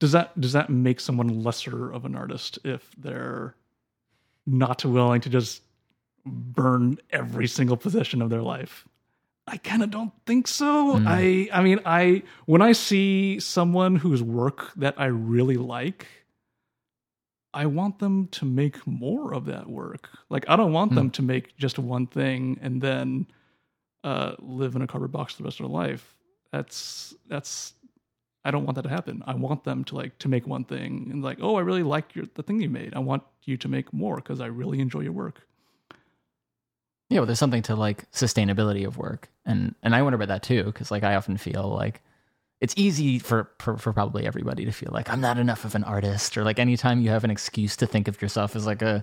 does 0.00 0.12
that 0.12 0.38
does 0.38 0.52
that 0.52 0.68
make 0.68 1.00
someone 1.00 1.42
lesser 1.42 1.90
of 1.90 2.04
an 2.04 2.14
artist 2.14 2.58
if 2.64 2.90
they're 2.98 3.54
not 4.46 4.84
willing 4.84 5.20
to 5.22 5.30
just 5.30 5.62
burn 6.26 6.98
every 7.10 7.46
single 7.46 7.76
possession 7.76 8.20
of 8.20 8.28
their 8.28 8.42
life? 8.42 8.86
I 9.46 9.56
kind 9.58 9.82
of 9.82 9.90
don't 9.90 10.12
think 10.26 10.46
so. 10.46 10.96
Mm. 10.96 11.04
I 11.06 11.48
I 11.58 11.62
mean 11.62 11.80
I 11.86 12.22
when 12.46 12.60
I 12.60 12.72
see 12.72 13.40
someone 13.40 13.96
whose 13.96 14.22
work 14.22 14.72
that 14.76 14.94
I 14.98 15.06
really 15.06 15.56
like, 15.56 16.06
I 17.54 17.66
want 17.66 17.98
them 18.00 18.26
to 18.28 18.44
make 18.44 18.84
more 18.86 19.32
of 19.32 19.46
that 19.46 19.68
work. 19.68 20.10
Like 20.28 20.44
I 20.48 20.56
don't 20.56 20.72
want 20.72 20.92
Mm. 20.92 20.96
them 20.96 21.10
to 21.10 21.22
make 21.22 21.56
just 21.56 21.78
one 21.78 22.06
thing 22.06 22.58
and 22.60 22.82
then 22.82 23.26
uh, 24.02 24.34
live 24.40 24.76
in 24.76 24.82
a 24.82 24.86
cardboard 24.86 25.12
box 25.12 25.36
the 25.36 25.44
rest 25.44 25.60
of 25.60 25.66
their 25.66 25.72
life. 25.74 26.16
That's 26.52 27.14
that's 27.28 27.74
I 28.44 28.50
don't 28.50 28.64
want 28.64 28.76
that 28.76 28.82
to 28.82 28.90
happen. 28.90 29.22
I 29.26 29.34
want 29.34 29.64
them 29.64 29.84
to 29.84 29.94
like 29.94 30.18
to 30.18 30.28
make 30.28 30.46
one 30.46 30.64
thing 30.64 31.08
and 31.10 31.22
like, 31.22 31.38
oh, 31.40 31.56
I 31.56 31.60
really 31.60 31.82
like 31.82 32.14
your 32.14 32.26
the 32.34 32.42
thing 32.42 32.60
you 32.60 32.68
made. 32.68 32.92
I 32.94 32.98
want 32.98 33.22
you 33.44 33.56
to 33.56 33.68
make 33.68 33.92
more 33.92 34.16
because 34.16 34.40
I 34.40 34.46
really 34.46 34.80
enjoy 34.80 35.00
your 35.00 35.12
work. 35.12 35.46
Yeah, 37.10 37.20
well, 37.20 37.26
there's 37.26 37.38
something 37.38 37.62
to 37.62 37.76
like 37.76 38.10
sustainability 38.12 38.86
of 38.86 38.98
work, 38.98 39.30
and 39.46 39.74
and 39.82 39.94
I 39.94 40.02
wonder 40.02 40.16
about 40.16 40.28
that 40.28 40.42
too, 40.42 40.64
because 40.64 40.90
like 40.90 41.04
I 41.04 41.14
often 41.14 41.36
feel 41.36 41.68
like 41.68 42.02
it's 42.60 42.74
easy 42.76 43.18
for, 43.18 43.50
for 43.58 43.76
for 43.76 43.92
probably 43.92 44.26
everybody 44.26 44.64
to 44.64 44.72
feel 44.72 44.90
like 44.92 45.10
I'm 45.10 45.20
not 45.20 45.38
enough 45.38 45.64
of 45.64 45.74
an 45.74 45.84
artist, 45.84 46.36
or 46.36 46.44
like 46.44 46.58
anytime 46.58 47.00
you 47.00 47.10
have 47.10 47.24
an 47.24 47.30
excuse 47.30 47.76
to 47.76 47.86
think 47.86 48.08
of 48.08 48.20
yourself 48.22 48.56
as 48.56 48.66
like 48.66 48.82
a 48.82 49.02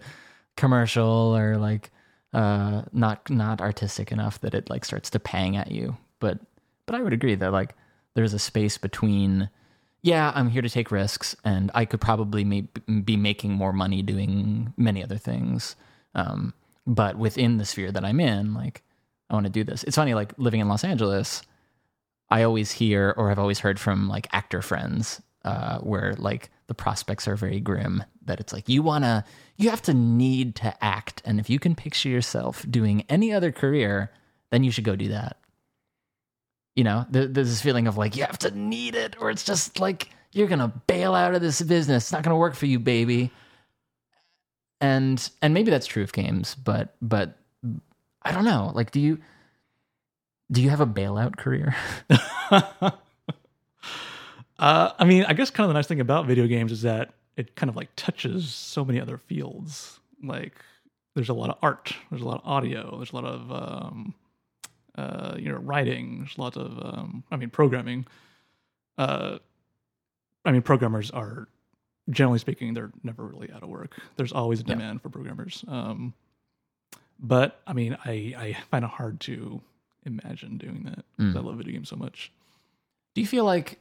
commercial 0.58 1.36
or 1.36 1.58
like 1.58 1.92
uh 2.34 2.84
not 2.94 3.30
not 3.30 3.62
artistic 3.62 4.12
enough 4.12 4.40
that 4.42 4.54
it 4.54 4.70
like 4.70 4.86
starts 4.86 5.10
to 5.12 5.20
pang 5.20 5.56
at 5.58 5.72
you. 5.72 5.98
But 6.20 6.40
but 6.86 6.96
I 6.96 7.02
would 7.02 7.14
agree 7.14 7.36
that 7.36 7.52
like 7.52 7.76
there's 8.14 8.34
a 8.34 8.40
space 8.40 8.78
between 8.78 9.50
yeah, 10.04 10.32
I'm 10.34 10.50
here 10.50 10.64
to 10.64 10.70
take 10.70 10.92
risks, 10.92 11.36
and 11.44 11.70
I 11.76 11.86
could 11.86 12.02
probably 12.02 12.44
may- 12.44 12.68
be 13.04 13.18
making 13.18 13.52
more 13.52 13.72
money 13.72 14.02
doing 14.02 14.74
many 14.76 15.04
other 15.04 15.18
things. 15.18 15.76
Um, 16.16 16.54
but 16.88 17.18
within 17.18 17.58
the 17.58 17.66
sphere 17.66 17.92
that 17.92 18.04
I'm 18.04 18.20
in, 18.20 18.54
like 18.54 18.82
I 19.30 19.36
want 19.36 19.46
to 19.46 19.52
do 19.52 19.64
this. 19.64 19.84
It's 19.84 19.96
funny, 19.96 20.14
like 20.14 20.34
living 20.38 20.60
in 20.60 20.68
Los 20.68 20.84
Angeles, 20.84 21.44
I 22.32 22.44
always 22.44 22.72
hear 22.72 23.14
or 23.18 23.30
I've 23.30 23.40
always 23.40 23.60
heard 23.60 23.80
from 23.80 24.08
like 24.08 24.28
actor 24.32 24.62
friends 24.62 25.22
uh, 25.46 25.80
where 25.80 26.16
like 26.18 26.50
the 26.68 26.74
prospects 26.74 27.28
are 27.28 27.36
very 27.36 27.60
grim. 27.60 28.04
That 28.26 28.40
it's 28.40 28.54
like 28.54 28.70
you 28.70 28.82
wanna, 28.82 29.26
you 29.58 29.70
have 29.70 29.82
to 29.84 29.94
need 29.94 30.56
to 30.58 30.84
act, 30.84 31.22
and 31.26 31.40
if 31.40 31.50
you 31.50 31.60
can 31.60 31.76
picture 31.76 32.10
yourself 32.10 32.66
doing 32.70 33.04
any 33.10 33.34
other 33.34 33.52
career, 33.52 34.12
then 34.52 34.64
you 34.64 34.72
should 34.72 34.84
go 34.84 34.96
do 34.96 35.10
that. 35.10 35.38
You 36.76 36.84
know, 36.84 37.06
there, 37.10 37.28
there's 37.28 37.50
this 37.50 37.62
feeling 37.62 37.88
of 37.88 37.98
like 37.98 38.16
you 38.16 38.24
have 38.24 38.40
to 38.40 38.52
need 38.52 38.96
it, 38.96 39.16
or 39.20 39.32
it's 39.32 39.44
just 39.44 39.80
like 39.80 40.10
you're 40.32 40.48
gonna 40.48 40.74
bail 40.88 41.16
out 41.16 41.36
of 41.36 41.42
this 41.42 41.62
business. 41.62 42.06
It's 42.06 42.12
not 42.12 42.24
gonna 42.24 42.38
work 42.38 42.56
for 42.56 42.68
you, 42.68 42.80
baby 42.80 43.32
and 44.82 45.30
and 45.42 45.54
maybe 45.54 45.72
that's 45.72 45.86
true 45.86 46.04
of 46.04 46.12
games 46.12 46.56
but 46.56 46.96
but 47.02 47.38
i 48.24 48.32
don't 48.32 48.44
know 48.44 48.72
like 48.74 48.92
do 48.92 49.00
you 49.00 49.20
do 50.52 50.62
you 50.62 50.70
have 50.70 50.82
a 50.82 50.86
bailout 50.88 51.38
career 51.38 51.76
uh, 52.12 52.92
I 55.00 55.06
mean, 55.06 55.26
I 55.26 55.34
guess 55.34 55.50
kind 55.50 55.66
of 55.66 55.70
the 55.70 55.74
nice 55.74 55.88
thing 55.88 56.00
about 56.00 56.26
video 56.28 56.48
games 56.48 56.72
is 56.72 56.82
that 56.84 57.14
it 57.38 57.56
kind 57.56 57.70
of 57.70 57.76
like 57.76 57.90
touches 57.96 58.54
so 58.54 58.84
many 58.86 59.00
other 59.00 59.18
fields. 59.18 60.00
Like, 60.24 60.54
there's 61.16 61.30
a 61.30 61.34
lot 61.34 61.50
of 61.50 61.58
art, 61.62 61.94
there's 62.10 62.22
a 62.22 62.26
lot 62.26 62.42
of 62.44 62.48
audio, 62.48 62.96
there's 62.98 63.12
a 63.12 63.16
lot 63.16 63.26
of 63.26 63.52
um, 63.52 64.14
uh, 64.96 65.36
you 65.38 65.50
know 65.50 65.58
writing, 65.58 66.20
there's 66.20 66.38
lots 66.38 66.58
of 66.58 66.78
um, 66.84 67.24
I 67.32 67.38
mean 67.38 67.50
programming. 67.50 68.06
Uh, 68.98 69.40
I 70.46 70.52
mean, 70.52 70.62
programmers 70.62 71.12
are 71.12 71.48
generally 72.10 72.40
speaking, 72.40 72.74
they're 72.74 72.92
never 73.04 73.26
really 73.26 73.52
out 73.52 73.64
of 73.64 73.70
work. 73.70 73.96
There's 74.18 74.32
always 74.32 74.60
a 74.60 74.64
Yeah. 74.64 74.76
demand 74.76 75.02
for 75.02 75.10
programmers. 75.10 75.64
Um, 75.68 76.14
but 77.20 77.62
I 77.68 77.74
mean, 77.74 77.98
I 78.06 78.34
I 78.38 78.58
find 78.70 78.84
it 78.86 78.92
hard 78.92 79.20
to 79.22 79.62
imagine 80.06 80.58
doing 80.58 80.84
that. 80.84 81.04
'cause 81.18 81.36
I 81.36 81.40
Mm. 81.40 81.46
love 81.46 81.58
video 81.58 81.74
games 81.74 81.90
so 81.90 81.96
much. 81.96 82.32
do 83.14 83.22
you 83.22 83.28
feel 83.28 83.44
like 83.46 83.80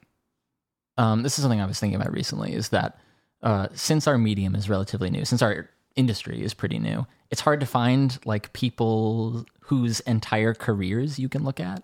um, 0.99 1.23
this 1.23 1.39
is 1.39 1.43
something 1.43 1.61
i 1.61 1.67
was 1.67 1.79
thinking 1.81 2.01
about 2.01 2.13
recently 2.13 2.53
is 2.53 2.71
that 2.71 2.99
uh, 3.43 3.69
since 3.75 4.07
our 4.07 4.19
medium 4.19 4.55
is 4.55 4.69
relatively 4.69 5.09
new 5.09 5.25
since 5.25 5.41
our 5.41 5.71
industry 5.97 6.43
is 6.43 6.53
pretty 6.53 6.79
new 6.79 7.07
it's 7.31 7.41
hard 7.41 7.61
to 7.61 7.67
find 7.67 8.19
like 8.25 8.53
people 8.53 9.47
whose 9.61 10.01
entire 10.01 10.53
careers 10.53 11.19
you 11.19 11.29
can 11.29 11.43
look 11.45 11.61
at 11.61 11.83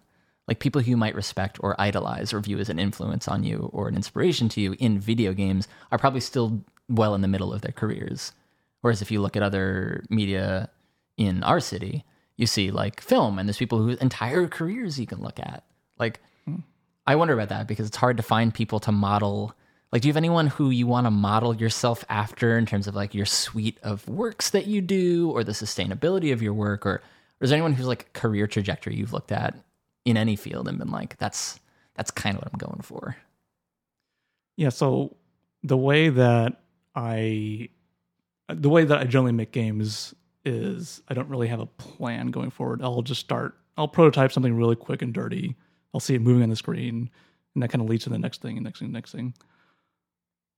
like 0.48 0.58
people 0.58 0.80
who 0.82 0.90
you 0.90 0.96
might 0.96 1.14
respect 1.14 1.56
or 1.60 1.80
idolize 1.80 2.32
or 2.32 2.40
view 2.40 2.58
as 2.58 2.68
an 2.68 2.78
influence 2.78 3.26
on 3.28 3.42
you 3.44 3.70
or 3.72 3.88
an 3.88 3.94
inspiration 3.96 4.48
to 4.48 4.60
you 4.60 4.74
in 4.78 4.98
video 4.98 5.32
games 5.32 5.66
are 5.90 5.98
probably 5.98 6.20
still 6.20 6.62
well 6.88 7.14
in 7.14 7.20
the 7.20 7.28
middle 7.28 7.52
of 7.52 7.62
their 7.62 7.72
careers 7.72 8.32
whereas 8.80 9.00
if 9.02 9.10
you 9.10 9.20
look 9.20 9.36
at 9.36 9.42
other 9.42 10.04
media 10.10 10.68
in 11.16 11.42
our 11.44 11.60
city 11.60 12.04
you 12.36 12.46
see 12.46 12.70
like 12.70 13.00
film 13.00 13.38
and 13.38 13.48
there's 13.48 13.56
people 13.56 13.78
whose 13.78 13.98
entire 13.98 14.46
careers 14.46 15.00
you 15.00 15.06
can 15.06 15.20
look 15.20 15.38
at 15.38 15.64
like 15.98 16.20
hmm. 16.44 16.56
I 17.06 17.14
wonder 17.14 17.34
about 17.34 17.50
that 17.50 17.68
because 17.68 17.86
it's 17.86 17.96
hard 17.96 18.16
to 18.16 18.22
find 18.22 18.52
people 18.52 18.80
to 18.80 18.92
model. 18.92 19.54
Like, 19.92 20.02
do 20.02 20.08
you 20.08 20.10
have 20.10 20.16
anyone 20.16 20.48
who 20.48 20.70
you 20.70 20.86
want 20.86 21.06
to 21.06 21.10
model 21.10 21.54
yourself 21.54 22.04
after 22.08 22.58
in 22.58 22.66
terms 22.66 22.88
of 22.88 22.96
like 22.96 23.14
your 23.14 23.26
suite 23.26 23.78
of 23.82 24.06
works 24.08 24.50
that 24.50 24.66
you 24.66 24.80
do 24.80 25.30
or 25.30 25.44
the 25.44 25.52
sustainability 25.52 26.32
of 26.32 26.42
your 26.42 26.52
work? 26.52 26.84
Or, 26.84 26.94
or 26.94 27.02
is 27.40 27.50
there 27.50 27.56
anyone 27.56 27.74
who's 27.74 27.86
like 27.86 28.12
career 28.12 28.48
trajectory 28.48 28.96
you've 28.96 29.12
looked 29.12 29.30
at 29.30 29.56
in 30.04 30.16
any 30.16 30.34
field 30.34 30.66
and 30.66 30.78
been 30.78 30.90
like, 30.90 31.16
that's 31.18 31.60
that's 31.94 32.10
kind 32.10 32.36
of 32.36 32.42
what 32.42 32.52
I'm 32.52 32.58
going 32.58 32.82
for? 32.82 33.16
Yeah, 34.56 34.70
so 34.70 35.16
the 35.62 35.76
way 35.76 36.08
that 36.08 36.60
I 36.96 37.68
the 38.48 38.68
way 38.68 38.84
that 38.84 38.98
I 38.98 39.04
generally 39.04 39.32
make 39.32 39.52
games 39.52 40.14
is 40.46 41.02
I 41.08 41.14
don't 41.14 41.28
really 41.28 41.48
have 41.48 41.60
a 41.60 41.66
plan 41.66 42.28
going 42.28 42.50
forward. 42.50 42.82
I'll 42.82 43.02
just 43.02 43.20
start 43.20 43.56
I'll 43.76 43.88
prototype 43.88 44.32
something 44.32 44.56
really 44.56 44.76
quick 44.76 45.02
and 45.02 45.12
dirty. 45.12 45.54
I'll 45.92 46.00
see 46.00 46.14
it 46.14 46.22
moving 46.22 46.42
on 46.42 46.48
the 46.48 46.56
screen 46.56 47.10
and 47.54 47.62
that 47.62 47.68
kind 47.68 47.82
of 47.82 47.88
leads 47.88 48.04
to 48.04 48.10
the 48.10 48.18
next 48.18 48.42
thing 48.42 48.56
and 48.56 48.64
next 48.64 48.78
thing, 48.78 48.92
next 48.92 49.12
thing. 49.12 49.34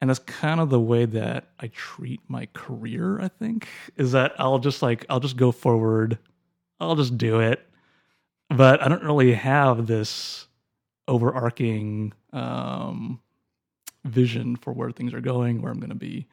And 0.00 0.10
that's 0.10 0.20
kind 0.20 0.60
of 0.60 0.70
the 0.70 0.78
way 0.78 1.06
that 1.06 1.50
I 1.58 1.68
treat 1.68 2.20
my 2.28 2.46
career, 2.52 3.20
I 3.20 3.28
think, 3.28 3.68
is 3.96 4.12
that 4.12 4.34
I'll 4.38 4.60
just 4.60 4.82
like 4.82 5.04
I'll 5.08 5.20
just 5.20 5.36
go 5.36 5.50
forward. 5.50 6.18
I'll 6.78 6.96
just 6.96 7.18
do 7.18 7.40
it. 7.40 7.66
But 8.50 8.82
I 8.82 8.88
don't 8.88 9.02
really 9.02 9.32
have 9.34 9.86
this 9.86 10.46
overarching 11.08 12.12
um 12.32 13.20
vision 14.04 14.56
for 14.56 14.72
where 14.72 14.90
things 14.90 15.14
are 15.14 15.20
going, 15.20 15.60
where 15.60 15.72
I'm 15.72 15.80
going 15.80 15.90
to 15.90 15.96
be. 15.96 16.26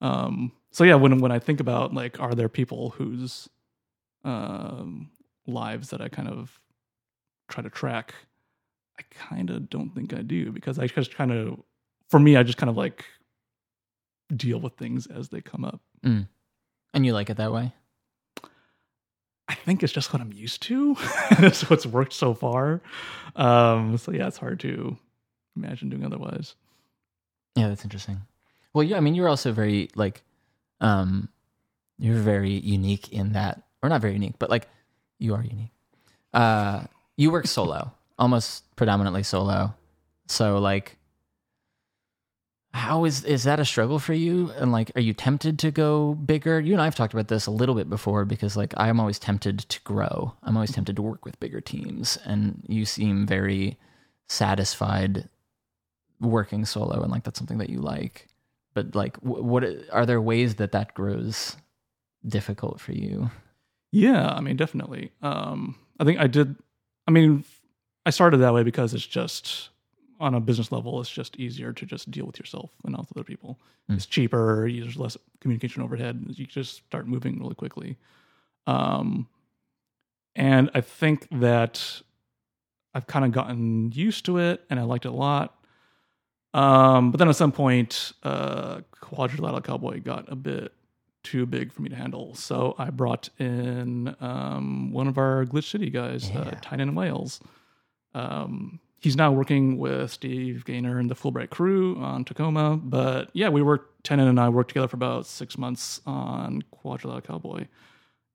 Um, 0.00 0.52
so 0.76 0.84
yeah, 0.84 0.96
when 0.96 1.20
when 1.22 1.32
I 1.32 1.38
think 1.38 1.60
about 1.60 1.94
like, 1.94 2.20
are 2.20 2.34
there 2.34 2.50
people 2.50 2.90
whose 2.90 3.48
um, 4.24 5.08
lives 5.46 5.88
that 5.88 6.02
I 6.02 6.10
kind 6.10 6.28
of 6.28 6.60
try 7.48 7.62
to 7.62 7.70
track? 7.70 8.14
I 9.00 9.02
kind 9.10 9.48
of 9.48 9.70
don't 9.70 9.88
think 9.94 10.12
I 10.12 10.20
do 10.20 10.52
because 10.52 10.78
I 10.78 10.86
just 10.86 11.14
kind 11.14 11.32
of, 11.32 11.62
for 12.10 12.20
me, 12.20 12.36
I 12.36 12.42
just 12.42 12.58
kind 12.58 12.68
of 12.68 12.76
like 12.76 13.06
deal 14.36 14.60
with 14.60 14.74
things 14.74 15.06
as 15.06 15.30
they 15.30 15.40
come 15.40 15.64
up. 15.64 15.80
Mm. 16.04 16.28
And 16.92 17.06
you 17.06 17.14
like 17.14 17.30
it 17.30 17.38
that 17.38 17.54
way? 17.54 17.72
I 19.48 19.54
think 19.54 19.82
it's 19.82 19.94
just 19.94 20.12
what 20.12 20.20
I'm 20.20 20.34
used 20.34 20.60
to. 20.64 20.94
That's 21.40 21.70
what's 21.70 21.86
worked 21.86 22.12
so 22.12 22.34
far. 22.34 22.82
Um, 23.34 23.96
so 23.96 24.12
yeah, 24.12 24.26
it's 24.26 24.36
hard 24.36 24.60
to 24.60 24.98
imagine 25.56 25.88
doing 25.88 26.04
otherwise. 26.04 26.54
Yeah, 27.54 27.68
that's 27.68 27.84
interesting. 27.84 28.20
Well, 28.74 28.84
yeah, 28.84 28.98
I 28.98 29.00
mean, 29.00 29.14
you're 29.14 29.30
also 29.30 29.52
very 29.52 29.88
like, 29.94 30.22
um, 30.80 31.28
you're 31.98 32.20
very 32.20 32.52
unique 32.52 33.12
in 33.12 33.32
that, 33.32 33.62
or 33.82 33.88
not 33.88 34.00
very 34.00 34.14
unique, 34.14 34.34
but 34.38 34.50
like, 34.50 34.68
you 35.18 35.34
are 35.34 35.42
unique. 35.42 35.72
Uh, 36.32 36.84
you 37.16 37.30
work 37.30 37.46
solo, 37.46 37.92
almost 38.18 38.64
predominantly 38.76 39.22
solo. 39.22 39.74
So, 40.28 40.58
like, 40.58 40.98
how 42.72 43.06
is 43.06 43.24
is 43.24 43.44
that 43.44 43.58
a 43.58 43.64
struggle 43.64 43.98
for 43.98 44.12
you? 44.12 44.52
And 44.58 44.70
like, 44.70 44.92
are 44.96 45.00
you 45.00 45.14
tempted 45.14 45.58
to 45.60 45.70
go 45.70 46.12
bigger? 46.14 46.60
You 46.60 46.74
and 46.74 46.82
I've 46.82 46.94
talked 46.94 47.14
about 47.14 47.28
this 47.28 47.46
a 47.46 47.50
little 47.50 47.74
bit 47.74 47.88
before 47.88 48.26
because 48.26 48.54
like 48.54 48.74
I'm 48.76 49.00
always 49.00 49.18
tempted 49.18 49.60
to 49.60 49.80
grow. 49.80 50.34
I'm 50.42 50.56
always 50.56 50.72
tempted 50.72 50.96
to 50.96 51.02
work 51.02 51.24
with 51.24 51.40
bigger 51.40 51.62
teams, 51.62 52.18
and 52.26 52.62
you 52.68 52.84
seem 52.84 53.26
very 53.26 53.78
satisfied 54.28 55.28
working 56.20 56.64
solo 56.64 57.02
and 57.02 57.10
like 57.10 57.24
that's 57.24 57.38
something 57.38 57.58
that 57.58 57.70
you 57.70 57.78
like 57.78 58.28
but 58.76 58.94
like 58.94 59.16
what 59.18 59.64
are 59.90 60.06
there 60.06 60.20
ways 60.20 60.56
that 60.56 60.70
that 60.70 60.94
grows 60.94 61.56
difficult 62.28 62.80
for 62.80 62.92
you 62.92 63.30
Yeah, 63.96 64.28
I 64.28 64.42
mean, 64.42 64.56
definitely. 64.56 65.10
Um, 65.22 65.76
I 65.98 66.04
think 66.04 66.20
I 66.20 66.26
did. 66.26 66.54
I 67.06 67.10
mean, 67.10 67.44
I 68.04 68.10
started 68.10 68.38
that 68.38 68.52
way 68.52 68.62
because 68.62 68.92
it's 68.92 69.06
just 69.06 69.70
on 70.20 70.34
a 70.34 70.40
business 70.40 70.70
level, 70.70 71.00
it's 71.00 71.10
just 71.10 71.36
easier 71.36 71.72
to 71.72 71.86
just 71.86 72.10
deal 72.10 72.26
with 72.26 72.38
yourself 72.38 72.70
and 72.84 72.92
not 72.92 73.00
with 73.00 73.16
other 73.16 73.24
people. 73.24 73.58
Mm. 73.90 73.96
It's 73.96 74.04
cheaper. 74.04 74.68
There's 74.70 74.98
less 74.98 75.16
communication 75.40 75.82
overhead. 75.82 76.24
You 76.28 76.46
just 76.46 76.84
start 76.86 77.08
moving 77.08 77.38
really 77.40 77.54
quickly. 77.54 77.96
Um, 78.66 79.28
and 80.34 80.70
I 80.74 80.82
think 80.82 81.28
that 81.32 82.02
I've 82.92 83.06
kind 83.06 83.24
of 83.24 83.32
gotten 83.32 83.92
used 83.92 84.26
to 84.26 84.38
it, 84.38 84.62
and 84.68 84.78
I 84.78 84.82
liked 84.82 85.06
it 85.06 85.08
a 85.08 85.12
lot. 85.12 85.55
Um, 86.54 87.10
but 87.10 87.18
then 87.18 87.28
at 87.28 87.36
some 87.36 87.52
point, 87.52 88.12
uh, 88.22 88.80
Quadrilateral 89.00 89.60
Cowboy 89.60 90.00
got 90.00 90.30
a 90.32 90.36
bit 90.36 90.72
too 91.22 91.44
big 91.44 91.72
for 91.72 91.82
me 91.82 91.88
to 91.90 91.96
handle. 91.96 92.34
So 92.34 92.74
I 92.78 92.90
brought 92.90 93.28
in 93.38 94.14
um, 94.20 94.92
one 94.92 95.08
of 95.08 95.18
our 95.18 95.44
Glitch 95.44 95.70
City 95.70 95.90
guys, 95.90 96.30
uh, 96.30 96.56
Tynan 96.62 96.94
Wales. 96.94 97.40
Um, 98.14 98.80
he's 99.00 99.16
now 99.16 99.32
working 99.32 99.76
with 99.76 100.12
Steve 100.12 100.64
Gaynor 100.64 100.98
and 100.98 101.10
the 101.10 101.14
Fullbright 101.14 101.50
crew 101.50 101.96
on 101.98 102.24
Tacoma. 102.24 102.76
But 102.76 103.30
yeah, 103.32 103.48
we 103.48 103.60
worked, 103.60 104.04
Tynan 104.04 104.28
and 104.28 104.40
I 104.40 104.48
worked 104.48 104.68
together 104.68 104.88
for 104.88 104.96
about 104.96 105.26
six 105.26 105.58
months 105.58 106.00
on 106.06 106.62
Quadrilateral 106.70 107.22
Cowboy. 107.22 107.66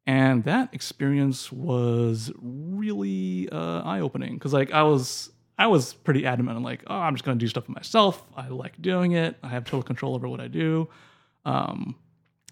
And 0.06 0.44
that 0.46 0.74
experience 0.74 1.52
was 1.52 2.32
really 2.42 3.48
uh, 3.52 3.82
eye 3.84 4.00
opening 4.02 4.34
because, 4.34 4.52
like, 4.52 4.72
I 4.72 4.84
was 4.84 5.32
I 5.62 5.68
was 5.68 5.94
pretty 5.94 6.26
adamant. 6.26 6.58
I'm 6.58 6.64
like, 6.64 6.84
oh, 6.88 6.96
I'm 6.96 7.14
just 7.14 7.24
going 7.24 7.38
to 7.38 7.46
do 7.46 7.48
stuff 7.48 7.70
myself. 7.70 8.24
I 8.36 8.48
like 8.48 8.82
doing 8.82 9.12
it. 9.12 9.38
I 9.44 9.50
have 9.50 9.64
total 9.64 9.84
control 9.84 10.16
over 10.16 10.28
what 10.28 10.42
I 10.42 10.48
do. 10.48 10.90
Um, 11.46 11.96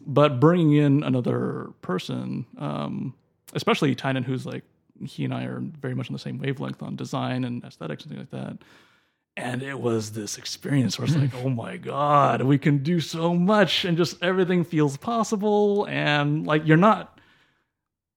but 0.05 0.39
bringing 0.39 0.73
in 0.73 1.01
another 1.01 1.71
person, 1.81 2.45
um, 2.59 3.15
especially 3.53 3.95
Tynan, 3.95 4.21
who's 4.21 4.45
like, 4.45 4.63
he 5.03 5.25
and 5.25 5.33
I 5.33 5.45
are 5.45 5.59
very 5.59 5.95
much 5.95 6.07
on 6.07 6.13
the 6.13 6.19
same 6.19 6.37
wavelength 6.37 6.83
on 6.83 6.95
design 6.95 7.45
and 7.45 7.63
aesthetics 7.63 8.03
and 8.03 8.13
things 8.13 8.27
like 8.31 8.43
that. 8.43 8.59
And 9.35 9.63
it 9.63 9.79
was 9.79 10.11
this 10.11 10.37
experience 10.37 10.99
where 10.99 11.07
it's 11.07 11.15
like, 11.15 11.33
oh 11.43 11.49
my 11.49 11.77
God, 11.77 12.43
we 12.43 12.59
can 12.59 12.83
do 12.83 12.99
so 12.99 13.33
much 13.33 13.85
and 13.85 13.97
just 13.97 14.21
everything 14.21 14.63
feels 14.63 14.97
possible. 14.97 15.87
And 15.89 16.45
like, 16.45 16.67
you're 16.67 16.77
not, 16.77 17.19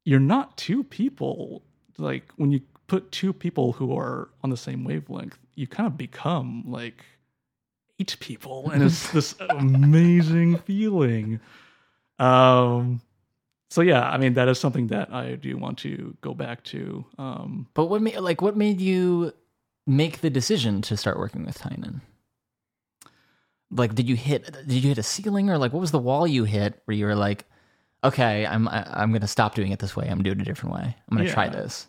you're 0.04 0.20
not 0.20 0.58
two 0.58 0.84
people. 0.84 1.62
Like, 1.96 2.30
when 2.36 2.52
you 2.52 2.60
put 2.92 3.10
two 3.10 3.32
people 3.32 3.72
who 3.72 3.96
are 3.96 4.28
on 4.44 4.50
the 4.50 4.56
same 4.56 4.84
wavelength, 4.84 5.38
you 5.54 5.66
kind 5.66 5.86
of 5.86 5.96
become 5.96 6.62
like 6.66 7.06
eight 7.98 8.14
people. 8.20 8.70
And 8.70 8.82
it's 8.82 9.10
this 9.16 9.34
amazing 9.48 10.58
feeling. 10.58 11.40
Um, 12.18 13.00
so 13.70 13.80
yeah, 13.80 14.02
I 14.10 14.18
mean 14.18 14.34
that 14.34 14.46
is 14.46 14.60
something 14.60 14.88
that 14.88 15.10
I 15.10 15.36
do 15.36 15.56
want 15.56 15.78
to 15.78 16.14
go 16.20 16.34
back 16.34 16.64
to. 16.64 17.06
Um, 17.16 17.66
But 17.72 17.86
what 17.86 18.02
made 18.02 18.18
like 18.18 18.42
what 18.42 18.58
made 18.58 18.78
you 18.78 19.32
make 19.86 20.20
the 20.20 20.28
decision 20.28 20.82
to 20.82 20.94
start 20.94 21.18
working 21.18 21.46
with 21.46 21.56
Tynan? 21.56 22.02
Like, 23.70 23.94
did 23.94 24.06
you 24.06 24.16
hit 24.16 24.52
did 24.68 24.84
you 24.84 24.88
hit 24.90 24.98
a 24.98 25.02
ceiling 25.02 25.48
or 25.48 25.56
like 25.56 25.72
what 25.72 25.80
was 25.80 25.92
the 25.92 25.98
wall 25.98 26.26
you 26.26 26.44
hit 26.44 26.82
where 26.84 26.94
you 26.94 27.06
were 27.06 27.16
like, 27.16 27.46
okay, 28.04 28.44
I'm 28.44 28.68
I, 28.68 28.86
I'm 29.00 29.14
gonna 29.14 29.26
stop 29.26 29.54
doing 29.54 29.72
it 29.72 29.78
this 29.78 29.96
way. 29.96 30.08
I'm 30.08 30.22
doing 30.22 30.38
it 30.40 30.42
a 30.42 30.44
different 30.44 30.74
way. 30.74 30.94
I'm 31.08 31.16
gonna 31.16 31.30
try 31.32 31.48
this. 31.48 31.86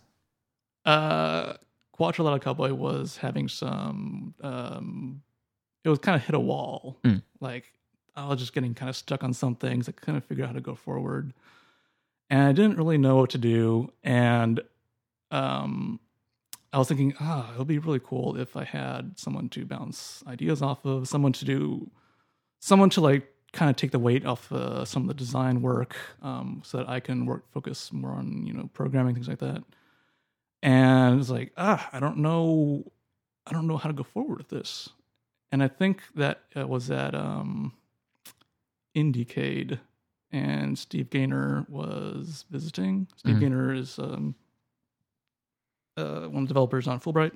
Uh, 0.86 1.54
Quadrilateral 1.92 2.40
Cowboy 2.40 2.74
was 2.74 3.18
having 3.18 3.48
some. 3.48 4.34
Um, 4.42 5.22
it 5.84 5.90
was 5.90 6.00
kind 6.00 6.16
of 6.16 6.26
hit 6.26 6.36
a 6.36 6.40
wall. 6.40 6.98
Mm. 7.04 7.22
Like 7.40 7.72
I 8.16 8.28
was 8.28 8.40
just 8.40 8.54
getting 8.54 8.74
kind 8.74 8.90
of 8.90 8.96
stuck 8.96 9.24
on 9.24 9.34
some 9.34 9.56
things. 9.56 9.88
I 9.88 9.92
couldn't 9.92 10.22
figure 10.22 10.44
out 10.44 10.48
how 10.48 10.54
to 10.54 10.62
go 10.62 10.76
forward, 10.76 11.34
and 12.30 12.42
I 12.42 12.52
didn't 12.52 12.78
really 12.78 12.98
know 12.98 13.18
what 13.18 13.30
to 13.32 13.38
do. 13.38 13.92
And 14.04 14.62
um, 15.32 16.00
I 16.72 16.80
was 16.80 16.88
thinking, 16.88 17.14
ah, 17.20 17.54
it 17.54 17.60
would 17.60 17.68
be 17.68 17.80
really 17.80 18.02
cool 18.04 18.38
if 18.38 18.58
I 18.58 18.64
had 18.64 19.14
someone 19.18 19.50
to 19.50 19.66
bounce 19.66 20.24
ideas 20.28 20.62
off 20.62 20.86
of, 20.86 21.08
someone 21.08 21.34
to 21.34 21.46
do, 21.46 21.90
someone 22.60 22.90
to 22.92 23.02
like 23.02 23.28
kind 23.52 23.70
of 23.70 23.76
take 23.76 23.92
the 23.92 24.00
weight 24.00 24.26
off 24.26 24.52
uh, 24.52 24.84
some 24.84 25.04
of 25.04 25.08
the 25.08 25.14
design 25.14 25.62
work, 25.62 25.96
um, 26.24 26.64
so 26.66 26.80
that 26.80 26.90
I 26.90 27.00
can 27.00 27.28
work 27.28 27.44
focus 27.52 27.94
more 27.94 28.12
on 28.12 28.46
you 28.48 28.54
know 28.54 28.70
programming 28.74 29.14
things 29.14 29.28
like 29.28 29.40
that. 29.40 29.64
And 30.64 31.20
it's 31.20 31.30
like, 31.30 31.52
ah, 31.58 31.90
I 31.92 32.00
don't 32.00 32.18
know, 32.18 32.92
I 33.46 33.52
don't 33.52 33.68
know 33.68 33.78
how 33.78 33.90
to 33.90 33.94
go 33.94 34.04
forward 34.04 34.38
with 34.38 34.48
this. 34.48 34.90
And 35.52 35.62
I 35.62 35.68
think 35.68 36.02
that 36.16 36.40
it 36.56 36.68
was 36.70 36.90
at 36.90 37.14
um, 37.14 37.74
IndieCade, 38.96 39.80
and 40.32 40.78
Steve 40.80 41.10
Gaynor 41.10 41.66
was 41.70 42.46
visiting. 42.50 43.08
Steve 43.18 43.36
Mhm. 43.36 43.40
Gaynor 43.40 43.74
is 43.74 44.00
um, 44.00 44.36
uh, 45.98 46.22
one 46.28 46.44
of 46.44 46.48
the 46.48 46.54
developers 46.54 46.88
on 46.88 47.00
Fullbright, 47.00 47.34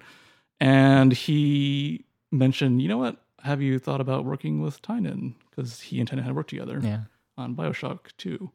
and 0.59 1.11
he 1.13 2.05
mentioned, 2.31 2.81
you 2.81 2.87
know 2.87 2.97
what? 2.97 3.23
Have 3.43 3.61
you 3.61 3.77
thought 3.77 4.01
about 4.01 4.25
working 4.25 4.61
with 4.61 4.81
Tynan? 4.81 5.35
Because 5.49 5.79
he 5.81 5.99
and 5.99 6.07
Tynan 6.09 6.23
had 6.25 6.35
worked 6.35 6.49
together 6.49 6.79
Yeah. 6.81 7.03
on 7.37 7.55
BioShock 7.55 8.15
2. 8.17 8.51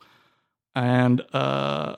And 0.75 1.21
uh 1.35 1.97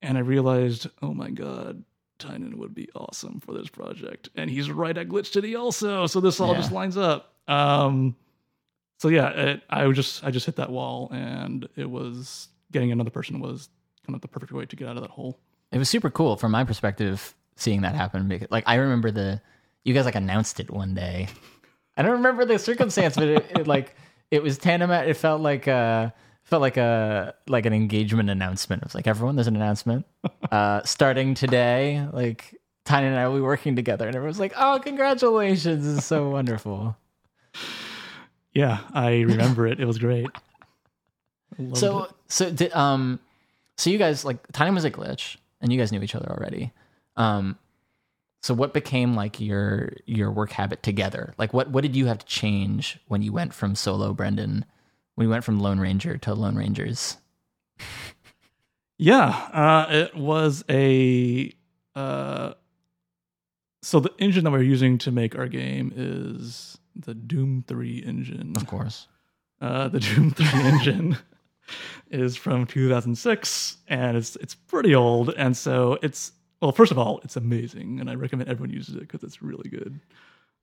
and 0.00 0.16
I 0.16 0.20
realized, 0.20 0.86
oh 1.02 1.12
my 1.14 1.30
god, 1.30 1.84
Tynan 2.18 2.58
would 2.58 2.74
be 2.74 2.88
awesome 2.94 3.40
for 3.40 3.52
this 3.52 3.68
project. 3.68 4.28
And 4.36 4.48
he's 4.50 4.70
right 4.70 4.96
at 4.96 5.08
Glitch 5.08 5.32
City 5.32 5.54
also. 5.56 6.06
So 6.06 6.20
this 6.20 6.40
all 6.40 6.52
Yeah. 6.52 6.58
just 6.60 6.72
lines 6.72 6.96
up. 6.96 7.34
Um 7.48 8.16
so 8.98 9.08
yeah, 9.08 9.28
it, 9.30 9.62
I 9.68 9.90
just 9.90 10.24
I 10.24 10.30
just 10.30 10.46
hit 10.46 10.56
that 10.56 10.70
wall 10.70 11.08
and 11.12 11.68
it 11.76 11.90
was 11.90 12.48
getting 12.72 12.92
another 12.92 13.10
person 13.10 13.40
was 13.40 13.68
kind 14.06 14.14
of 14.14 14.20
the 14.22 14.28
perfect 14.28 14.52
way 14.52 14.64
to 14.66 14.76
get 14.76 14.88
out 14.88 14.96
of 14.96 15.02
that 15.02 15.10
hole. 15.10 15.38
It 15.72 15.78
was 15.78 15.88
super 15.88 16.10
cool 16.10 16.36
from 16.36 16.52
my 16.52 16.64
perspective 16.64 17.34
seeing 17.56 17.82
that 17.82 17.94
happen. 17.94 18.28
Because, 18.28 18.48
like 18.50 18.64
I 18.66 18.76
remember 18.76 19.10
the 19.10 19.40
you 19.84 19.92
guys 19.94 20.04
like 20.04 20.14
announced 20.14 20.60
it 20.60 20.70
one 20.70 20.94
day. 20.94 21.28
I 21.96 22.02
don't 22.02 22.12
remember 22.12 22.44
the 22.44 22.58
circumstance, 22.58 23.14
but 23.16 23.24
it, 23.28 23.46
it 23.50 23.66
like 23.66 23.94
it 24.30 24.42
was 24.42 24.56
tantamount. 24.58 25.08
It 25.08 25.14
felt 25.14 25.40
like 25.40 25.68
uh 25.68 26.10
felt 26.44 26.60
like 26.62 26.76
a 26.76 27.34
like 27.48 27.66
an 27.66 27.72
engagement 27.72 28.30
announcement. 28.30 28.82
It 28.82 28.86
was 28.86 28.94
like 28.94 29.06
everyone, 29.06 29.36
there's 29.36 29.48
an 29.48 29.56
announcement 29.56 30.06
uh 30.50 30.82
starting 30.84 31.34
today. 31.34 32.06
Like 32.12 32.54
Tynan 32.84 33.10
and 33.10 33.18
I 33.18 33.26
will 33.28 33.36
be 33.36 33.42
working 33.42 33.76
together, 33.76 34.06
and 34.06 34.14
everyone's 34.14 34.38
like, 34.38 34.52
"Oh, 34.56 34.78
congratulations! 34.82 35.84
This 35.84 35.98
is 35.98 36.04
so 36.04 36.28
wonderful." 36.28 36.96
Yeah, 38.52 38.78
I 38.92 39.20
remember 39.22 39.66
it. 39.66 39.80
It 39.80 39.86
was 39.86 39.98
great. 39.98 40.28
So 41.74 42.02
it. 42.02 42.10
so 42.26 42.50
did 42.50 42.72
um 42.72 43.20
so 43.76 43.88
you 43.88 43.96
guys 43.96 44.24
like 44.24 44.44
time 44.50 44.74
was 44.74 44.84
a 44.84 44.90
glitch 44.90 45.36
and 45.60 45.72
you 45.72 45.78
guys 45.78 45.92
knew 45.92 46.02
each 46.02 46.16
other 46.16 46.28
already. 46.28 46.72
Um 47.16 47.56
so 48.42 48.54
what 48.54 48.74
became 48.74 49.14
like 49.14 49.40
your 49.40 49.92
your 50.04 50.32
work 50.32 50.50
habit 50.50 50.82
together? 50.82 51.32
Like 51.38 51.54
what 51.54 51.70
what 51.70 51.82
did 51.82 51.94
you 51.94 52.06
have 52.06 52.18
to 52.18 52.26
change 52.26 52.98
when 53.06 53.22
you 53.22 53.32
went 53.32 53.54
from 53.54 53.76
solo 53.76 54.12
Brendon 54.12 54.64
you 55.22 55.28
went 55.30 55.44
from 55.44 55.60
Lone 55.60 55.78
Ranger 55.78 56.18
to 56.18 56.34
Lone 56.34 56.56
Rangers? 56.56 57.16
Yeah, 58.96 59.26
uh, 59.52 59.86
it 59.90 60.14
was 60.14 60.64
a. 60.70 61.52
Uh, 61.96 62.54
so 63.82 64.00
the 64.00 64.12
engine 64.18 64.44
that 64.44 64.50
we're 64.52 64.62
using 64.62 64.98
to 64.98 65.10
make 65.10 65.36
our 65.36 65.48
game 65.48 65.92
is 65.94 66.78
the 66.94 67.14
Doom 67.14 67.64
Three 67.66 68.02
engine. 68.04 68.52
Of 68.56 68.66
course. 68.66 69.08
Uh, 69.60 69.88
the 69.88 70.00
Doom 70.00 70.30
Three 70.30 70.46
engine 70.60 71.18
is 72.10 72.36
from 72.36 72.66
2006, 72.66 73.78
and 73.88 74.16
it's 74.16 74.36
it's 74.36 74.54
pretty 74.54 74.94
old. 74.94 75.30
And 75.36 75.56
so 75.56 75.98
it's 76.00 76.32
well, 76.60 76.72
first 76.72 76.92
of 76.92 76.98
all, 76.98 77.20
it's 77.24 77.36
amazing, 77.36 77.98
and 78.00 78.08
I 78.08 78.14
recommend 78.14 78.48
everyone 78.48 78.72
uses 78.72 78.94
it 78.94 79.00
because 79.00 79.24
it's 79.24 79.42
really 79.42 79.68
good. 79.68 80.00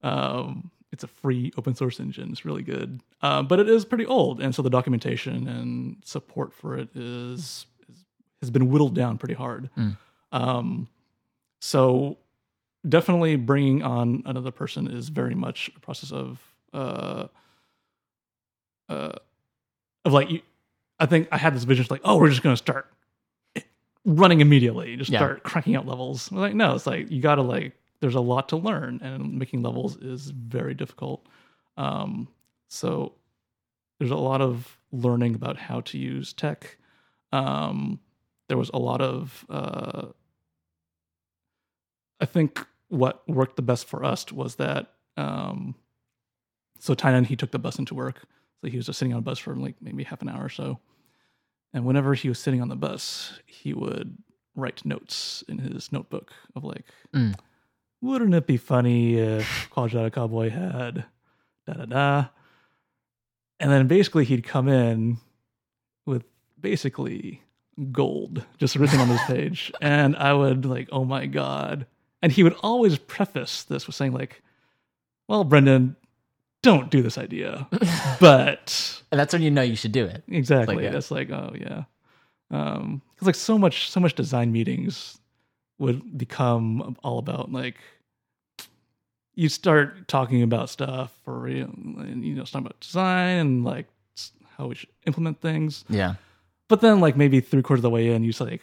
Um, 0.03 0.71
it's 0.91 1.03
a 1.03 1.07
free 1.07 1.51
open 1.57 1.73
source 1.75 1.99
engine. 1.99 2.29
It's 2.31 2.43
really 2.45 2.63
good, 2.63 2.99
uh, 3.21 3.41
but 3.43 3.59
it 3.59 3.69
is 3.69 3.85
pretty 3.85 4.05
old, 4.05 4.41
and 4.41 4.53
so 4.53 4.61
the 4.61 4.69
documentation 4.69 5.47
and 5.47 5.97
support 6.05 6.53
for 6.53 6.77
it 6.77 6.89
is, 6.95 7.65
is 7.89 8.05
has 8.41 8.49
been 8.49 8.69
whittled 8.69 8.95
down 8.95 9.17
pretty 9.17 9.35
hard. 9.35 9.69
Mm. 9.77 9.97
Um, 10.31 10.87
so 11.61 12.17
definitely 12.87 13.35
bringing 13.35 13.83
on 13.83 14.23
another 14.25 14.51
person 14.51 14.87
is 14.89 15.09
very 15.09 15.35
much 15.35 15.69
a 15.75 15.79
process 15.79 16.11
of 16.11 16.39
uh, 16.73 17.27
uh, 18.89 19.11
of 20.05 20.13
like 20.13 20.29
you, 20.31 20.41
I 20.99 21.05
think 21.05 21.27
I 21.31 21.37
had 21.37 21.55
this 21.55 21.63
vision 21.63 21.85
like, 21.89 22.01
oh, 22.03 22.17
we're 22.17 22.29
just 22.29 22.41
going 22.43 22.53
to 22.53 22.57
start 22.57 22.87
running 24.05 24.41
immediately, 24.41 24.95
just 24.97 25.11
Yeah. 25.11 25.19
start 25.19 25.43
cranking 25.43 25.75
out 25.75 25.85
levels. 25.85 26.31
Like, 26.31 26.55
no, 26.55 26.75
it's 26.75 26.87
like 26.87 27.11
you 27.11 27.21
got 27.21 27.35
to 27.35 27.41
like. 27.43 27.73
There's 28.01 28.15
a 28.15 28.21
lot 28.21 28.49
to 28.49 28.57
learn, 28.57 28.99
and 29.01 29.37
making 29.37 29.61
levels 29.61 29.95
is 29.97 30.31
very 30.31 30.73
difficult. 30.73 31.27
Um, 31.77 32.27
so 32.67 33.13
there's 33.99 34.11
a 34.11 34.15
lot 34.15 34.41
of 34.41 34.77
learning 34.91 35.35
about 35.35 35.57
how 35.57 35.81
to 35.81 35.97
use 35.97 36.33
tech. 36.33 36.77
Um, 37.31 37.99
there 38.49 38.57
was 38.57 38.71
a 38.73 38.79
lot 38.79 39.01
of 39.01 39.45
uh, 39.49 40.07
I 42.19 42.25
think 42.25 42.65
what 42.89 43.27
worked 43.27 43.55
the 43.55 43.61
best 43.61 43.87
for 43.87 44.03
us 44.03 44.31
was 44.31 44.55
that 44.55 44.93
um, 45.17 45.75
so 46.79 46.93
Tynan 46.93 47.25
he 47.25 47.35
took 47.35 47.51
the 47.51 47.59
bus 47.59 47.79
into 47.79 47.95
work. 47.95 48.23
So 48.61 48.67
he 48.69 48.77
was 48.77 48.85
just 48.85 48.99
sitting 48.99 49.13
on 49.13 49.19
a 49.19 49.23
bus 49.23 49.39
for 49.39 49.55
like 49.55 49.75
maybe 49.81 50.03
half 50.03 50.21
an 50.21 50.29
hour 50.29 50.45
or 50.45 50.49
so. 50.49 50.79
And 51.73 51.85
whenever 51.85 52.13
he 52.13 52.29
was 52.29 52.37
sitting 52.37 52.61
on 52.61 52.67
the 52.67 52.75
bus, 52.75 53.39
he 53.45 53.73
would 53.73 54.17
write 54.55 54.85
notes 54.85 55.43
in 55.47 55.57
his 55.57 55.91
notebook 55.91 56.31
of 56.55 56.63
like, 56.63 56.85
Mm. 57.13 57.35
Wouldn't 58.01 58.33
it 58.33 58.47
be 58.47 58.57
funny 58.57 59.15
if 59.15 59.67
Quadrilateral 59.69 60.11
Cowboy 60.11 60.49
had 60.49 61.05
da 61.67 61.73
da 61.73 61.85
da? 61.85 62.25
And 63.59 63.71
then 63.71 63.87
basically 63.87 64.25
he'd 64.25 64.43
come 64.43 64.67
in 64.67 65.17
with 66.05 66.23
basically 66.59 67.41
gold 67.91 68.43
just 68.57 68.75
written 68.75 68.99
on 68.99 69.07
his 69.07 69.21
page. 69.27 69.71
And 69.81 70.15
I 70.15 70.33
would 70.33 70.65
like, 70.65 70.89
oh 70.91 71.05
my 71.05 71.27
God. 71.27 71.85
And 72.23 72.31
he 72.31 72.43
would 72.43 72.55
always 72.61 72.97
preface 72.97 73.63
this 73.63 73.87
with 73.87 73.95
saying, 73.95 74.13
like, 74.13 74.41
well, 75.27 75.43
Brendon, 75.43 75.95
don't 76.63 76.89
do 76.91 77.01
this 77.01 77.17
idea. 77.17 77.67
but 78.19 79.01
And 79.11 79.19
that's 79.19 79.33
when 79.33 79.41
you 79.41 79.51
know 79.51 79.61
you 79.61 79.75
should 79.75 79.91
do 79.91 80.05
it. 80.05 80.23
exactly, 80.27 80.75
Like, 80.75 80.83
yeah. 80.85 80.91
that's 80.91 81.11
like, 81.11 81.31
oh 81.31 81.53
yeah, 81.59 81.83
um, 82.51 83.01
because 83.13 83.25
like 83.27 83.35
so 83.35 83.57
much, 83.57 83.89
so 83.89 83.99
much 83.99 84.13
design 84.13 84.51
meetings 84.51 85.19
would 85.81 86.17
become 86.17 86.95
all 87.03 87.17
about 87.17 87.51
like 87.51 87.75
you 89.33 89.49
start 89.49 90.07
talking 90.07 90.43
about 90.43 90.69
stuff 90.69 91.11
or 91.25 91.49
you 91.49 91.63
know, 91.63 92.01
and, 92.03 92.23
you 92.23 92.35
know 92.35 92.43
talking 92.43 92.67
about 92.67 92.79
design 92.79 93.37
and 93.37 93.65
like 93.65 93.87
how 94.57 94.67
we 94.67 94.75
should 94.75 94.89
implement 95.07 95.41
things. 95.41 95.83
Yeah. 95.89 96.15
but 96.67 96.81
then 96.81 96.99
like 96.99 97.17
maybe 97.17 97.39
three 97.41 97.63
quarters 97.63 97.79
of 97.79 97.83
the 97.83 97.89
way 97.89 98.09
in 98.09 98.23
you 98.23 98.29
just 98.29 98.41
like 98.41 98.61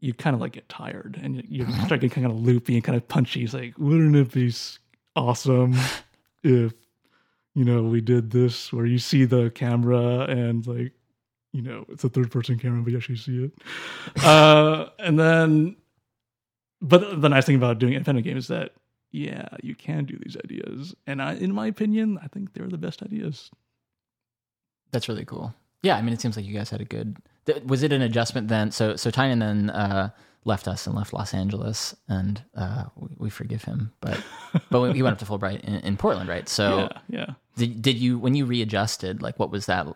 you 0.00 0.12
kind 0.12 0.34
of 0.34 0.40
like 0.40 0.52
get 0.52 0.68
tired 0.68 1.18
and 1.22 1.36
you, 1.36 1.64
you 1.64 1.72
start 1.86 2.00
getting 2.00 2.10
kind 2.10 2.26
of 2.26 2.38
loopy 2.38 2.74
and 2.74 2.84
kind 2.84 2.96
of 2.96 3.08
punchy. 3.08 3.44
It's 3.44 3.54
like 3.54 3.78
wouldn't 3.78 4.14
it 4.14 4.30
be 4.32 4.52
awesome 5.16 5.74
if 6.42 6.74
you 7.54 7.64
know 7.64 7.82
we 7.82 8.00
did 8.02 8.30
this 8.30 8.72
where 8.72 8.86
you 8.86 8.98
see 8.98 9.24
the 9.24 9.50
camera 9.50 10.26
and 10.28 10.66
like 10.66 10.92
you 11.52 11.62
know 11.62 11.84
it's 11.88 12.04
a 12.04 12.08
third 12.08 12.30
person 12.30 12.58
camera 12.58 12.82
but 12.82 12.90
you 12.90 12.98
actually 12.98 13.16
see 13.16 13.44
it. 13.44 13.52
Uh 14.22 14.90
and 14.98 15.18
then 15.18 15.76
but 16.82 17.20
the 17.22 17.28
nice 17.30 17.46
thing 17.46 17.56
about 17.56 17.78
doing 17.78 17.94
independent 17.94 18.26
games 18.26 18.44
is 18.44 18.48
that 18.48 18.72
yeah 19.12 19.48
you 19.62 19.74
can 19.74 20.04
do 20.04 20.18
these 20.24 20.36
ideas 20.44 20.94
and 21.06 21.22
I, 21.22 21.34
in 21.34 21.52
my 21.54 21.66
opinion 21.66 22.18
i 22.22 22.26
think 22.26 22.52
they're 22.52 22.66
the 22.68 22.76
best 22.78 23.02
ideas 23.02 23.50
That's 24.90 25.08
really 25.08 25.24
cool. 25.24 25.54
Yeah, 25.82 25.96
I 25.96 26.02
mean, 26.02 26.12
it 26.12 26.20
seems 26.20 26.36
like 26.36 26.44
you 26.46 26.54
guys 26.54 26.70
had 26.70 26.80
a 26.80 26.84
good. 26.84 27.16
th- 27.46 27.62
Was 27.64 27.82
it 27.82 27.92
an 27.92 28.02
adjustment 28.02 28.46
then? 28.48 28.70
So, 28.70 28.94
so 28.94 29.10
Tynan 29.10 29.40
then 29.40 29.70
uh, 29.70 30.10
left 30.44 30.68
us 30.68 30.86
and 30.86 30.94
left 30.94 31.12
Los 31.12 31.34
Angeles, 31.34 31.96
and 32.08 32.40
uh, 32.54 32.84
we, 32.94 33.08
we 33.18 33.30
forgive 33.30 33.64
him. 33.64 33.90
But, 34.00 34.22
but 34.70 34.92
he 34.94 35.02
went 35.02 35.14
up 35.14 35.18
to 35.18 35.24
Fullbright 35.24 35.60
in, 35.64 35.74
in 35.76 35.96
Portland, 35.96 36.28
right? 36.28 36.48
So, 36.48 36.78
yeah 36.78 36.98
yeah 37.18 37.34
did 37.56 37.82
did 37.82 37.96
you 37.98 38.18
when 38.18 38.34
you 38.36 38.44
readjusted? 38.46 39.22
Like, 39.22 39.38
what 39.40 39.50
was 39.50 39.66
that? 39.66 39.86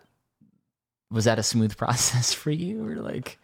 Was 1.11 1.24
that 1.26 1.39
a 1.39 1.43
smooth 1.45 1.76
process 1.82 2.32
for 2.32 2.51
you, 2.51 2.84
or 2.84 2.97
like, 2.97 3.39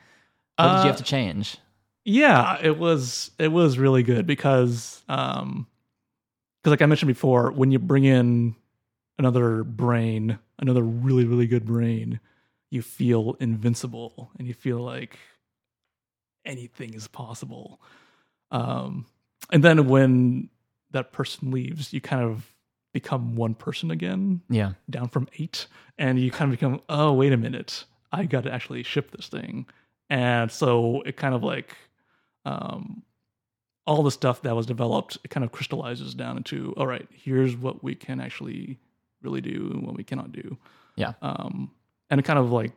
what 0.56 0.66
did 0.66 0.72
you 0.74 0.80
Uh, 0.80 0.84
have 0.86 0.96
to 0.96 1.04
change? 1.04 1.58
Yeah, 2.04 2.58
it 2.60 2.78
was 2.78 3.30
it 3.38 3.48
was 3.48 3.78
really 3.78 4.02
good 4.02 4.26
because 4.26 5.02
um 5.08 5.66
because 6.62 6.72
like 6.72 6.82
I 6.82 6.86
mentioned 6.86 7.08
before, 7.08 7.52
when 7.52 7.70
you 7.72 7.78
bring 7.78 8.04
in 8.04 8.56
another 9.18 9.64
brain, 9.64 10.38
another 10.58 10.82
really 10.82 11.24
really 11.24 11.46
good 11.46 11.66
brain, 11.66 12.20
you 12.70 12.82
feel 12.82 13.36
invincible 13.40 14.30
and 14.38 14.48
you 14.48 14.54
feel 14.54 14.80
like 14.80 15.18
anything 16.44 16.94
is 16.94 17.08
possible. 17.08 17.80
Um 18.50 19.06
and 19.52 19.62
then 19.64 19.88
when 19.88 20.48
that 20.92 21.12
person 21.12 21.50
leaves, 21.50 21.92
you 21.92 22.00
kind 22.00 22.22
of 22.24 22.52
become 22.92 23.36
one 23.36 23.54
person 23.54 23.90
again 23.90 24.42
Yeah, 24.48 24.72
down 24.90 25.08
from 25.08 25.28
eight, 25.38 25.66
and 25.98 26.18
you 26.20 26.30
kind 26.30 26.52
of 26.52 26.58
become, 26.58 26.80
oh, 26.88 27.12
wait 27.14 27.32
a 27.32 27.36
minute, 27.36 27.84
I 28.12 28.24
got 28.24 28.44
to 28.44 28.52
actually 28.52 28.82
ship 28.82 29.10
this 29.10 29.28
thing. 29.28 29.66
And 30.10 30.50
so 30.52 31.02
it 31.06 31.16
kind 31.16 31.34
of 31.34 31.42
like, 31.42 31.76
um, 32.44 33.02
all 33.86 34.02
the 34.02 34.10
stuff 34.10 34.42
that 34.42 34.54
was 34.54 34.66
developed, 34.66 35.18
it 35.24 35.28
kind 35.28 35.44
of 35.44 35.52
crystallizes 35.52 36.14
down 36.14 36.36
into, 36.36 36.72
all 36.76 36.86
right, 36.86 37.08
here's 37.12 37.56
what 37.56 37.82
we 37.82 37.94
can 37.94 38.20
actually 38.20 38.78
really 39.22 39.40
do 39.40 39.70
and 39.72 39.86
what 39.86 39.96
we 39.96 40.04
cannot 40.04 40.32
do. 40.32 40.56
Yeah. 40.96 41.12
Um, 41.22 41.70
and 42.10 42.20
it 42.20 42.24
kind 42.24 42.38
of 42.38 42.52
like 42.52 42.72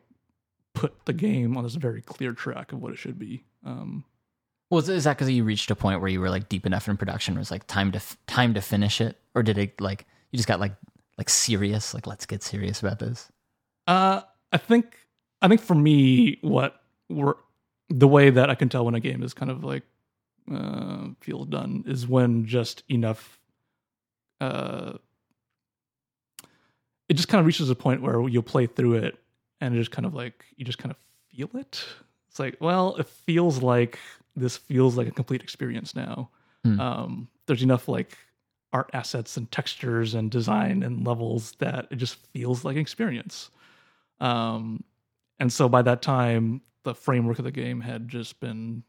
put 0.74 0.94
the 1.06 1.14
game 1.14 1.58
on 1.58 1.64
this 1.64 1.76
very 1.76 2.02
clear 2.02 2.34
track 2.34 2.72
of 2.72 2.82
what 2.82 2.92
it 2.92 2.98
should 2.98 3.20
be. 3.20 3.44
Um, 3.66 4.04
Well, 4.70 4.80
is, 4.80 5.04
that 5.04 5.18
because 5.18 5.30
you 5.30 5.44
reached 5.44 5.72
a 5.72 5.76
point 5.76 6.02
where 6.02 6.10
you 6.10 6.20
were 6.20 6.30
like 6.30 6.50
deep 6.50 6.66
enough 6.66 6.88
in 6.88 6.98
production? 6.98 7.36
It 7.36 7.40
was 7.40 7.52
like 7.52 7.68
time 7.68 7.92
to 7.92 7.98
f- 7.98 8.18
time 8.28 8.54
to 8.54 8.62
finish 8.62 9.02
it, 9.02 9.18
or 9.34 9.44
did 9.44 9.58
it 9.58 9.80
like 9.80 10.06
you 10.32 10.38
just 10.38 10.48
got 10.48 10.60
like 10.60 10.74
like 11.18 11.30
serious? 11.30 11.94
Like 11.94 12.08
let's 12.08 12.26
get 12.26 12.44
serious 12.44 12.82
about 12.82 13.00
this. 13.00 13.32
Uh, 13.88 14.22
I 14.52 14.58
think 14.58 14.98
I 15.42 15.48
think 15.48 15.62
for 15.62 15.76
me, 15.76 16.40
what 16.42 16.82
were 17.10 17.38
the 17.90 18.08
way 18.08 18.30
that 18.30 18.50
I 18.50 18.56
can 18.56 18.70
tell 18.70 18.86
when 18.86 18.96
a 18.96 19.00
game 19.00 19.24
is 19.24 19.34
kind 19.34 19.52
of 19.52 19.64
like 19.64 19.84
uh, 20.52 21.08
feels 21.20 21.48
done 21.48 21.84
is 21.88 22.08
when 22.08 22.46
just 22.46 22.84
enough. 22.90 23.40
Uh, 24.42 24.94
it 27.08 27.14
just 27.14 27.28
kind 27.28 27.40
of 27.40 27.46
reaches 27.46 27.70
a 27.70 27.76
point 27.76 28.02
where 28.02 28.28
you'll 28.28 28.44
play 28.44 28.66
through 28.66 28.96
it, 28.96 29.18
and 29.62 29.76
it 29.76 29.78
just 29.78 29.92
kind 29.92 30.06
of 30.06 30.14
like 30.14 30.46
you 30.56 30.66
just 30.66 30.78
kind 30.78 30.92
of 30.92 30.98
feel 31.30 31.50
it. 31.56 31.86
It's 32.30 32.40
like, 32.40 32.58
well, 32.60 32.96
it 32.96 33.08
feels 33.08 33.62
like 33.62 34.00
this 34.36 34.58
feels 34.58 34.98
like 34.98 35.08
a 35.08 35.12
complete 35.12 35.42
experience 35.42 35.96
now. 35.96 36.30
Hmm. 36.64 36.80
Um, 36.80 37.28
there's 37.46 37.64
enough 37.64 37.88
like 37.88 38.18
art 38.74 38.90
assets 38.94 39.38
and 39.38 39.50
textures 39.52 40.16
and 40.16 40.30
design 40.30 40.84
and 40.84 41.08
levels 41.08 41.54
that 41.60 41.88
it 41.92 41.96
just 41.96 42.16
feels 42.34 42.66
like 42.66 42.76
an 42.76 42.82
experience. 42.82 43.50
Um, 44.20 44.84
and 45.40 45.52
so 45.52 45.70
by 45.70 45.82
that 45.84 46.02
time, 46.02 46.62
the 46.86 46.96
framework 46.96 47.40
of 47.40 47.46
the 47.46 47.52
game 47.52 47.82
had 47.82 48.08
just 48.08 48.40
been 48.40 48.84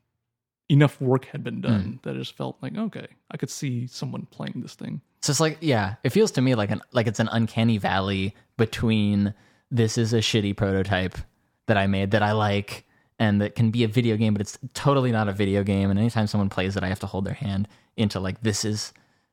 enough 0.68 1.01
work 1.01 1.26
had 1.26 1.44
been 1.44 1.61
done 1.61 1.84
mm. 1.84 2.03
that 2.03 2.16
it 2.16 2.18
just 2.18 2.36
felt 2.36 2.57
like 2.62 2.76
okay, 2.76 3.09
I 3.30 3.36
could 3.36 3.51
see 3.51 3.88
someone 3.88 4.26
playing 4.30 4.61
this 4.62 4.74
thing. 4.74 5.01
So 5.22 5.32
it's 5.32 5.40
like 5.40 5.59
yeah, 5.61 5.97
it 6.05 6.11
feels 6.11 6.30
to 6.32 6.40
me 6.40 6.55
like 6.55 6.70
an 6.70 6.80
like 6.92 7.09
it's 7.09 7.20
an 7.20 7.28
uncanny 7.32 7.78
valley 7.78 8.34
between 8.57 9.34
this 9.70 9.99
is 9.99 10.12
a 10.12 10.18
shitty 10.18 10.57
prototype 10.57 11.18
that 11.66 11.76
I 11.76 11.88
made 11.88 12.12
that 12.12 12.22
I 12.22 12.32
like 12.32 12.84
and 13.18 13.40
that 13.40 13.55
can 13.55 13.70
be 13.70 13.82
a 13.82 13.88
video 13.88 14.16
game, 14.16 14.34
but 14.34 14.40
it's 14.40 14.59
totally 14.74 15.11
not 15.11 15.28
a 15.28 15.32
video 15.32 15.62
game. 15.62 15.90
And 15.90 15.99
anytime 15.99 16.26
someone 16.26 16.51
plays 16.51 16.76
it, 16.76 16.84
I 16.84 16.88
have 16.88 17.01
to 17.01 17.07
hold 17.07 17.24
their 17.24 17.34
hand 17.34 17.66
into 17.97 18.20
like 18.20 18.42
this 18.42 18.64
is 18.64 18.92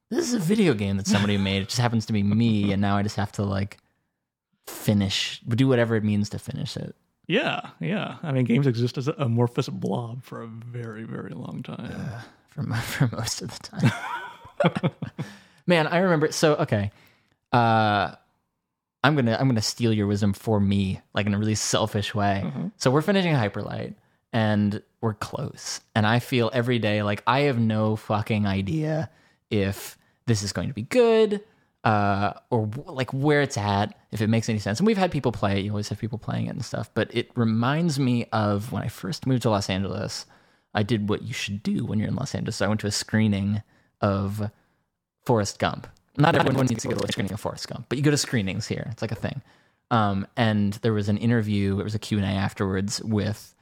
this 0.09 0.27
is 0.27 0.33
a 0.33 0.39
video 0.39 0.73
game 0.73 0.97
that 0.97 1.07
somebody 1.07 1.37
made. 1.37 1.63
It 1.63 1.69
just 1.69 1.81
happens 1.81 2.05
to 2.07 2.13
be 2.13 2.23
me, 2.23 2.71
and 2.71 2.81
now 2.81 2.97
I 2.97 3.03
just 3.03 3.15
have 3.15 3.31
to 3.33 3.43
like 3.43 3.77
finish 4.67 5.41
do 5.47 5.67
whatever 5.67 5.95
it 5.95 6.03
means 6.03 6.29
to 6.29 6.39
finish 6.39 6.77
it. 6.77 6.95
Yeah, 7.27 7.69
yeah. 7.79 8.17
I 8.21 8.31
mean, 8.31 8.45
games 8.45 8.67
exist 8.67 8.97
as 8.97 9.07
an 9.07 9.15
amorphous 9.17 9.69
blob 9.69 10.23
for 10.23 10.41
a 10.41 10.47
very, 10.47 11.03
very 11.03 11.31
long 11.31 11.63
time. 11.63 11.95
for 12.49 12.63
mo- 12.63 12.75
for 12.81 13.07
most 13.15 13.41
of 13.41 13.51
the 13.57 13.59
time. 13.59 14.91
Man, 15.67 15.87
I 15.87 15.99
remember. 15.99 16.31
So 16.31 16.55
okay, 16.55 16.91
uh, 17.53 18.15
I'm 19.03 19.15
gonna 19.15 19.37
I'm 19.39 19.47
gonna 19.47 19.61
steal 19.61 19.93
your 19.93 20.07
wisdom 20.07 20.33
for 20.33 20.59
me, 20.59 21.01
like 21.13 21.25
in 21.25 21.33
a 21.33 21.37
really 21.39 21.55
selfish 21.55 22.13
way. 22.13 22.51
So 22.77 22.91
we're 22.91 23.01
finishing 23.01 23.33
Hyper 23.33 23.61
Light, 23.61 23.95
and 24.33 24.81
we're 24.99 25.13
close, 25.13 25.79
and 25.95 26.05
I 26.05 26.19
feel 26.19 26.49
every 26.53 26.79
day 26.79 27.03
like 27.03 27.23
I 27.25 27.41
have 27.41 27.59
no 27.59 27.95
fucking 27.95 28.45
idea 28.45 29.09
if 29.49 29.97
this 30.25 30.43
is 30.43 30.51
going 30.51 30.67
to 30.67 30.73
be 30.73 30.83
good. 30.83 31.41
Uh, 31.83 32.33
or 32.49 32.65
w- 32.65 32.91
like 32.91 33.11
where 33.11 33.41
it's 33.41 33.57
at, 33.57 33.93
if 34.11 34.21
it 34.21 34.27
makes 34.27 34.47
any 34.47 34.59
sense. 34.59 34.79
And 34.79 34.87
we've 34.87 34.97
had 34.97 35.11
people 35.11 35.33
play 35.33 35.59
it. 35.59 35.65
You 35.65 35.71
always 35.71 35.89
have 35.89 35.99
people 35.99 36.17
playing 36.17 36.45
it 36.47 36.51
and 36.51 36.63
stuff. 36.63 36.89
But 36.93 37.13
it 37.13 37.29
reminds 37.35 37.99
me 37.99 38.25
of 38.31 38.71
when 38.71 38.83
I 38.83 38.87
first 38.87 39.27
moved 39.27 39.41
to 39.41 39.49
Los 39.49 39.69
Angeles. 39.69 40.25
I 40.73 40.83
did 40.83 41.09
what 41.09 41.23
you 41.23 41.33
should 41.33 41.61
do 41.61 41.85
when 41.85 41.99
you're 41.99 42.07
in 42.07 42.15
Los 42.15 42.33
Angeles. 42.33 42.55
So 42.57 42.65
I 42.65 42.67
went 42.69 42.79
to 42.81 42.87
a 42.87 42.91
screening 42.91 43.61
of 44.01 44.49
Forrest 45.25 45.59
Gump. 45.59 45.87
Not 46.17 46.35
everyone 46.35 46.67
needs 46.67 46.83
to 46.83 46.89
go 46.89 46.95
to 46.95 47.05
a 47.05 47.11
screening 47.11 47.33
of 47.33 47.39
Forrest 47.39 47.67
Gump, 47.67 47.87
but 47.89 47.97
you 47.97 48.03
go 48.03 48.11
to 48.11 48.17
screenings 48.17 48.67
here. 48.67 48.87
It's 48.91 49.01
like 49.01 49.11
a 49.11 49.15
thing. 49.15 49.41
Um, 49.91 50.27
and 50.37 50.73
there 50.81 50.93
was 50.93 51.09
an 51.09 51.17
interview. 51.17 51.79
It 51.79 51.83
was 51.83 51.95
a 51.95 51.99
Q 51.99 52.17
and 52.17 52.25
A 52.25 52.29
afterwards 52.29 53.01
with 53.03 53.53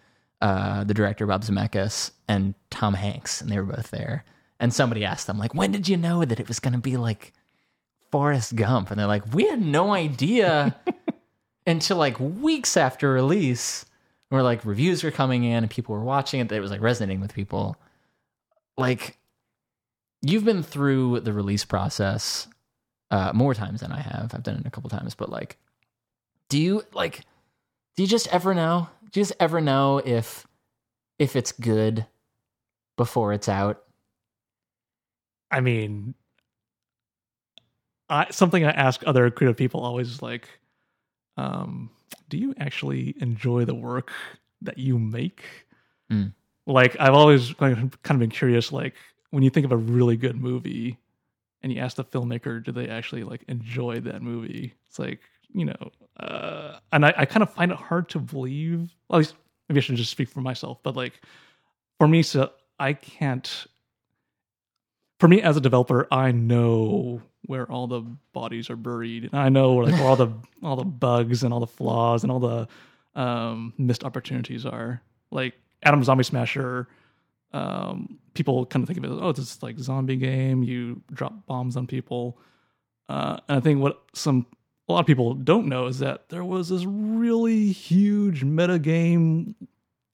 uh, 0.42 0.84
the 0.84 0.94
director 0.94 1.26
Bob 1.26 1.44
Zemeckis 1.44 2.12
and 2.28 2.56
Tom 2.70 2.94
Hanks, 2.94 3.42
and 3.42 3.50
they 3.50 3.58
were 3.58 3.66
both 3.66 3.92
there. 3.92 4.26
And 4.60 4.74
somebody 4.74 5.06
asked 5.06 5.28
them 5.28 5.38
like, 5.38 5.56
"When 5.56 5.72
did 5.72 5.88
you 5.88 5.98
know 5.98 6.24
that 6.24 6.40
it 6.40 6.48
was 6.48 6.60
going 6.60 6.74
to 6.74 6.80
be 6.80 6.98
like 6.98 7.34
Forrest 8.12 8.56
Gump?" 8.56 8.92
And 8.92 9.00
they're 9.00 9.08
like, 9.08 9.34
"We 9.34 9.48
had 9.48 9.62
no 9.62 9.94
idea 9.94 10.76
until 11.68 11.98
like 11.98 12.20
weeks 12.20 12.78
after 12.78 13.12
release." 13.12 13.86
Where 14.30 14.44
like 14.44 14.64
reviews 14.64 15.04
were 15.04 15.12
coming 15.12 15.44
in 15.44 15.64
and 15.64 15.70
people 15.70 15.94
were 15.94 16.06
watching 16.06 16.40
it, 16.40 16.48
that 16.48 16.56
it 16.56 16.62
was 16.62 16.72
like 16.72 16.80
resonating 16.80 17.20
with 17.20 17.34
people. 17.34 17.76
Like 18.78 19.18
you've 20.22 20.46
been 20.46 20.64
through 20.64 21.20
the 21.22 21.34
release 21.34 21.66
process 21.66 22.48
uh, 23.10 23.32
more 23.34 23.54
times 23.54 23.82
than 23.82 23.92
I 23.92 24.00
have. 24.00 24.32
I've 24.34 24.44
done 24.44 24.58
it 24.58 24.66
a 24.66 24.70
couple 24.72 24.90
times, 24.90 25.16
but 25.16 25.30
like, 25.30 25.58
do 26.50 26.58
you 26.58 26.84
like? 26.94 27.26
Do 27.96 28.04
you 28.04 28.08
just 28.08 28.28
ever 28.30 28.54
know? 28.54 28.88
Do 29.12 29.20
you 29.20 29.26
just 29.26 29.36
ever 29.40 29.60
know 29.60 29.98
if 30.04 30.48
if 31.20 31.36
it's 31.36 31.52
good 31.52 32.06
before 32.98 33.34
it's 33.34 33.50
out? 33.50 33.84
I 35.52 35.60
mean, 35.60 36.16
I 38.12 38.28
something 38.30 38.66
I 38.66 38.72
ask 38.72 39.02
other 39.08 39.32
creative 39.32 39.58
people 39.58 39.80
always 39.80 40.10
is 40.10 40.22
like, 40.22 40.48
um, 41.38 41.90
do 42.30 42.38
you 42.38 42.54
actually 42.60 43.16
enjoy 43.20 43.66
the 43.66 43.74
work 43.74 44.12
that 44.62 44.78
you 44.78 45.00
make? 45.00 45.44
Mm. 46.12 46.34
Like 46.68 46.98
I've 47.00 47.14
always 47.14 47.54
kind 47.54 47.92
of 48.04 48.20
been 48.20 48.30
curious, 48.30 48.72
like 48.72 48.96
when 49.32 49.44
you 49.44 49.50
think 49.50 49.66
of 49.66 49.72
a 49.72 49.78
really 49.78 50.18
good 50.18 50.36
movie 50.36 50.98
and 51.64 51.72
you 51.72 51.80
ask 51.80 51.96
the 51.96 52.04
filmmaker, 52.04 52.64
do 52.64 52.72
they 52.72 52.90
actually 52.90 53.24
like 53.24 53.44
enjoy 53.48 54.02
that 54.02 54.22
movie? 54.22 54.74
It's 54.88 55.00
like, 55.00 55.22
you 55.54 55.66
know, 55.66 55.92
uh, 56.20 56.80
and 56.92 57.06
I, 57.06 57.14
I 57.18 57.26
kind 57.26 57.44
of 57.44 57.54
find 57.54 57.72
it 57.72 57.78
hard 57.78 58.10
to 58.10 58.20
believe. 58.20 58.90
At 59.10 59.18
least 59.18 59.36
maybe 59.70 59.80
I 59.80 59.82
should 59.82 59.96
just 59.96 60.12
speak 60.12 60.30
for 60.30 60.42
myself, 60.42 60.80
but 60.84 60.98
like 60.98 61.22
for 61.98 62.08
me, 62.08 62.24
so 62.24 62.52
I 62.78 62.94
can't 62.94 63.68
for 65.20 65.28
me 65.28 65.42
as 65.42 65.56
a 65.56 65.62
developer, 65.62 66.08
I 66.12 66.32
know 66.32 67.22
where 67.52 67.70
all 67.70 67.86
the 67.86 68.02
bodies 68.32 68.70
are 68.70 68.78
buried. 68.78 69.26
And 69.26 69.36
I 69.36 69.50
know 69.50 69.74
where 69.74 69.86
like 69.86 69.96
where 69.96 70.08
all 70.08 70.16
the 70.16 70.32
all 70.64 70.78
the 70.78 70.86
bugs 70.86 71.44
and 71.44 71.54
all 71.54 71.60
the 71.60 71.68
flaws 71.68 72.24
and 72.24 72.32
all 72.32 72.40
the 72.40 72.68
um, 73.14 73.74
missed 73.78 74.06
opportunities 74.06 74.66
are. 74.66 75.02
Like 75.32 75.54
Atom 75.84 76.02
Zombie 76.06 76.24
Smasher, 76.24 76.88
um, 77.52 78.20
people 78.36 78.66
kind 78.66 78.84
of 78.84 78.88
think 78.88 79.00
of 79.00 79.04
it 79.04 79.14
as 79.14 79.20
oh, 79.22 79.34
this 79.34 79.54
is 79.54 79.62
like 79.62 79.78
zombie 79.80 80.16
game. 80.16 80.64
You 80.64 81.02
drop 81.12 81.46
bombs 81.46 81.76
on 81.76 81.88
people, 81.88 82.40
uh, 83.10 83.38
and 83.50 83.58
I 83.58 83.60
think 83.60 83.82
what 83.82 84.02
some 84.14 84.46
a 84.88 84.94
lot 84.94 85.02
of 85.02 85.06
people 85.06 85.34
don't 85.34 85.68
know 85.68 85.88
is 85.88 86.00
that 86.00 86.30
there 86.30 86.46
was 86.46 86.70
this 86.70 86.86
really 86.86 87.74
huge 87.74 88.46
meta 88.46 88.80
game 88.80 89.56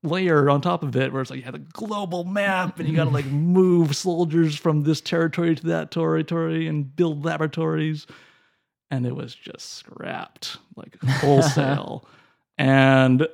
layer 0.03 0.49
on 0.49 0.61
top 0.61 0.83
of 0.83 0.95
it 0.95 1.11
where 1.11 1.21
it's 1.21 1.31
like 1.31 1.39
you 1.39 1.43
had 1.45 1.55
a 1.55 1.59
global 1.59 2.23
map 2.23 2.79
and 2.79 2.87
you 2.87 2.95
got 2.95 3.05
to 3.05 3.09
like 3.09 3.25
move 3.27 3.95
soldiers 3.95 4.55
from 4.55 4.83
this 4.83 5.01
territory 5.01 5.55
to 5.55 5.65
that 5.65 5.91
territory 5.91 6.67
and 6.67 6.95
build 6.95 7.25
laboratories. 7.25 8.05
And 8.91 9.05
it 9.05 9.15
was 9.15 9.35
just 9.35 9.73
scrapped 9.73 10.57
like 10.75 10.97
wholesale. 11.03 12.07
And 12.59 13.27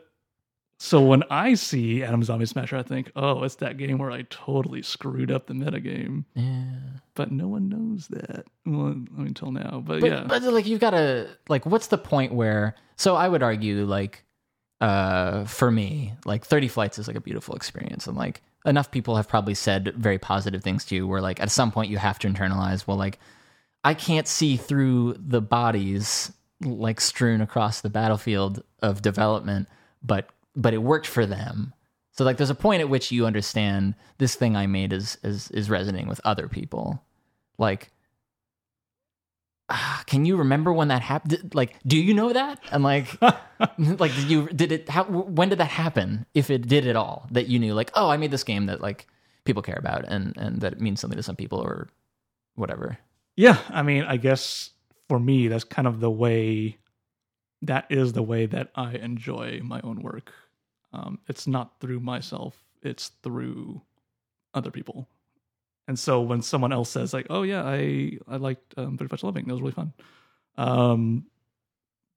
so 0.80 1.00
when 1.02 1.24
i 1.30 1.54
see 1.54 2.04
atom 2.04 2.24
zombie 2.24 2.46
smasher 2.46 2.76
i 2.76 2.84
think 2.84 3.10
oh 3.16 3.42
it's 3.44 3.56
that 3.56 3.78
game 3.78 3.98
where 4.00 4.12
i 4.12 4.24
totally 4.30 4.82
screwed 4.82 5.32
up 5.32 5.48
the 5.48 5.54
metagame. 5.54 6.26
Yeah. 6.36 6.74
but 7.16 7.32
no 7.32 7.48
one 7.48 7.70
knows 7.70 8.08
that. 8.10 8.44
Well, 8.66 8.88
i 8.88 8.92
mean 8.94 9.28
until 9.28 9.52
now 9.52 9.82
but, 9.86 10.02
But, 10.02 10.12
yeah. 10.12 10.26
but 10.28 10.44
like 10.44 10.66
you've 10.66 10.82
got 10.82 10.90
to 10.90 11.30
like 11.48 11.66
what's 11.66 11.88
the 11.88 11.98
point 11.98 12.34
where 12.34 12.76
so 12.98 13.16
I 13.16 13.30
would 13.30 13.42
argue 13.42 13.86
like 13.86 14.26
uh 14.84 15.46
for 15.46 15.72
me 15.72 16.14
like 16.26 16.46
30 16.46 16.68
flights 16.68 17.00
is 17.00 17.08
like 17.08 17.16
a 17.16 17.22
beautiful 17.22 17.56
experience. 17.56 18.06
And 18.06 18.18
like 18.18 18.42
enough 18.66 18.92
people 18.92 19.16
have 19.16 19.30
probably 19.30 19.54
said 19.54 19.94
very 19.96 20.20
positive 20.20 20.62
things 20.62 20.84
to 20.86 20.96
you 20.96 21.08
where 21.08 21.22
like 21.22 21.40
at 21.40 21.52
some 21.52 21.72
point 21.72 21.90
you 21.90 21.98
have 21.98 22.20
to 22.20 22.28
internalize 22.28 22.86
well 22.86 22.98
like 22.98 23.18
I 23.86 23.94
can't 23.94 24.28
see 24.28 24.58
through 24.58 25.16
the 25.18 25.42
bodies 25.42 26.34
like 26.62 27.00
strewn 27.00 27.40
across 27.40 27.80
the 27.80 27.90
battlefield 27.90 28.62
of 28.82 29.02
development 29.02 29.70
but 30.04 30.30
but 30.56 30.74
it 30.74 30.84
worked 30.84 31.08
for 31.08 31.26
them. 31.26 31.74
So 32.12 32.26
like 32.26 32.36
there's 32.36 32.50
a 32.50 32.56
point 32.56 32.82
at 32.82 32.90
which 32.90 33.12
you 33.12 33.26
understand 33.26 33.96
this 34.18 34.36
thing 34.36 34.58
I 34.58 34.68
made 34.68 34.92
is 34.92 35.18
is 35.24 35.50
is 35.52 35.70
resonating 35.70 36.10
with 36.10 36.20
other 36.26 36.50
people. 36.50 37.02
Like 37.58 37.93
ah, 39.70 40.04
can 40.08 40.26
you 40.26 40.36
remember 40.38 40.74
when 40.74 40.90
that 40.90 41.02
happened 41.02 41.52
like 41.56 41.76
do 41.88 41.98
you 41.98 42.14
know 42.14 42.34
that 42.34 42.60
and 42.72 42.84
like 42.84 43.18
like 43.78 44.14
did 44.16 44.30
you 44.30 44.48
did 44.50 44.72
it 44.72 44.90
how 44.90 45.04
when 45.06 45.50
did 45.50 45.60
that 45.60 45.66
happen 45.72 46.26
if 46.34 46.50
it 46.50 46.68
did 46.68 46.88
at 46.88 46.96
all 46.96 47.28
that 47.32 47.48
you 47.48 47.60
knew 47.60 47.74
like 47.74 47.92
oh 47.96 48.10
i 48.10 48.18
made 48.18 48.32
this 48.32 48.44
game 48.44 48.66
that 48.68 48.82
like 48.82 49.08
people 49.46 49.62
care 49.62 49.78
about 49.80 50.06
and 50.08 50.36
and 50.38 50.62
that 50.62 50.74
it 50.74 50.82
means 50.82 51.00
something 51.00 51.18
to 51.18 51.24
some 51.24 51.36
people 51.36 51.60
or 51.60 51.90
whatever 52.56 52.98
Yeah, 53.38 53.58
I 53.70 53.84
mean, 53.84 54.04
I 54.06 54.18
guess 54.18 54.72
for 55.10 55.20
me, 55.20 55.48
that's 55.48 55.64
kind 55.64 55.88
of 55.88 56.00
the 56.00 56.12
way. 56.12 56.78
That 57.62 57.86
is 57.90 58.14
the 58.14 58.24
way 58.24 58.46
that 58.48 58.72
I 58.76 58.94
enjoy 58.96 59.62
my 59.64 59.82
own 59.84 60.02
work. 60.02 60.34
Um, 60.94 61.20
it's 61.28 61.48
not 61.48 61.80
through 61.80 62.02
myself; 62.02 62.56
it's 62.84 63.10
through 63.24 63.82
other 64.54 64.72
people. 64.72 65.08
And 65.88 66.00
so 66.00 66.22
when 66.22 66.42
someone 66.42 66.72
else 66.72 66.90
says 66.90 67.14
like, 67.14 67.28
"Oh 67.30 67.44
yeah, 67.44 67.64
I 67.64 68.18
I 68.28 68.38
liked 68.38 68.74
um, 68.78 68.98
Pretty 68.98 69.14
Much 69.14 69.24
Loving. 69.24 69.46
That 69.46 69.54
was 69.54 69.62
really 69.62 69.74
fun," 69.74 69.94
um, 70.58 71.26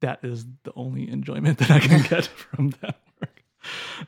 that 0.01 0.21
is 0.23 0.47
the 0.62 0.73
only 0.77 1.09
enjoyment 1.11 1.59
that 1.61 1.71
I 1.71 1.81
can 1.81 2.03
get 2.03 2.27
from 2.27 2.71
that 2.83 2.97
work. 3.21 3.43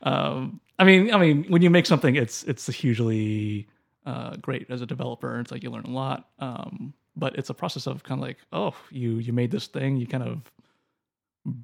Um, 0.02 0.60
I 0.78 0.84
mean, 0.84 1.12
I 1.12 1.18
mean, 1.18 1.44
when 1.48 1.62
you 1.62 1.70
make 1.70 1.86
something, 1.86 2.14
it's 2.14 2.44
it's 2.44 2.66
hugely 2.68 3.66
uh, 4.06 4.36
great 4.36 4.70
as 4.70 4.80
a 4.80 4.86
developer. 4.86 5.40
It's 5.40 5.50
like 5.50 5.62
you 5.62 5.70
learn 5.70 5.84
a 5.84 5.90
lot, 5.90 6.28
um, 6.38 6.94
but 7.16 7.36
it's 7.36 7.50
a 7.50 7.54
process 7.54 7.86
of 7.86 8.04
kind 8.04 8.20
of 8.20 8.26
like, 8.26 8.38
oh, 8.52 8.74
you 8.90 9.16
you 9.16 9.32
made 9.32 9.50
this 9.50 9.66
thing, 9.66 9.96
you 9.96 10.06
kind 10.06 10.22
of 10.22 10.52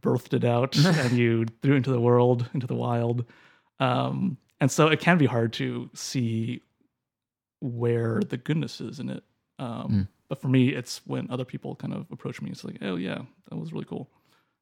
birthed 0.00 0.34
it 0.34 0.44
out, 0.44 0.76
and 0.84 1.12
you 1.12 1.46
threw 1.62 1.74
it 1.74 1.78
into 1.78 1.92
the 1.92 2.00
world, 2.00 2.48
into 2.54 2.66
the 2.66 2.74
wild, 2.74 3.24
um, 3.78 4.36
and 4.60 4.70
so 4.70 4.88
it 4.88 4.98
can 4.98 5.16
be 5.16 5.26
hard 5.26 5.52
to 5.54 5.88
see 5.94 6.60
where 7.64 8.20
the 8.20 8.36
goodness 8.36 8.80
is 8.80 9.00
in 9.00 9.08
it. 9.10 9.24
Um, 9.58 9.88
Mm. 9.90 10.08
But 10.28 10.40
for 10.40 10.48
me, 10.48 10.70
it's 10.70 11.02
when 11.06 11.30
other 11.30 11.44
people 11.44 11.76
kind 11.76 11.92
of 11.92 12.06
approach 12.10 12.40
me. 12.40 12.50
It's 12.50 12.64
like, 12.64 12.78
oh 12.82 12.96
yeah, 12.96 13.20
that 13.50 13.56
was 13.56 13.72
really 13.72 13.84
cool. 13.84 14.08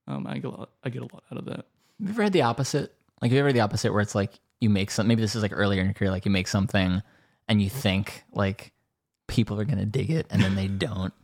Um, 0.09 0.27
I 0.27 0.35
get 0.35 0.47
a 0.47 0.51
lot, 0.51 0.71
I 0.83 0.91
get 0.91 1.03
a 1.03 1.07
lot 1.13 1.23
out 1.31 1.39
of 1.39 1.45
that. 1.47 1.57
have 1.57 1.67
you 2.01 2.09
ever 2.11 2.23
had 2.25 2.33
the 2.33 2.43
opposite 2.43 2.95
like 3.21 3.31
have 3.31 3.35
you 3.35 3.39
ever 3.39 3.49
had 3.49 3.57
the 3.57 3.61
opposite 3.61 3.93
where 3.93 4.01
it's 4.03 4.17
like 4.17 4.33
you 4.61 4.69
make 4.69 4.91
some 4.91 5.07
maybe 5.07 5.23
this 5.23 5.37
is 5.37 5.43
like 5.43 5.53
earlier 5.55 5.81
in 5.81 5.87
your 5.87 5.95
career 5.95 6.11
like 6.11 6.25
you 6.25 6.31
make 6.33 6.49
something 6.49 7.01
and 7.49 7.63
you 7.63 7.71
think 7.71 8.25
like 8.33 8.73
people 9.29 9.59
are 9.61 9.65
gonna 9.65 9.87
dig 9.87 10.11
it 10.11 10.27
and 10.31 10.43
then 10.43 10.57
they 10.57 10.67
don't 10.87 11.15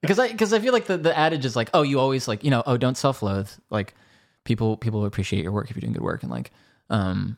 because 0.00 0.18
i 0.18 0.26
because 0.28 0.52
i 0.52 0.58
feel 0.58 0.72
like 0.72 0.86
the, 0.86 0.96
the 0.98 1.16
adage 1.16 1.44
is 1.44 1.54
like 1.54 1.70
oh 1.72 1.82
you 1.82 2.00
always 2.00 2.26
like 2.26 2.42
you 2.42 2.50
know 2.50 2.64
oh 2.66 2.76
don't 2.76 2.96
self-loathe 2.96 3.48
like 3.70 3.94
people 4.42 4.76
people 4.76 4.98
will 5.00 5.06
appreciate 5.06 5.42
your 5.44 5.52
work 5.52 5.70
if 5.70 5.76
you're 5.76 5.80
doing 5.80 5.92
good 5.92 6.02
work 6.02 6.22
and 6.24 6.32
like 6.32 6.50
um 6.90 7.36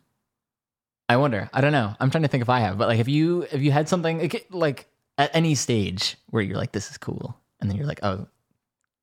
i 1.09 1.17
wonder 1.17 1.49
i 1.53 1.61
don't 1.61 1.73
know 1.73 1.95
i'm 2.01 2.11
trying 2.11 2.23
to 2.23 2.29
think 2.29 2.43
if 2.43 2.49
i 2.49 2.61
have 2.61 2.79
but 2.79 2.89
like 2.89 2.99
have 2.99 3.09
you 3.09 3.43
have 3.51 3.63
you 3.63 3.71
had 3.71 3.89
something 3.89 4.31
like, 4.51 4.89
at 5.19 5.31
any 5.35 5.55
stage 5.55 6.17
where 6.31 6.43
you're 6.43 6.57
like 6.57 6.73
this 6.73 6.91
is 6.91 6.99
cool 6.99 7.37
and 7.61 7.71
then 7.71 7.77
you're 7.77 7.87
like 7.87 8.01
oh 8.03 8.27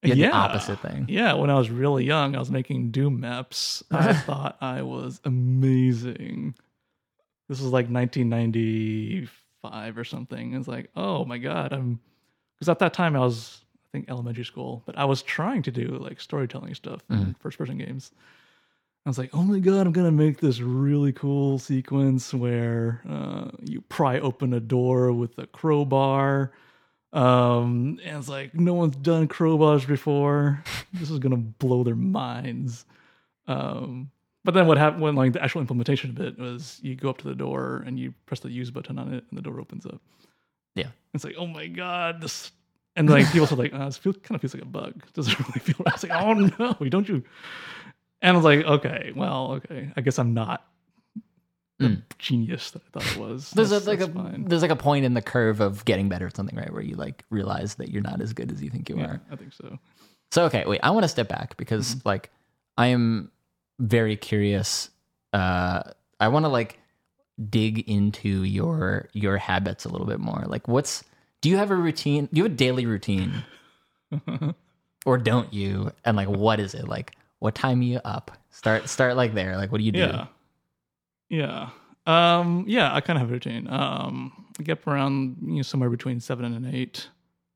the 0.03 0.27
opposite 0.27 0.79
thing 0.79 1.05
Yeah, 1.07 1.33
when 1.33 1.49
I 1.49 1.55
was 1.55 1.69
really 1.69 2.03
young, 2.03 2.35
I 2.35 2.39
was 2.39 2.51
making 2.51 2.91
Doom 2.91 3.21
maps. 3.21 3.83
I 3.89 4.11
thought 4.13 4.57
I 4.61 4.81
was 4.81 5.21
amazing. 5.23 6.55
This 7.47 7.61
was 7.61 7.71
like 7.71 7.87
1995 7.87 9.97
or 9.97 10.03
something. 10.03 10.53
It's 10.53 10.67
like, 10.67 10.89
oh 10.95 11.25
my 11.25 11.37
god, 11.37 11.73
I'm 11.73 11.99
because 12.55 12.69
at 12.69 12.79
that 12.79 12.93
time 12.93 13.15
I 13.15 13.19
was, 13.19 13.63
I 13.87 13.89
think, 13.91 14.09
elementary 14.09 14.45
school, 14.45 14.81
but 14.85 14.97
I 14.97 15.05
was 15.05 15.21
trying 15.21 15.61
to 15.63 15.71
do 15.71 15.97
like 15.99 16.19
storytelling 16.19 16.75
stuff 16.75 17.01
in 17.09 17.17
mm-hmm. 17.17 17.31
first 17.39 17.57
person 17.57 17.77
games. 17.77 18.11
I 19.05 19.09
was 19.09 19.17
like, 19.17 19.31
oh 19.33 19.43
my 19.43 19.59
god, 19.59 19.85
I'm 19.85 19.91
gonna 19.91 20.11
make 20.11 20.39
this 20.39 20.61
really 20.61 21.11
cool 21.11 21.59
sequence 21.59 22.33
where 22.33 23.01
uh, 23.09 23.49
you 23.61 23.81
pry 23.81 24.19
open 24.19 24.53
a 24.53 24.61
door 24.61 25.11
with 25.11 25.37
a 25.37 25.47
crowbar. 25.47 26.53
Um, 27.11 27.99
and 28.03 28.17
it's 28.17 28.29
like 28.29 28.55
no 28.55 28.73
one's 28.73 28.95
done 28.95 29.27
crowbars 29.27 29.85
before. 29.85 30.63
this 30.93 31.11
is 31.11 31.19
gonna 31.19 31.35
blow 31.35 31.83
their 31.83 31.95
minds. 31.95 32.85
Um, 33.45 34.09
but 34.45 34.53
then 34.53 34.67
what 34.67 34.77
happened 34.77 35.01
when 35.01 35.15
like 35.15 35.33
the 35.33 35.43
actual 35.43 35.61
implementation 35.61 36.09
of 36.11 36.19
it 36.21 36.39
was 36.39 36.79
you 36.81 36.95
go 36.95 37.09
up 37.09 37.17
to 37.19 37.27
the 37.27 37.35
door 37.35 37.83
and 37.85 37.99
you 37.99 38.13
press 38.25 38.39
the 38.39 38.49
use 38.49 38.71
button 38.71 38.97
on 38.97 39.13
it 39.13 39.25
and 39.29 39.37
the 39.37 39.41
door 39.41 39.59
opens 39.59 39.85
up. 39.85 40.01
Yeah. 40.75 40.87
It's 41.13 41.25
like, 41.25 41.35
oh 41.37 41.47
my 41.47 41.67
god, 41.67 42.21
this 42.21 42.51
and 42.95 43.09
like 43.09 43.31
people 43.31 43.47
are 43.51 43.55
like, 43.55 43.73
oh, 43.73 43.85
this 43.85 43.97
feel, 43.97 44.13
kind 44.13 44.35
of 44.35 44.41
feels 44.41 44.53
like 44.53 44.63
a 44.63 44.67
bug. 44.67 45.03
Does 45.13 45.27
it 45.27 45.39
really 45.39 45.59
feel 45.59 45.75
right? 45.85 45.93
It's 45.93 46.03
like, 46.03 46.21
oh 46.21 46.33
no, 46.33 46.73
don't 46.89 47.09
you? 47.09 47.23
And 48.23 48.31
I 48.31 48.35
was 48.35 48.43
like, 48.45 48.65
okay, 48.65 49.11
well, 49.15 49.51
okay. 49.63 49.91
I 49.95 50.01
guess 50.01 50.17
I'm 50.17 50.33
not 50.33 50.65
the 51.79 52.01
genius 52.17 52.71
that 52.71 52.81
I 52.87 52.89
thought 52.99 53.11
it 53.11 53.17
was. 53.19 53.51
There's 53.51 53.71
a, 53.73 53.79
That's- 53.81 53.87
like 53.87 53.99
a 53.99 54.11
fine. 54.11 54.45
there's 54.45 54.61
like 54.61 54.71
a 54.71 54.75
point 54.77 55.03
in 55.05 55.13
the 55.13 55.21
curve 55.21 55.59
of 55.59 55.83
getting 55.85 56.07
better 56.07 56.27
at 56.27 56.35
something, 56.35 56.57
right? 56.57 56.71
Where 56.71 56.81
you 56.81 56.95
like 56.95 57.25
realize 57.29 57.75
that 57.75 57.89
you're 57.89 58.01
not 58.01 58.21
as 58.21 58.31
good 58.33 58.51
as 58.51 58.63
you 58.63 58.69
think 58.69 58.87
you 58.89 58.97
Yeah, 58.97 59.05
are. 59.05 59.21
I 59.29 59.35
think 59.35 59.51
so. 59.53 59.77
So 60.31 60.45
okay, 60.45 60.63
wait, 60.65 60.79
I 60.81 60.91
want 60.91 61.03
to 61.03 61.09
step 61.09 61.27
back 61.27 61.57
because 61.57 61.95
Mm-hmm. 61.95 62.07
like 62.07 62.29
I 62.77 62.87
am 62.87 63.31
very 63.79 64.15
curious. 64.15 64.89
Uh, 65.33 65.83
I 66.19 66.29
want 66.29 66.45
to 66.45 66.49
like 66.49 66.79
dig 67.49 67.79
into 67.89 68.43
your 68.45 69.09
your 69.11 69.37
habits 69.37 69.83
a 69.83 69.89
little 69.89 70.07
bit 70.07 70.19
more. 70.21 70.43
Like, 70.47 70.67
what's 70.69 71.03
do 71.41 71.49
you 71.49 71.57
have 71.57 71.69
a 71.71 71.75
routine? 71.75 72.29
Do 72.31 72.37
you 72.37 72.43
have 72.43 72.53
a 72.53 72.55
daily 72.55 72.85
routine, 72.85 73.43
or 75.05 75.17
don't 75.17 75.51
you? 75.53 75.91
And 76.05 76.15
like, 76.15 76.29
what 76.29 76.59
is 76.61 76.73
it 76.73 76.87
like? 76.87 77.15
What 77.43 77.55
time 77.55 77.81
are 77.81 77.83
you 77.83 77.99
up? 78.05 78.31
Start 78.51 78.87
start 78.87 79.17
like 79.17 79.33
there. 79.33 79.57
Like, 79.57 79.69
what 79.69 79.79
do 79.79 79.83
you 79.83 79.91
do? 79.91 79.99
Yeah. 79.99 80.27
Yeah. 81.27 81.69
Um, 82.05 82.63
yeah, 82.69 82.95
I 82.95 83.01
kind 83.01 83.17
of 83.17 83.21
have 83.21 83.29
a 83.29 83.33
routine. 83.33 83.67
Um, 83.69 84.45
I 84.57 84.63
get 84.63 84.79
up 84.79 84.87
around 84.87 85.35
you 85.41 85.57
know, 85.57 85.61
somewhere 85.61 85.89
between 85.89 86.21
seven 86.21 86.45
and 86.45 86.73
eight. 86.73 87.09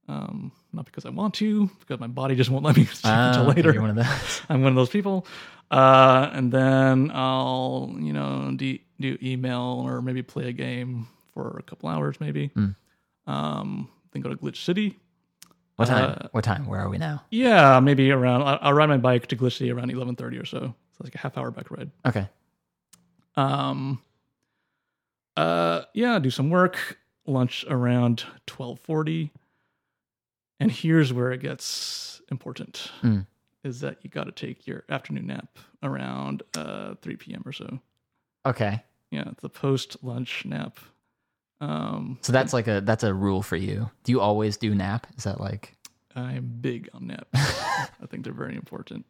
Um, 0.10 0.52
not 0.74 0.84
because 0.84 1.06
I 1.06 1.10
want 1.10 1.36
to, 1.36 1.70
because 1.80 2.02
my 2.02 2.08
body 2.08 2.36
just 2.36 2.50
won't 2.50 2.66
let 2.66 2.76
me 2.76 2.84
sleep 2.86 3.14
Ah, 3.14 3.30
until 3.30 3.46
later. 3.46 3.72
You're 3.72 3.82
one 3.82 3.92
of 3.92 3.96
those. 3.96 4.42
I'm 4.50 4.62
one 4.62 4.74
of 4.74 4.76
those 4.76 4.90
people. 4.90 5.26
Uh, 5.72 6.32
and 6.34 6.52
then 6.52 7.10
I'll, 7.14 7.96
you 7.98 8.12
know, 8.12 8.52
do, 8.58 8.78
do 9.00 9.18
email 9.24 9.84
or 9.86 10.02
maybe 10.02 10.22
play 10.22 10.50
a 10.50 10.54
game 10.54 11.08
for 11.34 11.56
a 11.60 11.64
couple 11.64 11.88
hours, 11.88 12.20
maybe. 12.20 12.50
Mm. 12.50 12.76
Um, 13.26 13.88
then 14.12 14.22
go 14.22 14.28
to 14.28 14.36
Glitch 14.36 14.66
City. 14.66 15.00
What 15.78 15.88
time? 15.88 16.18
Uh, 16.22 16.28
what 16.32 16.44
time? 16.44 16.66
Where 16.66 16.82
are 16.82 16.90
we 16.90 16.98
now? 16.98 17.24
Yeah, 17.30 17.80
maybe 17.80 18.12
around. 18.12 18.42
I'll, 18.42 18.58
I'll 18.62 18.74
ride 18.74 18.90
my 18.90 18.98
bike 18.98 19.28
to 19.28 19.36
Glitch 19.36 19.58
City 19.58 19.72
around 19.72 19.90
eleven 19.92 20.16
thirty 20.16 20.38
or 20.38 20.46
so. 20.46 20.60
So 20.60 21.04
like 21.04 21.16
a 21.16 21.20
half 21.20 21.38
hour 21.38 21.52
bike 21.52 21.70
ride. 21.72 21.92
Okay. 22.06 22.28
Um. 23.36 24.02
Uh. 25.36 25.84
Yeah. 25.94 26.20
Do 26.20 26.30
some 26.30 26.50
work. 26.50 26.98
Lunch 27.26 27.66
around 27.70 28.24
twelve 28.46 28.80
forty. 28.80 29.32
And 30.60 30.72
here's 30.72 31.14
where 31.14 31.32
it 31.32 31.42
gets 31.42 32.22
important: 32.32 32.92
Mm. 33.04 33.28
is 33.64 33.82
that 33.82 34.00
you 34.02 34.10
got 34.10 34.24
to 34.24 34.32
take 34.32 34.66
your 34.66 34.84
afternoon 34.90 35.28
nap 35.28 35.60
around 35.84 36.42
uh 36.58 36.96
3 37.04 37.16
p.m. 37.18 37.44
or 37.46 37.52
so. 37.52 37.80
Okay. 38.48 38.84
Yeah, 39.12 39.26
it's 39.32 39.44
a 39.44 39.50
post 39.50 39.98
lunch 40.04 40.44
nap. 40.46 40.80
Um, 41.60 42.20
So 42.22 42.32
that's 42.32 42.54
like 42.54 42.68
a 42.68 42.82
that's 42.82 43.04
a 43.04 43.14
rule 43.14 43.42
for 43.42 43.56
you. 43.56 43.90
Do 44.04 44.12
you 44.12 44.22
always 44.22 44.58
do 44.58 44.74
nap? 44.76 45.08
Is 45.18 45.24
that 45.24 45.40
like 45.40 45.76
I'm 46.16 46.58
big 46.62 46.90
on 46.94 47.08
naps. 47.08 47.28
I 47.34 48.06
think 48.10 48.24
they're 48.24 48.34
very 48.34 48.56
important. 48.56 49.06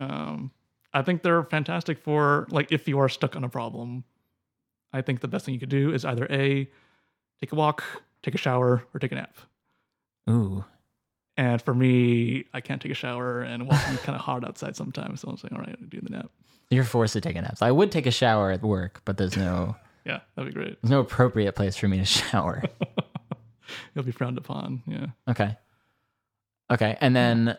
Um, 0.00 0.50
I 0.92 1.02
think 1.02 1.22
they're 1.22 1.44
fantastic 1.44 1.98
for 1.98 2.46
like 2.50 2.70
if 2.72 2.86
you 2.88 2.98
are 2.98 3.08
stuck 3.08 3.36
on 3.36 3.44
a 3.44 3.48
problem. 3.48 4.04
I 4.92 5.02
think 5.02 5.20
the 5.20 5.28
best 5.28 5.44
thing 5.44 5.54
you 5.54 5.60
could 5.60 5.68
do 5.68 5.92
is 5.92 6.04
either 6.04 6.26
a 6.30 6.68
take 7.40 7.52
a 7.52 7.56
walk, 7.56 7.82
take 8.22 8.34
a 8.34 8.38
shower, 8.38 8.84
or 8.94 9.00
take 9.00 9.12
a 9.12 9.16
nap. 9.16 9.36
ooh? 10.30 10.64
And 11.36 11.60
for 11.60 11.74
me, 11.74 12.44
I 12.54 12.60
can't 12.60 12.80
take 12.80 12.92
a 12.92 12.94
shower 12.94 13.42
and 13.42 13.66
walking 13.66 13.96
kind 13.98 14.14
of 14.14 14.22
hard 14.22 14.44
outside 14.44 14.76
sometimes. 14.76 15.20
So 15.22 15.28
I'm 15.28 15.36
saying, 15.36 15.52
all 15.52 15.58
right, 15.58 15.70
I'm 15.70 15.74
gonna 15.74 15.86
do 15.88 16.00
the 16.00 16.10
nap. 16.10 16.30
You're 16.70 16.84
forced 16.84 17.12
to 17.14 17.20
take 17.20 17.34
a 17.34 17.42
nap. 17.42 17.58
So 17.58 17.66
I 17.66 17.72
would 17.72 17.90
take 17.90 18.06
a 18.06 18.12
shower 18.12 18.52
at 18.52 18.62
work, 18.62 19.02
but 19.04 19.16
there's 19.16 19.36
no 19.36 19.74
Yeah, 20.04 20.20
that'd 20.36 20.52
be 20.52 20.54
great. 20.58 20.80
there's 20.82 20.90
no 20.90 21.00
appropriate 21.00 21.54
place 21.54 21.76
for 21.76 21.88
me 21.88 21.98
to 21.98 22.04
shower. 22.04 22.62
It'll 23.94 24.04
be 24.04 24.12
frowned 24.12 24.38
upon. 24.38 24.82
Yeah. 24.86 25.06
Okay. 25.28 25.56
Okay. 26.70 26.96
And 27.00 27.14
then 27.16 27.56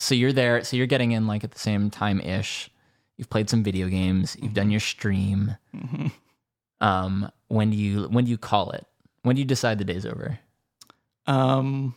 so 0.00 0.14
you're 0.14 0.32
there, 0.32 0.62
so 0.64 0.76
you're 0.76 0.86
getting 0.86 1.12
in 1.12 1.26
like 1.26 1.44
at 1.44 1.50
the 1.52 1.58
same 1.58 1.90
time 1.90 2.20
ish. 2.20 2.70
You've 3.16 3.30
played 3.30 3.48
some 3.48 3.62
video 3.62 3.88
games, 3.88 4.36
you've 4.40 4.54
done 4.54 4.70
your 4.70 4.80
stream. 4.80 5.56
Mhm. 5.74 6.12
Um 6.80 7.30
when 7.48 7.70
do 7.70 7.76
you 7.76 8.04
when 8.08 8.24
do 8.24 8.30
you 8.30 8.38
call 8.38 8.70
it? 8.72 8.86
When 9.22 9.36
do 9.36 9.40
you 9.40 9.46
decide 9.46 9.78
the 9.78 9.84
day's 9.84 10.04
over? 10.04 10.38
Um, 11.26 11.94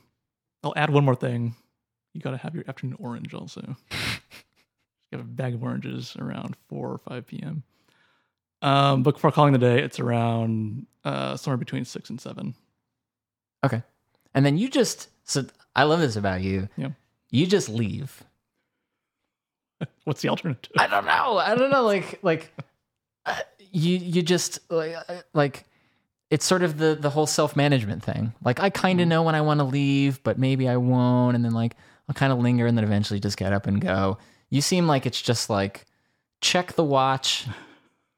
I'll 0.64 0.74
add 0.78 0.90
one 0.90 1.04
more 1.04 1.16
thing. 1.16 1.56
You 2.14 2.22
got 2.22 2.32
to 2.32 2.38
have 2.38 2.56
your 2.56 2.64
afternoon 2.68 2.96
orange 3.02 3.34
also. 3.34 3.62
you 3.92 5.18
have 5.18 5.20
a 5.20 5.24
bag 5.26 5.54
of 5.54 5.62
oranges 5.64 6.16
around 6.18 6.56
4 6.70 6.88
or 6.88 6.98
5 6.98 7.28
p.m. 7.28 7.64
Um, 8.62 9.04
but 9.04 9.20
for 9.20 9.32
calling 9.32 9.54
the 9.54 9.60
day, 9.60 9.82
it's 9.82 10.00
around 10.00 10.88
uh, 11.04 11.38
somewhere 11.38 11.58
between 11.58 11.86
6 11.86 12.10
and 12.10 12.20
7. 12.20 12.56
Okay. 13.64 13.84
And 14.34 14.46
then 14.46 14.58
you 14.58 14.70
just 14.70 15.10
so 15.24 15.46
I 15.76 15.84
love 15.84 16.00
this 16.00 16.16
about 16.16 16.42
you. 16.42 16.70
Yeah. 16.78 16.90
You 17.30 17.46
just 17.46 17.70
leave. 17.70 18.24
What's 20.06 20.22
the 20.22 20.30
alternative? 20.30 20.72
I 20.78 20.88
don't 20.88 21.06
know. 21.06 21.38
I 21.38 21.56
don't 21.56 21.70
know. 21.70 21.84
Like 21.84 22.20
like 22.24 22.52
uh, 23.26 23.40
you 23.72 23.98
you 23.98 24.22
just 24.22 24.60
like 24.72 24.96
uh, 25.08 25.22
like 25.34 25.66
it's 26.30 26.46
sort 26.46 26.64
of 26.64 26.78
the 26.78 26.98
the 27.00 27.10
whole 27.10 27.28
self 27.28 27.56
management 27.56 28.04
thing. 28.04 28.34
Like 28.44 28.60
I 28.60 28.70
kind 28.70 29.02
of 29.02 29.08
know 29.08 29.24
when 29.24 29.36
I 29.36 29.42
want 29.42 29.60
to 29.60 29.66
leave, 29.66 30.22
but 30.24 30.40
maybe 30.40 30.68
I 30.68 30.78
won't, 30.78 31.36
and 31.36 31.44
then 31.44 31.54
like 31.54 31.76
I'll 32.08 32.16
kind 32.16 32.32
of 32.32 32.40
linger, 32.40 32.66
and 32.66 32.78
then 32.78 32.86
eventually 32.86 33.20
just 33.20 33.38
get 33.38 33.54
up 33.54 33.68
and 33.68 33.82
go. 33.82 34.18
You 34.50 34.62
seem 34.62 34.88
like 34.88 35.06
it's 35.06 35.22
just 35.22 35.50
like 35.50 35.86
check 36.42 36.74
the 36.74 36.84
watch, 36.84 37.46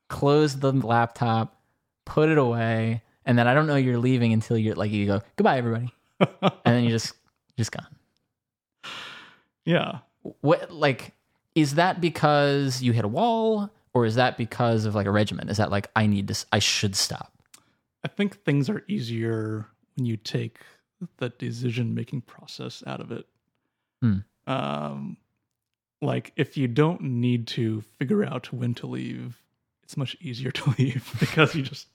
close 0.10 0.58
the 0.58 0.72
laptop, 0.74 1.62
put 2.06 2.30
it 2.30 2.38
away, 2.38 3.02
and 3.26 3.38
then 3.38 3.48
I 3.48 3.54
don't 3.54 3.68
know 3.68 3.76
you're 3.76 3.98
leaving 3.98 4.34
until 4.34 4.58
you're 4.58 4.76
like 4.76 4.92
you 4.92 5.06
go 5.06 5.22
goodbye 5.38 5.58
everybody, 5.58 5.94
and 6.20 6.52
then 6.66 6.84
you 6.84 6.90
just 6.90 7.14
just 7.58 7.72
gone. 7.72 7.88
yeah. 9.66 10.00
what 10.42 10.72
like 10.72 11.14
is 11.56 11.76
that 11.76 12.02
because 12.02 12.82
you 12.82 12.92
hit 12.92 13.06
a 13.06 13.08
wall 13.08 13.70
or 13.94 14.06
is 14.06 14.16
that 14.16 14.38
because 14.38 14.86
of 14.86 14.96
like 14.96 15.08
a 15.08 15.12
regimen 15.12 15.50
is 15.50 15.58
that 15.58 15.72
like 15.72 15.90
i 15.96 16.06
need 16.06 16.28
to 16.28 16.46
I 16.52 16.60
should 16.60 16.96
stop 16.96 17.40
I 18.04 18.08
think 18.08 18.44
things 18.44 18.70
are 18.70 18.84
easier 18.88 19.68
when 19.96 20.06
you 20.06 20.18
take 20.18 20.60
the 21.18 21.30
decision 21.30 21.94
making 21.94 22.22
process 22.22 22.84
out 22.88 23.02
of 23.02 23.12
it. 23.12 23.26
Hmm. 24.02 24.20
Um, 24.48 25.18
like 26.02 26.32
if 26.36 26.58
you 26.58 26.68
don't 26.68 27.02
need 27.02 27.48
to 27.48 27.82
figure 27.98 28.24
out 28.24 28.54
when 28.54 28.74
to 28.76 28.88
leave, 28.88 29.42
it's 29.90 29.98
much 29.98 30.16
easier 30.22 30.52
to 30.60 30.76
leave 30.78 31.12
because 31.20 31.56
you 31.56 31.64
just, 31.64 31.88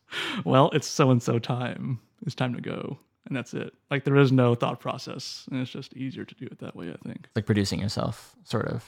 well, 0.45 0.69
it's 0.73 0.89
so 0.89 1.13
and 1.13 1.23
so 1.23 1.39
time. 1.39 2.01
It's 2.27 2.35
time 2.35 2.53
to 2.55 2.61
go, 2.61 2.99
and 3.27 3.37
that's 3.37 3.55
it. 3.55 3.73
Like 3.89 4.03
there 4.03 4.17
is 4.17 4.33
no 4.33 4.57
thought 4.57 4.81
process, 4.81 5.47
and 5.49 5.61
it's 5.61 5.71
just 5.71 5.95
easier 5.97 6.25
to 6.25 6.35
do 6.35 6.47
it 6.47 6.59
that 6.59 6.75
way. 6.75 6.91
I 6.91 6.97
think. 7.09 7.29
like 7.37 7.47
producing 7.47 7.79
yourself 7.81 8.35
sort 8.43 8.67
of 8.67 8.83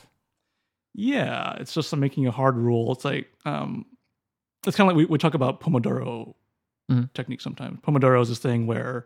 Yeah, 0.95 1.55
it's 1.61 1.73
just 1.73 1.95
making 1.95 2.27
a 2.27 2.33
hard 2.33 2.57
rule. 2.57 2.91
It's 2.93 3.05
like 3.05 3.29
um, 3.45 3.87
it's 4.67 4.77
kind 4.77 4.91
of 4.91 4.97
like 4.97 5.07
we, 5.07 5.13
we 5.13 5.19
talk 5.19 5.35
about 5.35 5.61
Pomodoro 5.61 6.35
Mhm. 6.91 7.13
technique 7.15 7.41
sometimes. 7.41 7.79
Pomodoro 7.81 8.21
is 8.23 8.29
this 8.29 8.39
thing 8.39 8.67
where 8.67 9.05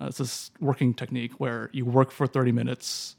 uh, 0.00 0.06
it's 0.06 0.18
this 0.18 0.50
working 0.60 0.94
technique 0.94 1.32
where 1.40 1.68
you 1.72 1.84
work 1.84 2.10
for 2.10 2.26
30 2.26 2.52
minutes, 2.52 3.16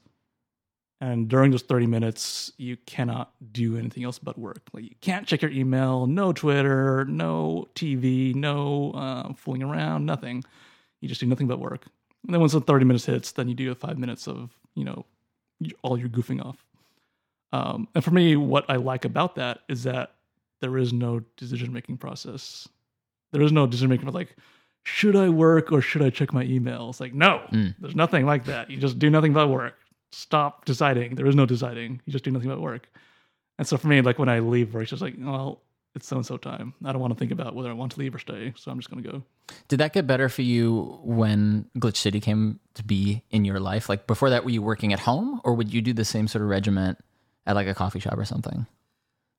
and 1.01 1.27
during 1.27 1.51
those 1.51 1.61
30 1.63 1.87
minutes, 1.87 2.51
you 2.57 2.77
cannot 2.85 3.33
do 3.51 3.77
anything 3.77 4.03
else 4.03 4.17
but 4.19 4.37
work. 4.37 4.61
Like 4.73 4.83
you 4.85 4.95
can't 5.01 5.27
check 5.27 5.41
your 5.41 5.51
email, 5.51 6.07
no 6.07 6.31
Twitter, 6.33 7.05
no 7.05 7.67
TV, 7.75 8.33
no 8.33 8.91
uh, 8.91 9.33
fooling 9.33 9.63
around, 9.63 10.05
nothing. 10.05 10.43
You 11.01 11.09
just 11.09 11.19
do 11.21 11.27
nothing 11.27 11.47
but 11.47 11.59
work. 11.59 11.85
And 12.25 12.33
then 12.33 12.39
once 12.39 12.53
the 12.53 12.61
30 12.61 12.85
minutes 12.85 13.05
hits, 13.05 13.31
then 13.33 13.47
you 13.49 13.53
do 13.55 13.73
five 13.75 13.97
minutes 13.99 14.27
of, 14.27 14.51
you 14.73 14.83
know, 14.85 15.05
all 15.83 15.97
your 15.97 16.09
goofing 16.09 16.43
off. 16.43 16.65
Um, 17.53 17.87
and 17.93 18.03
for 18.03 18.11
me, 18.11 18.35
what 18.35 18.65
I 18.69 18.77
like 18.77 19.05
about 19.05 19.35
that 19.35 19.59
is 19.69 19.83
that 19.83 20.13
there 20.61 20.77
is 20.77 20.91
no 20.93 21.21
decision 21.37 21.71
making 21.71 21.97
process. 21.97 22.67
There 23.31 23.41
is 23.41 23.51
no 23.51 23.67
decision 23.67 23.89
making 23.89 24.09
like, 24.09 24.35
should 24.83 25.15
I 25.15 25.29
work 25.29 25.71
or 25.71 25.81
should 25.81 26.01
I 26.01 26.09
check 26.09 26.33
my 26.33 26.43
email? 26.43 26.89
It's 26.89 26.99
like, 26.99 27.13
no, 27.13 27.41
Mm. 27.51 27.75
there's 27.79 27.95
nothing 27.95 28.25
like 28.25 28.45
that. 28.45 28.69
You 28.69 28.77
just 28.77 28.97
do 28.99 29.09
nothing 29.09 29.33
but 29.33 29.47
work. 29.49 29.75
Stop 30.15 30.63
deciding. 30.63 31.15
There 31.15 31.27
is 31.27 31.35
no 31.35 31.45
deciding. 31.45 32.01
You 32.05 32.13
just 32.13 32.23
do 32.23 32.31
nothing 32.31 32.49
but 32.49 32.61
work. 32.61 32.87
And 33.57 33.67
so 33.67 33.77
for 33.77 33.87
me, 33.87 34.01
like 34.01 34.17
when 34.17 34.29
I 34.29 34.39
leave 34.39 34.73
work, 34.73 34.83
it's 34.83 34.91
just 34.91 35.01
like, 35.01 35.15
well, 35.17 35.61
it's 35.93 36.07
so 36.07 36.15
and 36.15 36.25
so 36.25 36.37
time. 36.37 36.73
I 36.85 36.91
don't 36.91 37.01
want 37.01 37.13
to 37.13 37.19
think 37.19 37.31
about 37.31 37.53
whether 37.53 37.69
I 37.69 37.73
want 37.73 37.91
to 37.93 37.99
leave 37.99 38.15
or 38.15 38.19
stay. 38.19 38.53
So 38.55 38.71
I'm 38.71 38.79
just 38.79 38.89
going 38.89 39.03
to 39.03 39.11
go. 39.11 39.23
did 39.67 39.79
that 39.79 39.91
get 39.93 40.07
better 40.07 40.29
for 40.29 40.41
you 40.41 40.99
when 41.03 41.69
glitch 41.77 41.97
city 41.97 42.21
came 42.21 42.59
to 42.75 42.83
be 42.83 43.23
in 43.29 43.45
your 43.45 43.59
life 43.59 43.89
like 43.89 44.07
before 44.07 44.29
that 44.29 44.43
were 44.43 44.51
you 44.51 44.61
working 44.61 44.93
at 44.93 44.99
home 44.99 45.41
or 45.43 45.53
would 45.53 45.73
you 45.73 45.81
do 45.81 45.93
the 45.93 46.05
same 46.05 46.27
sort 46.27 46.41
of 46.41 46.49
regiment 46.49 46.97
at 47.45 47.55
like 47.55 47.67
a 47.67 47.73
coffee 47.73 47.99
shop 47.99 48.17
or 48.17 48.25
something 48.25 48.65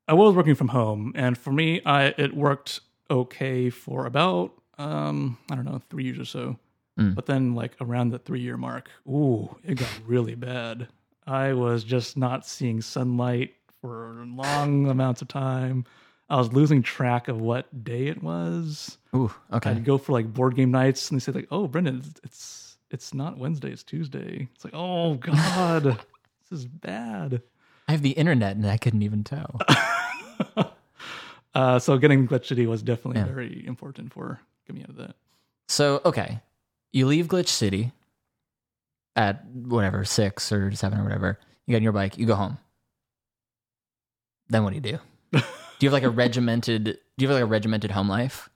I 0.08 0.14
was 0.14 0.36
working 0.36 0.54
from 0.54 0.68
home, 0.68 1.12
and 1.16 1.36
for 1.36 1.52
me, 1.52 1.80
I 1.84 2.14
it 2.16 2.34
worked 2.36 2.80
okay 3.10 3.70
for 3.70 4.06
about 4.06 4.52
um 4.78 5.38
I 5.50 5.56
don't 5.56 5.64
know 5.64 5.80
three 5.90 6.04
years 6.04 6.18
or 6.18 6.24
so. 6.24 6.58
Mm. 6.98 7.14
But 7.14 7.26
then, 7.26 7.54
like 7.54 7.76
around 7.80 8.10
the 8.10 8.18
three 8.18 8.40
year 8.40 8.56
mark, 8.56 8.88
ooh, 9.08 9.54
it 9.64 9.74
got 9.76 9.88
really 10.06 10.34
bad. 10.34 10.88
I 11.26 11.52
was 11.52 11.84
just 11.84 12.16
not 12.16 12.46
seeing 12.46 12.80
sunlight 12.80 13.54
for 13.80 14.24
long 14.26 14.86
amounts 14.88 15.20
of 15.22 15.28
time. 15.28 15.84
I 16.30 16.36
was 16.36 16.52
losing 16.52 16.82
track 16.82 17.28
of 17.28 17.40
what 17.40 17.84
day 17.84 18.06
it 18.08 18.22
was. 18.22 18.98
ooh 19.14 19.32
okay 19.52 19.70
I'd 19.70 19.84
go 19.84 19.98
for 19.98 20.12
like 20.12 20.32
board 20.32 20.56
game 20.56 20.70
nights, 20.70 21.10
and 21.10 21.20
they 21.20 21.22
say 21.24 21.32
like, 21.32 21.48
"Oh, 21.50 21.68
Brendon, 21.68 22.02
it's 22.24 22.78
it's, 22.90 23.12
not 23.12 23.36
Wednesday, 23.38 23.70
it's 23.72 23.82
Tuesday." 23.82 24.48
It's 24.54 24.64
like, 24.64 24.74
"Oh 24.74 25.14
God, 25.20 25.84
this 25.84 26.58
is 26.60 26.66
bad." 26.66 27.42
i 27.88 27.92
have 27.92 28.02
the 28.02 28.10
internet 28.10 28.56
and 28.56 28.66
i 28.66 28.76
couldn't 28.76 29.02
even 29.02 29.22
tell 29.22 29.60
uh, 31.54 31.78
so 31.78 31.96
getting 31.98 32.26
Glitch 32.26 32.46
City 32.46 32.66
was 32.66 32.82
definitely 32.82 33.20
Yeah. 33.20 33.26
very 33.26 33.64
important 33.66 34.12
for 34.12 34.40
getting 34.66 34.82
out 34.82 34.88
of 34.90 34.96
that. 34.96 35.14
So 35.68 36.00
okay, 36.04 36.40
you 36.92 37.06
leave 37.06 37.26
Glitch 37.28 37.48
City 37.48 37.92
at 39.14 39.44
whatever 39.46 40.04
six 40.04 40.50
or 40.52 40.72
seven 40.72 40.98
or 41.00 41.04
whatever. 41.04 41.38
You 41.66 41.72
get 41.72 41.78
on 41.78 41.82
your 41.82 41.92
bike. 41.92 42.16
You 42.18 42.26
go 42.26 42.34
home. 42.34 42.58
Then 44.48 44.62
what 44.64 44.70
do 44.70 44.76
you 44.76 44.80
do? 44.82 44.98
do 45.32 45.40
you 45.80 45.88
have 45.88 45.92
like 45.92 46.02
a 46.02 46.10
regimented? 46.24 46.84
Do 46.84 46.92
you 47.24 47.28
have 47.28 47.34
like 47.36 47.42
a 47.42 47.46
regimented 47.46 47.90
home 47.90 48.08
life? 48.08 48.48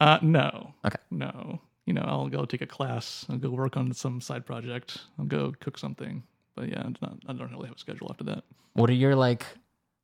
Uh, 0.00 0.18
no. 0.22 0.74
Okay. 0.84 0.98
No. 1.10 1.60
You 1.86 1.94
know, 1.94 2.02
I'll 2.04 2.28
go 2.28 2.44
take 2.44 2.62
a 2.62 2.66
class. 2.66 3.24
I'll 3.30 3.38
go 3.38 3.50
work 3.50 3.76
on 3.76 3.92
some 3.94 4.20
side 4.20 4.44
project. 4.44 4.98
I'll 5.18 5.24
go 5.24 5.52
cook 5.60 5.78
something. 5.78 6.22
But 6.56 6.68
yeah, 6.68 6.82
not, 7.00 7.18
I 7.28 7.32
don't 7.32 7.50
really 7.52 7.68
have 7.68 7.76
a 7.76 7.80
schedule 7.80 8.08
after 8.10 8.24
that. 8.24 8.42
What 8.74 8.90
are 8.90 8.94
your 8.94 9.14
like? 9.14 9.46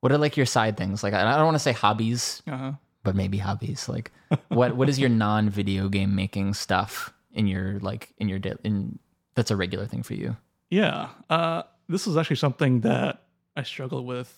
What 0.00 0.12
are 0.12 0.18
like 0.18 0.36
your 0.36 0.46
side 0.46 0.76
things? 0.76 1.02
Like 1.02 1.14
I 1.14 1.22
don't 1.36 1.44
want 1.44 1.54
to 1.56 1.58
say 1.60 1.72
hobbies, 1.72 2.42
Uh 2.46 2.56
huh. 2.56 2.72
but 3.02 3.14
maybe 3.14 3.38
hobbies. 3.38 3.88
Like 3.88 4.10
what? 4.48 4.76
What 4.76 4.88
is 4.88 4.98
your 4.98 5.08
non 5.26 5.48
video 5.50 5.88
game 5.88 6.14
making 6.14 6.54
stuff 6.54 7.12
in 7.32 7.46
your 7.46 7.78
like 7.80 8.12
in 8.18 8.28
your 8.28 8.38
day 8.38 8.54
in 8.64 8.98
that's 9.34 9.50
a 9.50 9.56
regular 9.56 9.86
thing 9.86 10.02
for 10.02 10.14
you? 10.14 10.36
Yeah. 10.70 11.08
Uh, 11.30 11.62
this 11.88 12.06
is 12.06 12.16
actually 12.16 12.36
something 12.36 12.80
that 12.80 13.22
I 13.56 13.62
struggled 13.62 14.06
with 14.06 14.32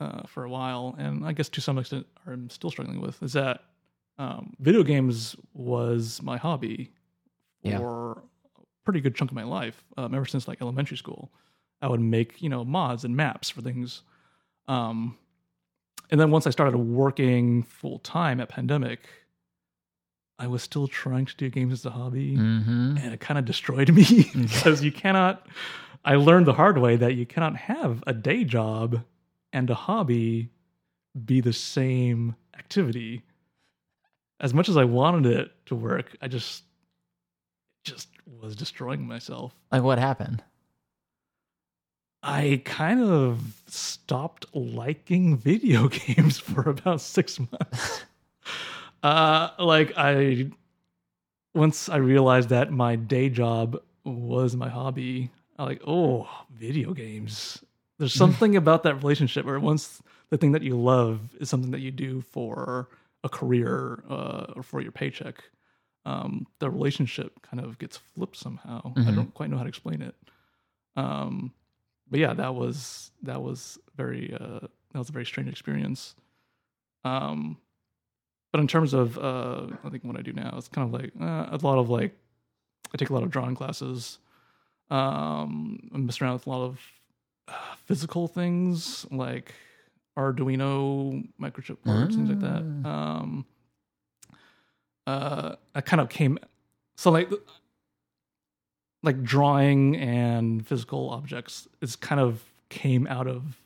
uh, 0.00 0.22
for 0.26 0.44
a 0.44 0.48
while, 0.50 0.94
and 0.98 1.24
I 1.26 1.32
guess 1.32 1.48
to 1.50 1.60
some 1.60 1.78
extent 1.78 2.06
I'm 2.26 2.50
still 2.50 2.70
struggling 2.70 3.00
with. 3.00 3.22
Is 3.22 3.32
that 3.34 3.62
um, 4.18 4.54
video 4.60 4.82
games 4.82 5.36
was 5.54 6.20
my 6.22 6.36
hobby 6.36 6.92
Yeah. 7.62 7.78
for 7.78 8.12
a 8.56 8.60
pretty 8.84 9.00
good 9.00 9.14
chunk 9.14 9.30
of 9.30 9.34
my 9.36 9.44
life, 9.44 9.84
um, 9.96 10.14
ever 10.14 10.26
since 10.26 10.46
like 10.48 10.60
elementary 10.60 10.96
school. 10.96 11.32
I 11.80 11.88
would 11.88 12.00
make 12.00 12.42
you 12.42 12.48
know 12.48 12.64
mods 12.64 13.04
and 13.04 13.16
maps 13.16 13.50
for 13.50 13.60
things, 13.62 14.02
um, 14.66 15.16
and 16.10 16.20
then 16.20 16.30
once 16.30 16.46
I 16.46 16.50
started 16.50 16.76
working 16.76 17.62
full 17.62 17.98
time 18.00 18.40
at 18.40 18.48
Pandemic, 18.48 19.00
I 20.38 20.46
was 20.46 20.62
still 20.62 20.86
trying 20.88 21.26
to 21.26 21.36
do 21.36 21.48
games 21.50 21.72
as 21.72 21.86
a 21.86 21.90
hobby 21.90 22.36
Mm-hmm. 22.36 22.96
and 22.98 23.12
it 23.14 23.20
kind 23.20 23.38
of 23.38 23.44
destroyed 23.44 23.92
me 23.92 24.30
because 24.36 24.82
you 24.84 24.92
cannot 24.92 25.46
i 26.04 26.14
learned 26.14 26.46
the 26.46 26.52
hard 26.52 26.78
way 26.78 26.96
that 26.96 27.14
you 27.14 27.26
cannot 27.26 27.56
have 27.56 28.02
a 28.06 28.12
day 28.12 28.44
job 28.44 29.02
and 29.52 29.68
a 29.70 29.74
hobby 29.74 30.50
be 31.24 31.40
the 31.40 31.52
same 31.52 32.36
activity 32.56 33.22
as 34.40 34.54
much 34.54 34.68
as 34.68 34.76
I 34.76 34.84
wanted 34.84 35.26
it 35.26 35.50
to 35.66 35.74
work, 35.74 36.16
I 36.22 36.28
just 36.28 36.62
just 37.84 38.08
was 38.40 38.54
destroying 38.54 39.06
myself. 39.06 39.52
Like 39.72 39.82
what 39.82 39.98
happened? 39.98 40.44
I 42.22 42.62
kind 42.64 43.00
of 43.00 43.62
stopped 43.66 44.46
liking 44.54 45.36
video 45.36 45.88
games 46.06 46.38
for 46.38 46.68
about 46.68 47.00
six 47.00 47.38
months. 47.40 48.04
Uh, 49.02 49.50
like 49.58 49.92
I, 49.96 50.50
once 51.54 51.88
I 51.88 51.96
realized 51.96 52.48
that 52.50 52.70
my 52.72 52.96
day 52.96 53.28
job 53.28 53.80
was 54.04 54.56
my 54.56 54.68
hobby, 54.68 55.30
I 55.58 55.64
like, 55.64 55.82
oh, 55.86 56.28
video 56.52 56.92
games. 56.94 57.62
There's 57.98 58.14
something 58.14 58.56
about 58.56 58.84
that 58.84 58.96
relationship 58.96 59.44
where 59.44 59.58
once 59.58 60.00
the 60.30 60.38
thing 60.38 60.52
that 60.52 60.62
you 60.62 60.76
love 60.80 61.20
is 61.40 61.48
something 61.50 61.72
that 61.72 61.80
you 61.80 61.90
do 61.90 62.20
for 62.20 62.88
a 63.24 63.28
career 63.28 64.04
uh, 64.08 64.52
or 64.54 64.62
for 64.62 64.80
your 64.80 64.92
paycheck, 64.92 65.42
um, 66.04 66.46
the 66.60 66.70
relationship 66.70 67.42
kind 67.42 67.62
of 67.64 67.78
gets 67.78 67.96
flipped 67.96 68.36
somehow. 68.36 68.92
I 68.96 69.00
Mhm. 69.00 69.14
don't 69.16 69.34
quite 69.34 69.50
know 69.50 69.56
how 69.56 69.64
to 69.64 69.68
explain 69.68 70.00
it. 70.00 70.14
Um, 70.96 71.52
but 72.08 72.20
yeah, 72.20 72.34
that 72.34 72.54
was 72.54 73.10
that 73.22 73.42
was 73.42 73.78
very 73.96 74.32
uh, 74.32 74.60
that 74.92 74.98
was 74.98 75.08
a 75.08 75.12
very 75.12 75.26
strange 75.26 75.48
experience. 75.48 76.14
Um, 77.04 77.58
but 78.52 78.60
in 78.60 78.66
terms 78.68 78.94
of 78.94 79.18
uh, 79.18 79.66
I 79.84 79.90
think 79.90 80.04
what 80.04 80.16
I 80.18 80.22
do 80.22 80.32
now, 80.32 80.54
it's 80.56 80.68
kind 80.68 80.86
of 80.86 81.00
like 81.00 81.12
uh, 81.20 81.48
a 81.50 81.58
lot 81.62 81.78
of 81.78 81.90
like 81.90 82.16
I 82.94 82.96
take 82.96 83.10
a 83.10 83.14
lot 83.14 83.22
of 83.22 83.30
drawing 83.30 83.54
classes. 83.54 84.18
Um, 84.90 85.90
I 85.94 85.98
mess 85.98 86.20
around 86.22 86.34
with 86.34 86.46
a 86.46 86.50
lot 86.50 86.64
of 86.64 86.80
uh, 87.48 87.74
physical 87.84 88.26
things 88.28 89.06
like 89.10 89.54
Arduino 90.16 91.28
microchip 91.40 91.82
parts, 91.84 92.16
things 92.16 92.30
like 92.30 92.40
that. 92.40 92.88
Um, 92.88 93.46
uh, 95.06 95.56
I 95.74 95.80
kind 95.80 96.00
of 96.00 96.08
came 96.08 96.38
so 96.96 97.10
like 97.10 97.30
like 99.02 99.22
drawing 99.22 99.96
and 99.96 100.66
physical 100.66 101.10
objects 101.10 101.68
is 101.80 101.96
kind 101.96 102.20
of 102.20 102.42
came 102.68 103.06
out 103.06 103.26
of 103.26 103.60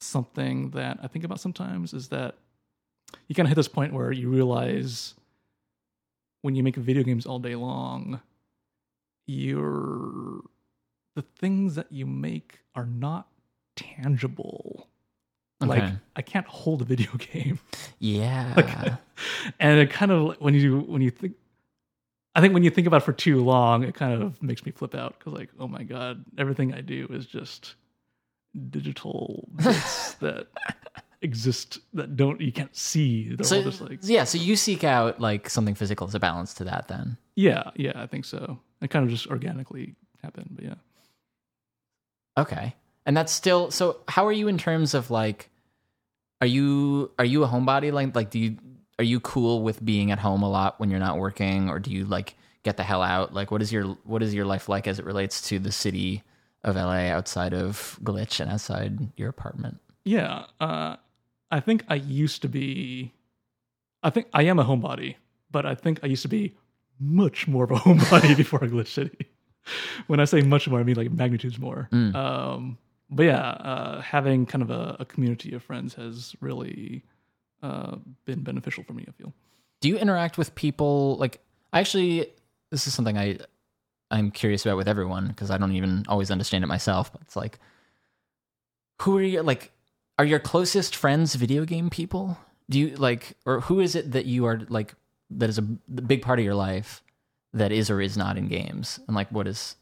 something 0.00 0.70
that 0.70 0.98
I 1.02 1.08
think 1.08 1.24
about 1.24 1.40
sometimes 1.40 1.92
is 1.92 2.08
that 2.08 2.36
you 3.28 3.34
kind 3.34 3.46
of 3.46 3.50
hit 3.50 3.56
this 3.56 3.68
point 3.68 3.92
where 3.92 4.12
you 4.12 4.28
realize 4.28 5.14
when 6.42 6.54
you 6.54 6.62
make 6.62 6.76
video 6.76 7.02
games 7.02 7.26
all 7.26 7.38
day 7.38 7.54
long, 7.54 8.20
you're 9.26 10.40
the 11.14 11.22
things 11.22 11.74
that 11.74 11.90
you 11.90 12.06
make 12.06 12.60
are 12.74 12.86
not 12.86 13.28
tangible. 13.74 14.88
Like 15.60 15.84
I 16.14 16.22
can't 16.22 16.46
hold 16.46 16.82
a 16.82 16.84
video 16.84 17.10
game 17.18 17.58
yeah. 17.98 18.96
and 19.58 19.80
it 19.80 19.90
kind 19.90 20.12
of 20.12 20.36
when 20.40 20.54
you 20.54 20.80
when 20.80 21.02
you 21.02 21.10
think 21.10 21.34
i 22.34 22.40
think 22.40 22.52
when 22.52 22.62
you 22.62 22.70
think 22.70 22.86
about 22.86 23.02
it 23.02 23.04
for 23.04 23.12
too 23.12 23.42
long 23.42 23.82
it 23.82 23.94
kind 23.94 24.22
of 24.22 24.40
makes 24.42 24.64
me 24.64 24.72
flip 24.72 24.94
out 24.94 25.18
because 25.18 25.32
like 25.32 25.50
oh 25.58 25.68
my 25.68 25.82
god 25.82 26.24
everything 26.38 26.74
i 26.74 26.80
do 26.80 27.06
is 27.10 27.26
just 27.26 27.74
digital 28.70 29.48
bits 29.56 30.14
that 30.20 30.48
exist 31.26 31.78
that 31.92 32.16
don't 32.16 32.40
you 32.40 32.52
can't 32.52 32.74
see 32.76 33.34
they're 33.34 33.44
so 33.44 33.56
all 33.58 33.62
just 33.64 33.80
like 33.80 33.98
yeah, 34.02 34.24
so 34.24 34.38
you 34.38 34.54
seek 34.56 34.82
out 34.84 35.20
like 35.20 35.50
something 35.50 35.74
physical 35.74 36.06
as 36.06 36.14
a 36.14 36.20
balance 36.20 36.54
to 36.54 36.64
that 36.64 36.86
then. 36.88 37.16
yeah 37.34 37.70
yeah 37.74 37.92
i 37.96 38.06
think 38.06 38.24
so 38.24 38.58
it 38.80 38.88
kind 38.90 39.04
of 39.04 39.10
just 39.10 39.26
organically 39.26 39.94
happened 40.22 40.50
but 40.56 40.64
yeah 40.64 40.74
Okay. 42.38 42.74
And 43.04 43.16
that's 43.16 43.32
still 43.32 43.70
so 43.70 43.98
how 44.08 44.26
are 44.26 44.32
you 44.32 44.48
in 44.48 44.58
terms 44.58 44.92
of 44.94 45.10
like 45.10 45.48
are 46.40 46.46
you 46.46 47.10
are 47.18 47.24
you 47.24 47.44
a 47.44 47.48
homebody 47.48 47.92
like 47.92 48.14
like 48.14 48.30
do 48.30 48.38
you 48.38 48.56
are 48.98 49.04
you 49.04 49.20
cool 49.20 49.62
with 49.62 49.84
being 49.84 50.10
at 50.10 50.18
home 50.18 50.42
a 50.42 50.50
lot 50.50 50.78
when 50.80 50.90
you're 50.90 51.00
not 51.00 51.18
working 51.18 51.70
or 51.70 51.78
do 51.78 51.90
you 51.90 52.04
like 52.04 52.34
get 52.62 52.76
the 52.76 52.82
hell 52.82 53.02
out? 53.02 53.32
Like 53.32 53.50
what 53.50 53.62
is 53.62 53.72
your 53.72 53.84
what 54.04 54.22
is 54.22 54.34
your 54.34 54.44
life 54.44 54.68
like 54.68 54.86
as 54.86 54.98
it 54.98 55.04
relates 55.04 55.40
to 55.48 55.58
the 55.58 55.72
city 55.72 56.22
of 56.64 56.74
LA 56.76 57.08
outside 57.14 57.54
of 57.54 57.98
Glitch 58.02 58.40
and 58.40 58.50
outside 58.50 58.98
your 59.16 59.28
apartment? 59.30 59.78
Yeah, 60.04 60.44
uh, 60.60 60.96
I 61.50 61.60
think 61.60 61.84
I 61.88 61.94
used 61.94 62.42
to 62.42 62.48
be. 62.48 63.12
I 64.02 64.10
think 64.10 64.28
I 64.32 64.42
am 64.42 64.58
a 64.58 64.64
homebody, 64.64 65.16
but 65.50 65.66
I 65.66 65.74
think 65.74 66.00
I 66.02 66.06
used 66.06 66.22
to 66.22 66.28
be 66.28 66.54
much 67.00 67.48
more 67.48 67.64
of 67.64 67.70
a 67.70 67.74
homebody 67.86 68.36
before 68.36 68.60
Glitch 68.60 68.88
City. 68.88 69.26
when 70.06 70.20
I 70.20 70.24
say 70.24 70.42
much 70.42 70.68
more, 70.68 70.80
I 70.80 70.82
mean 70.82 70.96
like 70.96 71.10
magnitudes 71.10 71.58
more. 71.58 71.88
Um, 71.92 72.78
but 73.10 73.24
yeah, 73.24 73.50
uh, 73.50 74.00
having 74.00 74.46
kind 74.46 74.62
of 74.62 74.70
a, 74.70 74.96
a 75.00 75.04
community 75.04 75.54
of 75.54 75.62
friends 75.62 75.94
has 75.94 76.34
really 76.40 77.04
uh, 77.62 77.96
been 78.24 78.42
beneficial 78.42 78.84
for 78.84 78.92
me. 78.92 79.04
I 79.08 79.12
feel. 79.12 79.32
do 79.80 79.88
you 79.88 79.96
interact 79.98 80.38
with 80.38 80.54
people 80.54 81.16
like 81.18 81.40
I 81.72 81.80
actually 81.80 82.28
this 82.70 82.86
is 82.86 82.94
something 82.94 83.16
i 83.18 83.38
i'm 84.10 84.30
curious 84.30 84.64
about 84.64 84.76
with 84.76 84.88
everyone 84.88 85.28
because 85.28 85.50
i 85.50 85.58
don't 85.58 85.72
even 85.72 86.04
always 86.08 86.30
understand 86.30 86.64
it 86.64 86.66
myself 86.66 87.12
but 87.12 87.20
it's 87.22 87.36
like 87.36 87.58
who 89.02 89.18
are 89.18 89.22
you 89.22 89.42
like 89.42 89.72
are 90.18 90.24
your 90.24 90.38
closest 90.38 90.96
friends 90.96 91.34
video 91.34 91.64
game 91.64 91.90
people? 91.90 92.38
Do 92.68 92.78
you 92.78 92.96
like 92.96 93.36
or 93.44 93.60
who 93.60 93.80
is 93.80 93.94
it 93.94 94.12
that 94.12 94.26
you 94.26 94.44
are 94.46 94.60
like 94.68 94.94
that 95.30 95.48
is 95.48 95.58
a 95.58 95.62
big 95.62 96.22
part 96.22 96.38
of 96.38 96.44
your 96.44 96.54
life 96.54 97.02
that 97.52 97.72
is 97.72 97.90
or 97.90 98.00
is 98.00 98.16
not 98.16 98.36
in 98.36 98.48
games? 98.48 98.98
And 99.06 99.14
like 99.16 99.30
what 99.30 99.46
is 99.46 99.76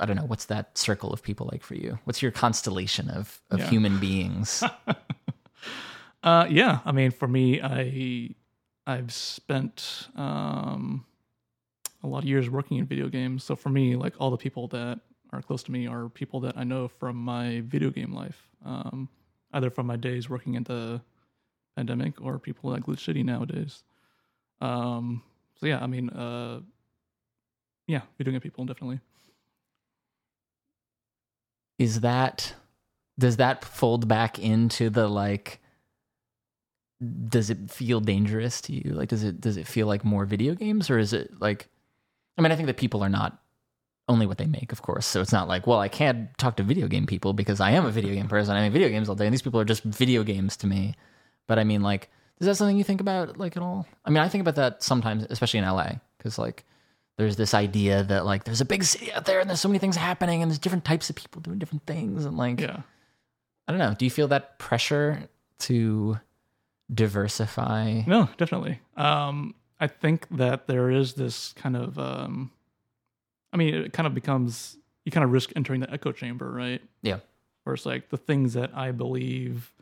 i 0.00 0.06
don't 0.06 0.16
know 0.16 0.24
what's 0.26 0.46
that 0.46 0.76
circle 0.76 1.12
of 1.12 1.22
people 1.22 1.48
like 1.52 1.62
for 1.62 1.74
you? 1.74 1.98
What's 2.04 2.20
your 2.22 2.30
constellation 2.32 3.08
of 3.10 3.40
of 3.50 3.60
Yeah. 3.60 3.70
human 3.70 3.98
beings? 3.98 4.62
Uh, 6.22 6.46
yeah, 6.48 6.78
I 6.86 6.92
mean, 6.92 7.10
for 7.10 7.28
me, 7.28 7.60
I 7.60 8.30
I've 8.86 9.12
spent 9.12 10.08
um, 10.16 11.04
a 12.02 12.06
lot 12.06 12.22
of 12.22 12.24
years 12.24 12.48
working 12.48 12.78
in 12.78 12.86
video 12.86 13.08
games. 13.08 13.44
So 13.44 13.54
for 13.54 13.68
me, 13.68 13.94
like 13.94 14.14
all 14.18 14.30
the 14.30 14.38
people 14.38 14.66
that 14.68 15.00
are 15.34 15.42
close 15.42 15.62
to 15.64 15.70
me 15.72 15.86
are 15.86 16.08
people 16.08 16.40
that 16.40 16.56
I 16.56 16.64
know 16.64 16.88
from 16.88 17.16
my 17.16 17.60
video 17.66 17.90
game 17.90 18.14
life, 18.14 18.48
um, 18.64 19.10
either 19.54 19.70
from 19.70 19.86
my 19.86 19.96
days 19.96 20.28
working 20.28 20.54
in 20.54 20.64
the 20.64 21.00
pandemic 21.76 22.20
or 22.20 22.38
people 22.38 22.74
at 22.74 22.82
Glitch 22.82 23.04
City 23.04 23.22
nowadays. 23.22 23.82
Um, 24.60 25.22
so 25.58 25.66
yeah, 25.66 25.82
I 25.82 25.86
mean, 25.86 26.10
uh, 26.10 26.60
yeah, 27.86 28.02
video 28.18 28.32
game 28.32 28.40
people 28.40 28.64
definitely. 28.66 29.00
is 31.78 32.00
that 32.00 32.54
does 33.18 33.36
that 33.36 33.64
fold 33.64 34.08
back 34.08 34.38
into 34.38 34.90
the 34.90 35.08
like 35.08 35.60
does 37.28 37.50
it 37.50 37.70
feel 37.70 38.00
dangerous 38.00 38.60
to 38.60 38.72
you 38.72 38.92
like 38.94 39.08
does 39.08 39.24
it 39.24 39.40
does 39.40 39.56
it 39.56 39.66
feel 39.66 39.86
like 39.86 40.04
more 40.04 40.24
video 40.24 40.54
games 40.54 40.88
or 40.88 40.98
is 40.98 41.12
it 41.12 41.30
like 41.40 41.68
i 42.38 42.42
mean 42.42 42.52
i 42.52 42.56
think 42.56 42.66
that 42.66 42.76
people 42.76 43.02
are 43.02 43.08
not 43.08 43.42
only 44.08 44.26
what 44.26 44.38
they 44.38 44.46
make 44.46 44.70
of 44.72 44.82
course 44.82 45.06
so 45.06 45.20
it's 45.20 45.32
not 45.32 45.48
like 45.48 45.66
well 45.66 45.80
i 45.80 45.88
can't 45.88 46.36
talk 46.38 46.56
to 46.56 46.62
video 46.62 46.88
game 46.88 47.06
people 47.06 47.32
because 47.32 47.60
i 47.60 47.70
am 47.70 47.86
a 47.86 47.90
video 47.90 48.14
game 48.14 48.28
person 48.28 48.54
i 48.54 48.60
make 48.60 48.72
video 48.72 48.88
games 48.88 49.08
all 49.08 49.14
day 49.14 49.26
and 49.26 49.32
these 49.32 49.42
people 49.42 49.58
are 49.58 49.64
just 49.64 49.82
video 49.84 50.22
games 50.22 50.56
to 50.56 50.66
me 50.66 50.94
but 51.46 51.58
i 51.58 51.64
mean 51.64 51.80
like 51.82 52.10
is 52.40 52.46
that 52.46 52.54
something 52.56 52.76
you 52.76 52.84
think 52.84 53.00
about 53.00 53.38
like 53.38 53.56
at 53.56 53.62
all 53.62 53.86
i 54.04 54.10
mean 54.10 54.18
i 54.22 54.28
think 54.28 54.42
about 54.42 54.56
that 54.56 54.82
sometimes 54.82 55.24
especially 55.30 55.58
in 55.58 55.64
la 55.64 55.90
because 56.18 56.38
like 56.38 56.64
there's 57.16 57.36
this 57.36 57.54
idea 57.54 58.02
that 58.02 58.24
like 58.26 58.44
there's 58.44 58.60
a 58.60 58.64
big 58.64 58.82
city 58.84 59.12
out 59.12 59.24
there 59.24 59.40
and 59.40 59.48
there's 59.48 59.60
so 59.60 59.68
many 59.68 59.78
things 59.78 59.96
happening 59.96 60.42
and 60.42 60.50
there's 60.50 60.58
different 60.58 60.84
types 60.84 61.08
of 61.08 61.16
people 61.16 61.40
doing 61.40 61.58
different 61.58 61.86
things 61.86 62.24
and 62.24 62.36
like 62.36 62.60
Yeah. 62.60 62.80
I 63.66 63.72
don't 63.72 63.78
know. 63.78 63.94
Do 63.94 64.04
you 64.04 64.10
feel 64.10 64.28
that 64.28 64.58
pressure 64.58 65.26
to 65.60 66.18
diversify? 66.92 68.02
No, 68.06 68.28
definitely. 68.36 68.80
Um, 68.96 69.54
I 69.80 69.86
think 69.86 70.26
that 70.32 70.66
there 70.66 70.90
is 70.90 71.14
this 71.14 71.52
kind 71.54 71.76
of, 71.76 71.98
um, 71.98 72.50
I 73.54 73.56
mean, 73.56 73.72
it 73.72 73.92
kind 73.92 74.06
of 74.06 74.14
becomes 74.14 74.76
you 75.04 75.12
kind 75.12 75.24
of 75.24 75.30
risk 75.30 75.52
entering 75.54 75.80
the 75.80 75.90
echo 75.90 76.12
chamber, 76.12 76.50
right? 76.50 76.82
Yeah. 77.02 77.20
Where 77.62 77.74
it's 77.74 77.86
like 77.86 78.10
the 78.10 78.16
things 78.16 78.54
that 78.54 78.76
I 78.76 78.90
believe 78.90 79.72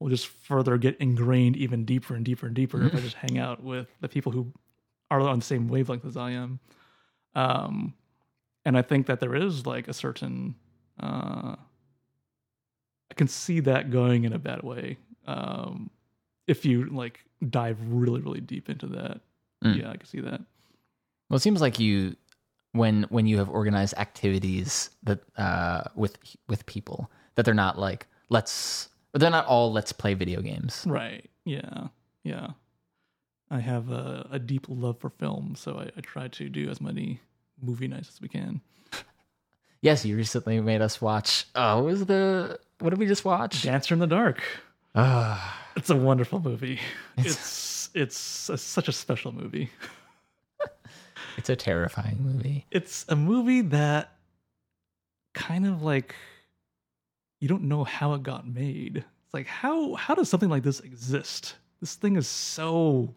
will 0.00 0.10
just 0.10 0.26
further 0.26 0.76
get 0.76 0.96
ingrained 0.98 1.56
even 1.56 1.84
deeper 1.84 2.14
and 2.14 2.24
deeper 2.24 2.46
and 2.46 2.54
deeper 2.54 2.84
if 2.84 2.94
I 2.94 3.00
just 3.00 3.16
hang 3.16 3.38
out 3.38 3.62
with 3.62 3.88
the 4.00 4.08
people 4.08 4.32
who 4.32 4.52
are 5.10 5.20
on 5.20 5.38
the 5.38 5.44
same 5.44 5.68
wavelength 5.68 6.04
as 6.04 6.16
I 6.16 6.32
am. 6.32 6.58
Um, 7.34 7.94
and 8.64 8.76
I 8.76 8.82
think 8.82 9.06
that 9.06 9.20
there 9.20 9.34
is 9.34 9.64
like 9.64 9.88
a 9.88 9.94
certain, 9.94 10.56
uh, 11.00 11.56
I 13.10 13.14
can 13.14 13.28
see 13.28 13.60
that 13.60 13.90
going 13.90 14.24
in 14.24 14.32
a 14.32 14.38
bad 14.38 14.62
way. 14.62 14.98
Um, 15.26 15.90
if 16.46 16.66
you 16.66 16.86
like 16.86 17.20
dive 17.48 17.78
really, 17.86 18.20
really 18.20 18.40
deep 18.40 18.68
into 18.68 18.86
that. 18.88 19.20
Mm. 19.64 19.80
Yeah, 19.80 19.90
I 19.90 19.96
can 19.96 20.06
see 20.06 20.20
that. 20.20 20.40
Well, 21.30 21.36
it 21.36 21.40
seems 21.40 21.60
like 21.60 21.80
you 21.80 22.16
when 22.76 23.04
when 23.10 23.26
you 23.26 23.38
have 23.38 23.48
organized 23.48 23.94
activities 23.96 24.90
that 25.02 25.20
uh 25.36 25.84
with 25.94 26.18
with 26.48 26.66
people 26.66 27.10
that 27.34 27.44
they're 27.44 27.54
not 27.54 27.78
like 27.78 28.06
let's 28.28 28.88
they're 29.14 29.30
not 29.30 29.46
all 29.46 29.72
let's 29.72 29.92
play 29.92 30.14
video 30.14 30.40
games. 30.40 30.84
Right. 30.86 31.28
Yeah. 31.44 31.88
Yeah. 32.22 32.50
I 33.50 33.60
have 33.60 33.90
a, 33.90 34.26
a 34.32 34.38
deep 34.38 34.66
love 34.68 34.98
for 34.98 35.10
film, 35.10 35.54
so 35.56 35.78
I, 35.78 35.90
I 35.96 36.00
try 36.00 36.28
to 36.28 36.48
do 36.48 36.68
as 36.68 36.80
many 36.80 37.20
movie 37.62 37.86
nights 37.86 38.08
as 38.08 38.20
we 38.20 38.28
can. 38.28 38.60
Yes, 39.80 40.04
you 40.04 40.16
recently 40.16 40.60
made 40.60 40.80
us 40.80 41.00
watch. 41.00 41.44
Oh, 41.54 41.76
what 41.76 41.84
was 41.84 42.06
the 42.06 42.58
what 42.80 42.90
did 42.90 42.98
we 42.98 43.06
just 43.06 43.24
watch? 43.24 43.62
Dancer 43.62 43.94
in 43.94 44.00
the 44.00 44.06
Dark. 44.06 44.42
Ah, 44.94 45.60
it's 45.76 45.90
a 45.90 45.96
wonderful 45.96 46.40
movie. 46.40 46.80
It's 47.16 47.88
it's 47.94 48.48
a, 48.48 48.58
such 48.58 48.88
a 48.88 48.92
special 48.92 49.32
movie. 49.32 49.70
It's 51.36 51.48
a 51.50 51.56
terrifying 51.56 52.18
movie. 52.20 52.66
It's 52.70 53.04
a 53.08 53.16
movie 53.16 53.60
that 53.62 54.12
kind 55.34 55.66
of 55.66 55.82
like 55.82 56.14
you 57.40 57.48
don't 57.48 57.64
know 57.64 57.84
how 57.84 58.14
it 58.14 58.22
got 58.22 58.48
made. 58.48 58.98
It's 59.24 59.34
like 59.34 59.46
how 59.46 59.94
how 59.94 60.14
does 60.14 60.28
something 60.28 60.48
like 60.48 60.62
this 60.62 60.80
exist? 60.80 61.56
This 61.80 61.94
thing 61.94 62.16
is 62.16 62.26
so 62.26 63.14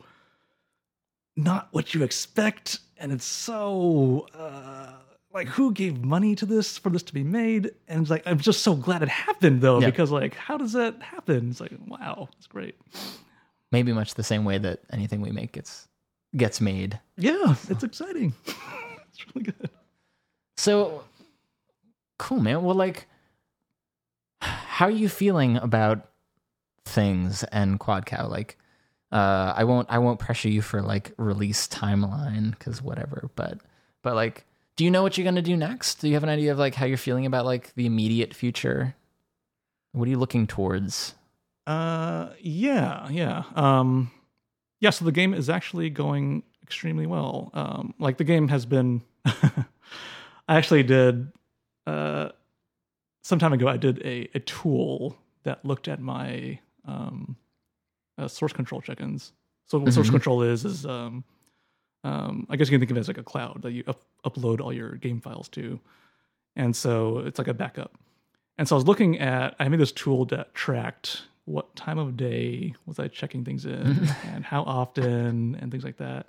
not 1.37 1.69
what 1.71 1.93
you 1.93 2.03
expect, 2.03 2.79
and 2.97 3.11
it's 3.11 3.25
so 3.25 4.27
uh, 4.37 4.91
like 5.33 5.47
who 5.47 5.71
gave 5.71 6.03
money 6.03 6.35
to 6.35 6.45
this 6.45 6.77
for 6.77 6.89
this 6.89 7.03
to 7.03 7.13
be 7.13 7.23
made? 7.23 7.71
And 7.87 8.01
it's 8.01 8.09
like 8.09 8.23
I'm 8.25 8.39
just 8.39 8.61
so 8.61 8.75
glad 8.75 9.01
it 9.03 9.09
happened 9.09 9.61
though, 9.61 9.79
Yeah. 9.79 9.87
because 9.87 10.11
like 10.11 10.35
how 10.35 10.57
does 10.57 10.73
that 10.73 11.01
happen? 11.01 11.49
It's 11.51 11.61
like 11.61 11.71
wow, 11.87 12.27
it's 12.37 12.47
great. 12.47 12.75
Maybe 13.71 13.93
much 13.93 14.15
the 14.15 14.23
same 14.23 14.43
way 14.45 14.57
that 14.57 14.81
anything 14.91 15.21
we 15.21 15.31
make 15.31 15.51
gets 15.53 15.87
gets 16.35 16.61
made. 16.61 16.99
Yeah, 17.17 17.55
it's 17.69 17.83
exciting. 17.83 18.33
it's 18.45 19.35
really 19.35 19.45
good. 19.45 19.69
So 20.57 21.03
cool, 22.17 22.39
man. 22.39 22.63
Well, 22.63 22.75
like, 22.75 23.07
how 24.41 24.85
are 24.85 24.91
you 24.91 25.09
feeling 25.09 25.57
about 25.57 26.07
things 26.85 27.43
and 27.45 27.79
Quad 27.79 28.05
Cow? 28.05 28.27
Like, 28.27 28.57
uh, 29.11 29.53
I 29.55 29.63
won't, 29.63 29.89
I 29.89 29.97
won't 29.97 30.19
pressure 30.19 30.49
you 30.49 30.61
for 30.61 30.81
like 30.81 31.13
release 31.17 31.67
timeline 31.67 32.51
because 32.51 32.81
whatever. 32.81 33.29
But, 33.35 33.59
but 34.03 34.15
like, 34.15 34.45
do 34.75 34.85
you 34.85 34.91
know 34.91 35.01
what 35.03 35.17
you're 35.17 35.25
gonna 35.25 35.41
do 35.41 35.57
next? 35.57 35.95
Do 35.95 36.07
you 36.07 36.13
have 36.13 36.23
an 36.23 36.29
idea 36.29 36.51
of 36.51 36.59
like 36.59 36.75
how 36.75 36.85
you're 36.85 36.97
feeling 36.97 37.25
about 37.25 37.45
like 37.45 37.73
the 37.75 37.85
immediate 37.85 38.33
future? 38.33 38.95
What 39.91 40.07
are 40.07 40.11
you 40.11 40.19
looking 40.19 40.47
towards? 40.47 41.15
Uh, 41.65 42.29
yeah, 42.39 43.09
yeah. 43.09 43.43
Um, 43.55 44.11
yeah. 44.79 44.89
So 44.91 45.05
the 45.05 45.11
game 45.11 45.33
is 45.33 45.49
actually 45.49 45.89
going 45.89 46.43
extremely 46.63 47.05
well. 47.05 47.51
Um, 47.53 47.93
like 47.99 48.17
the 48.17 48.23
game 48.23 48.47
has 48.49 48.65
been. 48.65 49.01
I 49.25 50.55
actually 50.57 50.83
did. 50.83 51.31
Uh, 51.85 52.29
some 53.23 53.39
time 53.39 53.53
ago, 53.53 53.67
I 53.67 53.77
did 53.77 54.01
a 54.05 54.29
a 54.33 54.39
tool 54.39 55.17
that 55.43 55.63
looked 55.65 55.87
at 55.87 55.99
my 55.99 56.59
um, 56.85 57.35
uh, 58.17 58.27
source 58.27 58.53
control 58.53 58.81
check-ins. 58.81 59.31
So 59.67 59.77
what 59.79 59.93
source 59.93 60.07
Mhm. 60.07 60.11
control 60.11 60.41
is 60.43 60.65
is 60.65 60.85
um, 60.85 61.23
um, 62.03 62.47
I 62.49 62.55
guess 62.55 62.67
you 62.69 62.73
can 62.73 62.79
think 62.81 62.91
of 62.91 62.97
it 62.97 63.01
as 63.01 63.07
like 63.07 63.17
a 63.17 63.23
cloud 63.23 63.61
that 63.61 63.71
you 63.71 63.83
up- 63.87 64.03
upload 64.25 64.59
all 64.61 64.73
your 64.73 64.93
game 64.95 65.21
files 65.21 65.47
to, 65.49 65.79
and 66.55 66.75
so 66.75 67.19
it's 67.19 67.37
like 67.37 67.47
a 67.47 67.53
backup. 67.53 67.97
And 68.57 68.67
so 68.67 68.75
I 68.75 68.77
was 68.77 68.85
looking 68.87 69.19
at 69.19 69.55
I 69.59 69.69
made 69.69 69.79
this 69.79 69.91
tool 69.91 70.25
that 70.25 70.53
tracked 70.55 71.23
what 71.49 71.75
time 71.75 71.97
of 71.97 72.15
day 72.15 72.73
was 72.85 72.99
I 72.99 73.07
checking 73.07 73.43
things 73.43 73.65
in 73.65 74.07
and 74.25 74.45
how 74.45 74.63
often 74.63 75.55
and 75.59 75.71
things 75.71 75.83
like 75.83 75.97
that. 75.97 76.27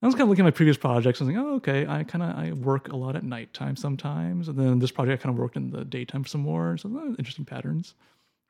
I 0.00 0.06
was 0.06 0.14
kind 0.14 0.22
of 0.22 0.28
looking 0.28 0.44
at 0.44 0.46
my 0.46 0.52
previous 0.52 0.76
projects 0.76 1.20
and 1.20 1.28
I 1.28 1.32
was 1.32 1.36
like, 1.42 1.46
oh, 1.52 1.54
okay, 1.56 1.86
I 1.86 2.04
kind 2.04 2.22
of 2.22 2.30
I 2.36 2.52
work 2.52 2.88
a 2.88 2.96
lot 2.96 3.16
at 3.16 3.24
nighttime 3.24 3.74
sometimes, 3.76 4.48
and 4.48 4.56
then 4.58 4.78
this 4.78 4.92
project 4.92 5.20
I 5.20 5.24
kind 5.24 5.34
of 5.34 5.38
worked 5.40 5.56
in 5.56 5.70
the 5.70 5.84
daytime 5.84 6.24
some 6.24 6.40
more. 6.40 6.76
So 6.78 6.88
oh, 6.92 7.14
interesting 7.18 7.44
patterns. 7.44 7.94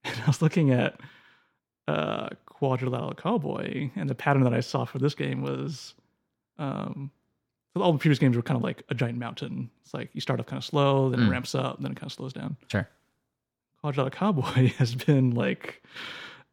And 0.05 0.15
I 0.23 0.27
was 0.27 0.41
looking 0.43 0.71
at 0.71 1.01
uh, 1.89 2.29
Quadrilateral 2.47 3.15
Cowboy, 3.15 3.91
and 3.97 4.09
the 4.09 4.15
pattern 4.15 4.43
that 4.45 4.55
I 4.55 4.61
saw 4.61 4.85
for 4.85 4.99
this 5.01 5.15
game 5.15 5.43
was, 5.43 5.95
um, 6.59 7.11
all 7.75 7.93
the 7.93 7.99
previous 7.99 8.19
games 8.19 8.37
were 8.37 8.43
kind 8.43 8.57
of 8.57 8.63
like 8.63 8.83
a 8.91 8.95
giant 8.95 9.19
mountain. 9.19 9.71
It's 9.83 9.95
like 9.95 10.11
you 10.13 10.21
start 10.21 10.39
off 10.39 10.47
kind 10.47 10.59
of 10.59 10.65
slow, 10.65 11.09
then 11.11 11.21
Mm. 11.21 11.27
it 11.27 11.31
ramps 11.31 11.55
up, 11.55 11.81
then 11.83 11.93
it 11.93 11.97
kind 11.97 12.07
of 12.11 12.13
slows 12.13 12.33
down. 12.33 12.57
Sure. 12.71 12.89
Quadrilateral 13.81 14.11
Cowboy 14.11 14.69
has 14.79 14.95
been 14.95 15.33
like 15.35 15.83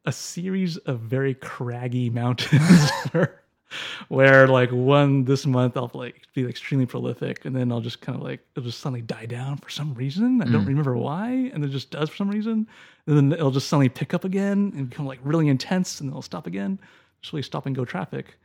a 0.05 0.11
series 0.11 0.77
of 0.77 0.99
very 0.99 1.33
craggy 1.33 2.09
mountains 2.09 2.91
where, 4.07 4.47
like 4.47 4.69
one 4.71 5.25
this 5.25 5.45
month 5.47 5.75
I'll 5.75 5.89
like 5.95 6.21
be 6.35 6.45
extremely 6.47 6.85
prolific 6.85 7.45
and 7.45 7.55
then 7.55 7.71
I'll 7.71 7.81
just 7.81 8.01
kind 8.01 8.15
of 8.15 8.23
like 8.23 8.41
it'll 8.55 8.67
just 8.67 8.79
suddenly 8.79 9.01
die 9.01 9.25
down 9.25 9.57
for 9.57 9.69
some 9.69 9.93
reason. 9.95 10.41
I 10.41 10.45
don't 10.45 10.63
Mm. 10.63 10.67
remember 10.67 10.95
why, 10.95 11.49
and 11.53 11.65
it 11.65 11.69
just 11.69 11.89
does 11.89 12.09
for 12.09 12.15
some 12.15 12.29
reason. 12.29 12.67
And 13.07 13.17
then 13.17 13.31
it'll 13.33 13.51
just 13.51 13.67
suddenly 13.67 13.89
pick 13.89 14.13
up 14.13 14.23
again 14.23 14.71
and 14.75 14.89
become 14.89 15.07
like 15.07 15.19
really 15.23 15.47
intense 15.47 15.99
and 15.99 16.07
then 16.09 16.13
it'll 16.13 16.21
stop 16.21 16.45
again. 16.47 16.79
Just 17.21 17.33
really 17.33 17.41
stop 17.43 17.65
and 17.65 17.75
go 17.75 17.83
traffic. 17.85 18.37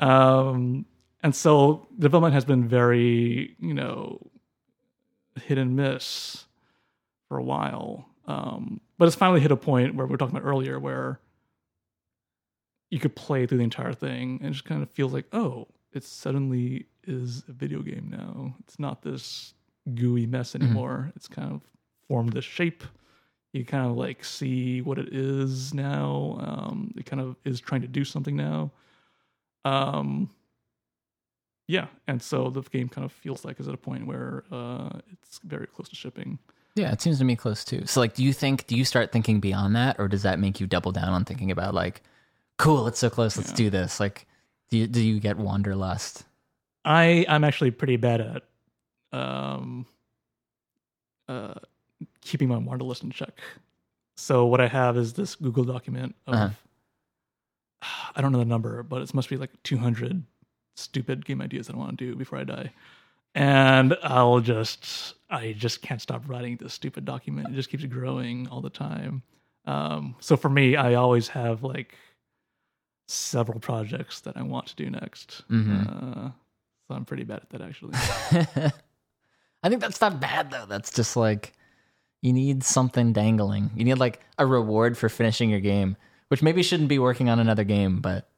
Um 0.00 0.84
and 1.22 1.34
so 1.34 1.88
development 1.98 2.34
has 2.34 2.44
been 2.44 2.68
very, 2.68 3.56
you 3.60 3.74
know, 3.74 4.20
hit 5.42 5.58
and 5.58 5.76
miss 5.76 6.44
for 7.28 7.38
a 7.38 7.42
while. 7.42 8.07
Um, 8.28 8.80
but 8.98 9.06
it's 9.06 9.16
finally 9.16 9.40
hit 9.40 9.50
a 9.50 9.56
point 9.56 9.94
where 9.94 10.06
we 10.06 10.10
were 10.10 10.18
talking 10.18 10.36
about 10.36 10.46
earlier 10.46 10.78
where 10.78 11.18
you 12.90 13.00
could 13.00 13.16
play 13.16 13.46
through 13.46 13.58
the 13.58 13.64
entire 13.64 13.94
thing 13.94 14.38
and 14.40 14.50
it 14.50 14.52
just 14.52 14.66
kind 14.66 14.82
of 14.82 14.90
feels 14.90 15.14
like, 15.14 15.26
oh, 15.32 15.66
it 15.92 16.04
suddenly 16.04 16.86
is 17.06 17.42
a 17.48 17.52
video 17.52 17.80
game 17.80 18.08
now. 18.10 18.54
It's 18.60 18.78
not 18.78 19.02
this 19.02 19.54
gooey 19.94 20.26
mess 20.26 20.54
anymore. 20.54 21.10
It's 21.16 21.26
kind 21.26 21.50
of 21.52 21.62
formed 22.06 22.34
this 22.34 22.44
shape. 22.44 22.84
You 23.54 23.64
kind 23.64 23.86
of 23.90 23.96
like 23.96 24.22
see 24.22 24.82
what 24.82 24.98
it 24.98 25.08
is 25.14 25.72
now. 25.72 26.38
Um, 26.40 26.92
it 26.98 27.06
kind 27.06 27.22
of 27.22 27.36
is 27.46 27.60
trying 27.60 27.80
to 27.80 27.88
do 27.88 28.04
something 28.04 28.36
now. 28.36 28.72
Um, 29.64 30.28
yeah, 31.66 31.86
and 32.06 32.22
so 32.22 32.50
the 32.50 32.60
game 32.62 32.90
kind 32.90 33.06
of 33.06 33.12
feels 33.12 33.44
like 33.44 33.58
is 33.58 33.68
at 33.68 33.74
a 33.74 33.78
point 33.78 34.06
where 34.06 34.44
uh, 34.52 35.00
it's 35.12 35.40
very 35.44 35.66
close 35.66 35.88
to 35.88 35.96
shipping. 35.96 36.38
Yeah, 36.78 36.92
it 36.92 37.02
seems 37.02 37.18
to 37.18 37.24
me 37.24 37.36
close 37.36 37.64
too. 37.64 37.84
So, 37.86 38.00
like, 38.00 38.14
do 38.14 38.22
you 38.24 38.32
think, 38.32 38.66
do 38.66 38.76
you 38.76 38.84
start 38.84 39.12
thinking 39.12 39.40
beyond 39.40 39.74
that, 39.76 39.96
or 39.98 40.08
does 40.08 40.22
that 40.22 40.38
make 40.38 40.60
you 40.60 40.66
double 40.66 40.92
down 40.92 41.08
on 41.10 41.24
thinking 41.24 41.50
about 41.50 41.74
like, 41.74 42.02
cool, 42.56 42.86
it's 42.86 42.98
so 42.98 43.10
close, 43.10 43.36
let's 43.36 43.50
Yeah. 43.50 43.56
do 43.56 43.70
this? 43.70 44.00
Like, 44.00 44.26
do 44.70 44.78
you, 44.78 44.86
do 44.86 45.00
you 45.02 45.18
get 45.20 45.36
wanderlust? 45.38 46.24
I 46.84 47.26
I'm 47.28 47.44
actually 47.44 47.70
pretty 47.72 47.96
bad 47.96 48.20
at 48.20 48.42
um 49.12 49.84
uh 51.28 51.54
keeping 52.20 52.48
my 52.48 52.56
wanderlust 52.58 53.02
in 53.02 53.10
check. 53.10 53.40
So 54.16 54.46
what 54.46 54.60
I 54.60 54.68
have 54.68 54.96
is 54.96 55.14
this 55.14 55.34
Google 55.34 55.64
document 55.64 56.14
of 56.26 56.34
Uh-huh. 56.34 56.50
I 58.16 58.20
don't 58.20 58.32
know 58.32 58.38
the 58.38 58.44
number, 58.44 58.82
but 58.82 59.02
it 59.02 59.12
must 59.14 59.28
be 59.28 59.36
like 59.36 59.50
200 59.64 60.22
stupid 60.76 61.24
game 61.26 61.40
ideas 61.40 61.66
that 61.66 61.74
I 61.76 61.78
want 61.78 61.98
to 61.98 62.04
do 62.04 62.14
before 62.16 62.38
I 62.38 62.44
die. 62.44 62.72
And 63.38 63.96
I'll 64.02 64.40
just 64.40 65.14
I 65.30 65.52
just 65.56 65.80
can't 65.80 66.02
stop 66.02 66.22
writing 66.26 66.56
this 66.60 66.74
stupid 66.74 67.04
document. 67.04 67.48
It 67.48 67.54
just 67.54 67.70
keeps 67.70 67.84
growing 67.84 68.48
all 68.48 68.60
the 68.60 68.68
time. 68.70 69.22
Um 69.64 70.16
so 70.18 70.36
for 70.36 70.48
me, 70.48 70.74
I 70.74 70.94
always 70.94 71.28
have 71.28 71.62
like 71.62 71.94
several 73.06 73.60
projects 73.60 74.20
that 74.22 74.36
I 74.36 74.42
want 74.42 74.66
to 74.66 74.76
do 74.76 74.90
next. 74.90 75.44
Mhm. 75.48 75.86
Uh, 75.86 76.30
so 76.88 76.94
I'm 76.94 77.04
pretty 77.04 77.22
bad 77.24 77.40
at 77.42 77.50
that 77.50 77.60
actually. 77.62 77.92
I 79.62 79.68
think 79.68 79.80
that's 79.80 80.00
not 80.00 80.20
bad 80.20 80.50
though. 80.50 80.66
That's 80.66 80.90
just 80.92 81.16
like 81.16 81.52
you 82.22 82.32
need 82.32 82.64
something 82.64 83.12
dangling. 83.12 83.70
You 83.76 83.84
need 83.84 83.94
like 83.98 84.20
a 84.38 84.46
reward 84.46 84.98
for 84.98 85.08
finishing 85.08 85.48
your 85.48 85.60
game, 85.60 85.96
which 86.26 86.42
maybe 86.42 86.64
shouldn't 86.64 86.88
be 86.88 86.98
working 86.98 87.28
on 87.28 87.38
another 87.38 87.64
game, 87.64 88.00
but 88.00 88.28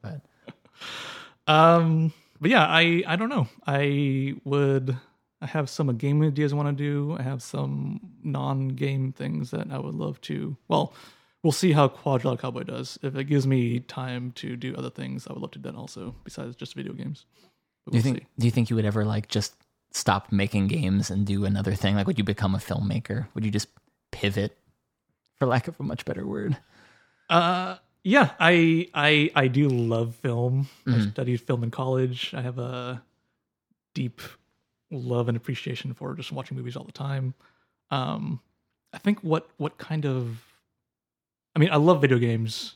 but 0.00 0.22
Um, 1.46 2.12
but 2.42 2.50
yeah, 2.50 2.66
I 2.68 3.04
I 3.06 3.16
don't 3.16 3.28
know. 3.30 3.48
I 3.66 4.34
would. 4.44 4.96
I 5.40 5.46
have 5.46 5.70
some 5.70 5.96
game 5.96 6.22
ideas 6.22 6.52
I 6.52 6.56
want 6.56 6.76
to 6.76 6.84
do. 6.84 7.16
I 7.18 7.22
have 7.22 7.42
some 7.42 8.00
non-game 8.22 9.12
things 9.12 9.50
that 9.50 9.72
I 9.72 9.78
would 9.78 9.94
love 9.94 10.20
to. 10.22 10.56
Well, 10.68 10.94
we'll 11.42 11.52
see 11.52 11.72
how 11.72 11.88
Quadrilateral 11.88 12.36
Cowboy 12.36 12.62
does. 12.62 12.96
If 13.02 13.16
it 13.16 13.24
gives 13.24 13.44
me 13.46 13.80
time 13.80 14.32
to 14.36 14.54
do 14.56 14.74
other 14.76 14.90
things, 14.90 15.26
I 15.26 15.32
would 15.32 15.42
love 15.42 15.50
to 15.52 15.58
do 15.58 15.70
that 15.70 15.76
also, 15.76 16.14
besides 16.22 16.54
just 16.54 16.74
video 16.74 16.92
games. 16.92 17.26
But 17.84 17.92
do 17.92 17.98
you 17.98 18.02
we'll 18.02 18.12
think 18.12 18.18
see. 18.18 18.26
do 18.38 18.46
you 18.46 18.50
think 18.50 18.70
you 18.70 18.76
would 18.76 18.84
ever 18.84 19.04
like 19.04 19.28
just 19.28 19.54
stop 19.92 20.32
making 20.32 20.66
games 20.68 21.10
and 21.10 21.26
do 21.26 21.44
another 21.44 21.74
thing? 21.74 21.94
Like 21.94 22.06
would 22.06 22.18
you 22.18 22.24
become 22.24 22.54
a 22.54 22.58
filmmaker? 22.58 23.26
Would 23.34 23.44
you 23.44 23.50
just 23.50 23.68
pivot 24.10 24.56
for 25.36 25.46
lack 25.46 25.68
of 25.68 25.78
a 25.78 25.82
much 25.82 26.04
better 26.04 26.26
word? 26.26 26.56
Uh, 27.30 27.76
yeah, 28.04 28.30
I 28.40 28.88
I 28.94 29.30
I 29.34 29.48
do 29.48 29.68
love 29.68 30.14
film. 30.16 30.68
I 30.86 30.90
Mhm. 30.90 31.12
studied 31.12 31.40
film 31.40 31.62
in 31.64 31.70
college. 31.70 32.34
I 32.34 32.40
have 32.42 32.58
a 32.58 33.02
deep 33.94 34.20
love 34.90 35.28
and 35.28 35.36
appreciation 35.36 35.94
for 35.94 36.14
just 36.14 36.32
watching 36.32 36.56
movies 36.56 36.76
all 36.76 36.84
the 36.84 36.92
time. 36.92 37.34
Um, 37.90 38.40
I 38.92 38.98
think 38.98 39.20
what 39.20 39.48
what 39.56 39.78
kind 39.78 40.04
of, 40.06 40.42
I 41.54 41.58
mean, 41.58 41.70
I 41.70 41.76
love 41.76 42.00
video 42.00 42.18
games 42.18 42.74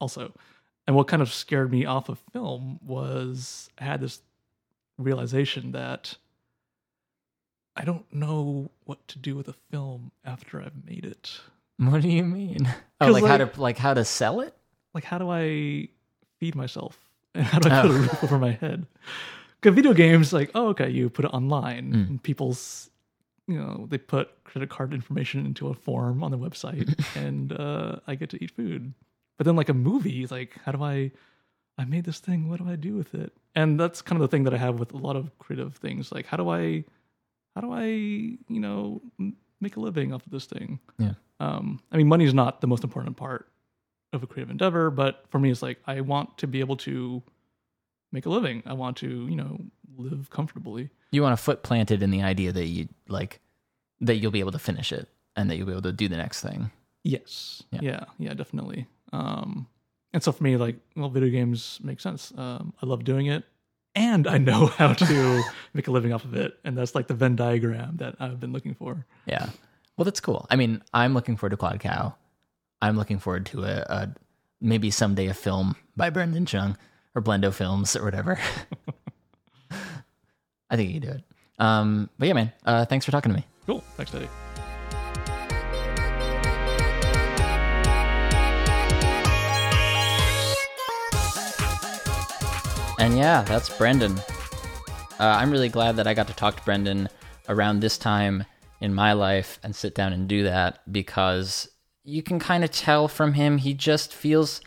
also, 0.00 0.32
and 0.86 0.94
what 0.96 1.08
kind 1.08 1.22
of 1.22 1.32
scared 1.32 1.70
me 1.70 1.84
off 1.84 2.08
of 2.08 2.18
film 2.32 2.78
was 2.82 3.70
I 3.78 3.84
had 3.84 4.00
this 4.00 4.20
realization 4.98 5.72
that 5.72 6.16
I 7.76 7.84
don't 7.84 8.12
know 8.12 8.70
what 8.84 9.06
to 9.08 9.18
do 9.18 9.34
with 9.36 9.48
a 9.48 9.52
film 9.70 10.12
after 10.24 10.60
I've 10.60 10.84
made 10.84 11.04
it. 11.04 11.40
What 11.76 12.02
do 12.02 12.08
you 12.08 12.24
mean? 12.24 12.68
Oh, 13.00 13.10
like, 13.10 13.24
how 13.24 13.36
to 13.36 13.50
like 13.60 13.76
how 13.76 13.92
to 13.92 14.04
sell 14.04 14.40
it? 14.40 14.56
Like 14.94 15.04
how 15.04 15.18
do 15.18 15.30
I 15.30 15.88
feed 16.38 16.54
myself? 16.54 16.98
And 17.34 17.44
how 17.52 17.58
do 17.58 17.68
I 17.68 17.82
put 17.82 17.90
a 17.90 17.94
Oh. 17.94 17.98
roof 17.98 18.24
over 18.24 18.38
my 18.38 18.52
head? 18.52 18.86
Because 19.60 19.74
video 19.74 19.94
games, 19.94 20.32
like, 20.32 20.50
oh, 20.54 20.68
okay, 20.68 20.90
you 20.90 21.08
put 21.10 21.24
it 21.24 21.32
online, 21.32 21.92
Mm. 21.92 22.08
and 22.08 22.22
people's 22.22 22.90
you 23.46 23.58
know 23.58 23.86
they 23.90 23.98
put 23.98 24.42
credit 24.44 24.70
card 24.70 24.94
information 24.94 25.44
into 25.44 25.68
a 25.68 25.74
form 25.74 26.22
on 26.22 26.30
the 26.30 26.38
website, 26.38 26.88
and 27.16 27.52
uh, 27.52 27.96
I 28.06 28.14
get 28.14 28.30
to 28.30 28.42
eat 28.44 28.50
food. 28.52 28.92
But 29.36 29.44
then 29.46 29.56
like 29.56 29.68
a 29.68 29.74
movie, 29.74 30.26
like 30.26 30.58
how 30.64 30.72
do 30.72 30.82
I? 30.82 31.10
I 31.76 31.84
made 31.84 32.04
this 32.04 32.20
thing. 32.20 32.48
What 32.48 32.60
do 32.60 32.68
I 32.70 32.76
do 32.76 32.94
with 32.94 33.14
it? 33.14 33.32
And 33.56 33.80
that's 33.80 34.00
kind 34.00 34.20
of 34.22 34.30
the 34.30 34.32
thing 34.36 34.44
that 34.44 34.54
I 34.54 34.58
have 34.58 34.78
with 34.78 34.92
a 34.92 34.96
lot 34.96 35.16
of 35.16 35.36
creative 35.40 35.74
things. 35.76 36.12
Like 36.12 36.26
how 36.26 36.36
do 36.36 36.48
I? 36.48 36.84
How 37.56 37.60
do 37.62 37.72
I? 37.72 37.84
You 37.86 38.60
know, 38.60 39.02
make 39.60 39.74
a 39.76 39.80
living 39.80 40.12
off 40.12 40.24
of 40.24 40.30
this 40.30 40.46
thing? 40.46 40.78
Yeah. 40.98 41.14
Um, 41.40 41.80
I 41.90 41.96
mean, 41.96 42.06
money 42.06 42.24
is 42.24 42.34
not 42.34 42.60
the 42.60 42.66
most 42.68 42.84
important 42.84 43.16
part 43.16 43.48
of 44.14 44.22
a 44.22 44.26
creative 44.26 44.50
endeavor, 44.50 44.90
but 44.90 45.24
for 45.28 45.38
me, 45.38 45.50
it's 45.50 45.62
like 45.62 45.78
I 45.86 46.00
want 46.00 46.38
to 46.38 46.46
be 46.46 46.60
able 46.60 46.76
to 46.78 47.22
make 48.12 48.26
a 48.26 48.30
living. 48.30 48.62
I 48.64 48.72
want 48.72 48.96
to, 48.98 49.08
you 49.08 49.36
know, 49.36 49.60
live 49.96 50.30
comfortably. 50.30 50.90
You 51.10 51.22
want 51.22 51.34
a 51.34 51.36
foot 51.36 51.62
planted 51.62 52.02
in 52.02 52.10
the 52.10 52.22
idea 52.22 52.52
that 52.52 52.66
you 52.66 52.88
like 53.08 53.40
that 54.00 54.16
you'll 54.16 54.30
be 54.30 54.40
able 54.40 54.52
to 54.52 54.58
finish 54.58 54.92
it 54.92 55.08
and 55.36 55.50
that 55.50 55.56
you'll 55.56 55.66
be 55.66 55.72
able 55.72 55.82
to 55.82 55.92
do 55.92 56.08
the 56.08 56.16
next 56.16 56.40
thing. 56.40 56.70
Yes. 57.02 57.62
Yeah. 57.70 57.80
Yeah. 57.82 58.04
Yeah. 58.18 58.34
definitely. 58.34 58.86
Um, 59.12 59.66
and 60.12 60.22
so 60.22 60.32
for 60.32 60.42
me, 60.44 60.56
like, 60.56 60.76
well, 60.96 61.08
video 61.10 61.28
games 61.28 61.80
make 61.82 62.00
sense. 62.00 62.32
Um, 62.36 62.72
I 62.80 62.86
love 62.86 63.04
doing 63.04 63.26
it, 63.26 63.44
and 63.94 64.26
I 64.26 64.38
know 64.38 64.66
how 64.78 64.92
to 64.92 65.42
make 65.74 65.88
a 65.88 65.90
living 65.90 66.12
off 66.12 66.24
of 66.24 66.34
it, 66.34 66.58
and 66.64 66.78
that's 66.78 66.94
like 66.94 67.08
the 67.08 67.14
Venn 67.14 67.36
diagram 67.36 67.96
that 67.96 68.14
I've 68.20 68.40
been 68.40 68.52
looking 68.52 68.74
for. 68.74 69.06
Yeah. 69.26 69.50
Well, 69.96 70.04
that's 70.04 70.20
cool. 70.20 70.46
I 70.50 70.56
mean, 70.56 70.82
I'm 70.92 71.14
looking 71.14 71.36
forward 71.36 71.50
to 71.50 71.56
Quad 71.56 71.80
Cow. 71.80 72.14
I'm 72.82 72.96
looking 72.96 73.18
forward 73.18 73.46
to 73.46 73.64
a, 73.64 73.86
a 73.88 74.14
maybe 74.60 74.90
someday 74.90 75.26
a 75.26 75.34
film 75.34 75.76
by 75.96 76.10
Brendon 76.10 76.46
Chung 76.46 76.76
or 77.14 77.22
Blendo 77.22 77.52
Films 77.52 77.96
or 77.96 78.04
whatever. 78.04 78.38
I 80.70 80.76
think 80.76 80.92
you 80.92 81.00
can 81.00 81.10
do 81.10 81.14
it. 81.16 81.24
Um, 81.58 82.10
but 82.18 82.28
yeah, 82.28 82.34
man, 82.34 82.52
uh, 82.64 82.84
thanks 82.84 83.04
for 83.04 83.12
talking 83.12 83.32
to 83.32 83.38
me. 83.38 83.46
Cool. 83.66 83.80
Thanks, 83.96 84.10
Teddy. 84.10 84.28
And 92.98 93.16
yeah, 93.18 93.42
that's 93.42 93.68
Brendon. 93.76 94.18
Uh, 95.20 95.24
I'm 95.38 95.50
really 95.50 95.68
glad 95.68 95.96
that 95.96 96.06
I 96.06 96.14
got 96.14 96.26
to 96.28 96.34
talk 96.34 96.56
to 96.56 96.62
Brendon 96.64 97.08
around 97.48 97.80
this 97.80 97.98
time 97.98 98.44
in 98.80 98.94
my 98.94 99.12
life 99.12 99.58
and 99.62 99.74
sit 99.74 99.94
down 99.94 100.12
and 100.12 100.26
do 100.26 100.44
that 100.44 100.80
because 100.90 101.68
you 102.04 102.22
can 102.22 102.38
kind 102.38 102.62
of 102.62 102.70
tell 102.70 103.08
from 103.08 103.32
him 103.32 103.58
he 103.58 103.74
just 103.74 104.14
feels, 104.14 104.60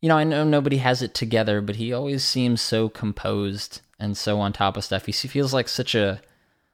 you 0.00 0.08
know, 0.08 0.16
I 0.16 0.24
know 0.24 0.44
nobody 0.44 0.78
has 0.78 1.02
it 1.02 1.14
together, 1.14 1.60
but 1.60 1.76
he 1.76 1.92
always 1.92 2.24
seems 2.24 2.62
so 2.62 2.88
composed 2.88 3.80
and 3.98 4.16
so 4.16 4.40
on 4.40 4.52
top 4.52 4.76
of 4.76 4.84
stuff. 4.84 5.06
He 5.06 5.12
feels 5.12 5.52
like 5.52 5.68
such 5.68 5.94
a 5.94 6.22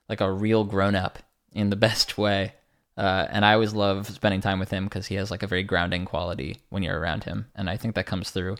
like 0.08 0.20
a 0.20 0.30
real 0.30 0.64
grown 0.64 0.94
up 0.94 1.18
in 1.52 1.70
the 1.70 1.76
best 1.88 2.18
way. 2.18 2.52
Uh, 2.96 3.26
and 3.30 3.44
I 3.44 3.52
always 3.52 3.74
love 3.74 4.06
spending 4.08 4.40
time 4.40 4.58
with 4.58 4.70
him 4.70 4.84
because 4.84 5.06
he 5.06 5.16
has 5.16 5.30
like 5.30 5.42
a 5.42 5.46
very 5.46 5.62
grounding 5.62 6.04
quality 6.06 6.60
when 6.70 6.82
you're 6.82 6.98
around 6.98 7.24
him, 7.24 7.46
and 7.54 7.68
I 7.68 7.76
think 7.76 7.94
that 7.94 8.06
comes 8.06 8.30
through 8.30 8.56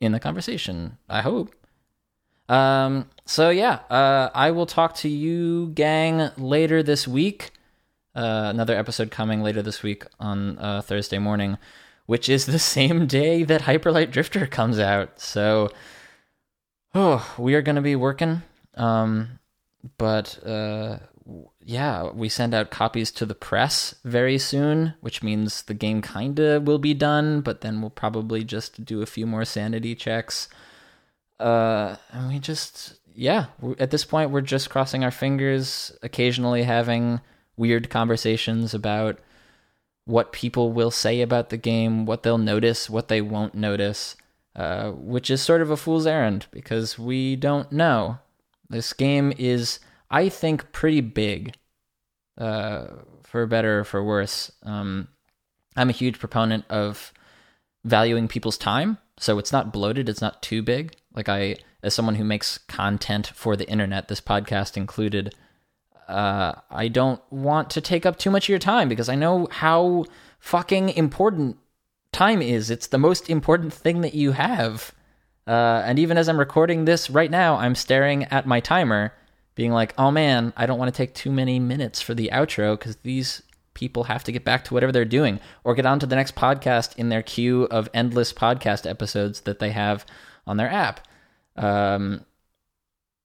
in 0.00 0.12
the 0.12 0.20
conversation. 0.20 0.96
I 1.08 1.22
hope. 1.22 1.52
Um, 2.48 3.08
so 3.26 3.50
yeah, 3.50 3.80
uh, 3.90 4.30
I 4.32 4.52
will 4.52 4.66
talk 4.66 4.94
to 4.96 5.08
you, 5.08 5.70
gang, 5.74 6.30
later 6.36 6.84
this 6.84 7.08
week. 7.08 7.50
Uh, 8.14 8.48
another 8.50 8.76
episode 8.76 9.10
coming 9.10 9.42
later 9.42 9.62
this 9.62 9.82
week 9.82 10.04
on 10.18 10.58
uh, 10.58 10.82
Thursday 10.82 11.18
morning, 11.18 11.58
which 12.06 12.28
is 12.28 12.46
the 12.46 12.58
same 12.76 13.06
day 13.06 13.44
that 13.44 13.62
Hyper 13.62 13.92
Light 13.92 14.10
Drifter 14.10 14.46
comes 14.46 14.78
out. 14.78 15.20
So, 15.20 15.70
oh, 16.94 17.34
we 17.38 17.54
are 17.54 17.62
going 17.62 17.76
to 17.76 17.82
be 17.82 17.96
working. 17.96 18.42
Um, 18.74 19.38
but 19.98 20.44
uh, 20.46 20.98
yeah, 21.64 22.10
we 22.10 22.28
send 22.28 22.52
out 22.54 22.70
copies 22.70 23.10
to 23.12 23.26
the 23.26 23.34
press 23.34 23.94
very 24.04 24.38
soon, 24.38 24.94
which 25.00 25.22
means 25.22 25.62
the 25.62 25.74
game 25.74 26.02
kinda 26.02 26.60
will 26.60 26.78
be 26.78 26.94
done. 26.94 27.40
But 27.40 27.60
then 27.60 27.80
we'll 27.80 27.90
probably 27.90 28.44
just 28.44 28.84
do 28.84 29.02
a 29.02 29.06
few 29.06 29.26
more 29.26 29.44
sanity 29.44 29.94
checks 29.94 30.48
uh 31.40 31.96
and 32.12 32.28
we 32.28 32.38
just 32.38 32.96
yeah 33.14 33.46
at 33.78 33.90
this 33.90 34.04
point 34.04 34.30
we're 34.30 34.42
just 34.42 34.68
crossing 34.68 35.02
our 35.02 35.10
fingers 35.10 35.90
occasionally 36.02 36.62
having 36.62 37.20
weird 37.60 37.90
conversations 37.90 38.74
about 38.74 39.18
what 40.04 40.32
people 40.32 40.72
will 40.72 40.90
say 40.90 41.20
about 41.20 41.50
the 41.50 41.56
game 41.56 42.06
what 42.06 42.22
they'll 42.22 42.38
notice 42.38 42.90
what 42.90 43.08
they 43.08 43.20
won't 43.20 43.54
notice 43.54 44.16
uh, 44.56 44.90
which 44.90 45.30
is 45.30 45.40
sort 45.40 45.62
of 45.62 45.70
a 45.70 45.76
fool's 45.76 46.06
errand 46.06 46.46
because 46.50 46.98
we 46.98 47.36
don't 47.36 47.70
know. 47.70 48.18
This 48.68 48.92
game 48.92 49.32
is 49.38 49.78
i 50.10 50.28
think 50.28 50.72
pretty 50.72 51.00
big 51.00 51.54
uh, 52.36 52.86
for 53.22 53.46
better 53.46 53.80
or 53.80 53.84
for 53.84 54.02
worse. 54.02 54.50
Um, 54.62 55.08
i'm 55.76 55.88
a 55.88 55.92
huge 55.92 56.18
proponent 56.18 56.64
of 56.68 57.12
valuing 57.84 58.26
people's 58.28 58.58
time 58.58 58.98
so 59.18 59.38
it's 59.38 59.52
not 59.52 59.72
bloated 59.72 60.08
it's 60.08 60.20
not 60.20 60.42
too 60.42 60.62
big. 60.62 60.96
Like 61.14 61.28
i 61.28 61.56
as 61.82 61.94
someone 61.94 62.16
who 62.16 62.24
makes 62.24 62.58
content 62.58 63.28
for 63.28 63.54
the 63.56 63.68
internet 63.68 64.08
this 64.08 64.20
podcast 64.20 64.76
included 64.76 65.34
uh, 66.10 66.60
i 66.70 66.88
don't 66.88 67.20
want 67.30 67.70
to 67.70 67.80
take 67.80 68.04
up 68.04 68.18
too 68.18 68.30
much 68.30 68.44
of 68.44 68.48
your 68.48 68.58
time 68.58 68.88
because 68.88 69.08
i 69.08 69.14
know 69.14 69.48
how 69.50 70.04
fucking 70.38 70.90
important 70.90 71.56
time 72.12 72.42
is 72.42 72.70
it's 72.70 72.88
the 72.88 72.98
most 72.98 73.30
important 73.30 73.72
thing 73.72 74.00
that 74.00 74.14
you 74.14 74.32
have 74.32 74.92
uh, 75.46 75.82
and 75.84 75.98
even 75.98 76.18
as 76.18 76.28
i'm 76.28 76.38
recording 76.38 76.84
this 76.84 77.08
right 77.08 77.30
now 77.30 77.56
i'm 77.56 77.74
staring 77.74 78.24
at 78.24 78.46
my 78.46 78.60
timer 78.60 79.12
being 79.54 79.72
like 79.72 79.94
oh 79.96 80.10
man 80.10 80.52
i 80.56 80.66
don't 80.66 80.78
want 80.78 80.92
to 80.92 80.96
take 80.96 81.14
too 81.14 81.30
many 81.30 81.58
minutes 81.58 82.00
for 82.00 82.14
the 82.14 82.30
outro 82.32 82.78
because 82.78 82.96
these 82.96 83.42
people 83.74 84.04
have 84.04 84.24
to 84.24 84.32
get 84.32 84.44
back 84.44 84.64
to 84.64 84.74
whatever 84.74 84.92
they're 84.92 85.04
doing 85.04 85.40
or 85.64 85.74
get 85.74 85.86
on 85.86 85.98
to 85.98 86.06
the 86.06 86.16
next 86.16 86.34
podcast 86.34 86.96
in 86.96 87.08
their 87.08 87.22
queue 87.22 87.64
of 87.64 87.88
endless 87.94 88.32
podcast 88.32 88.88
episodes 88.88 89.42
that 89.42 89.58
they 89.58 89.70
have 89.70 90.04
on 90.46 90.56
their 90.56 90.70
app. 90.70 91.06
Um, 91.56 92.24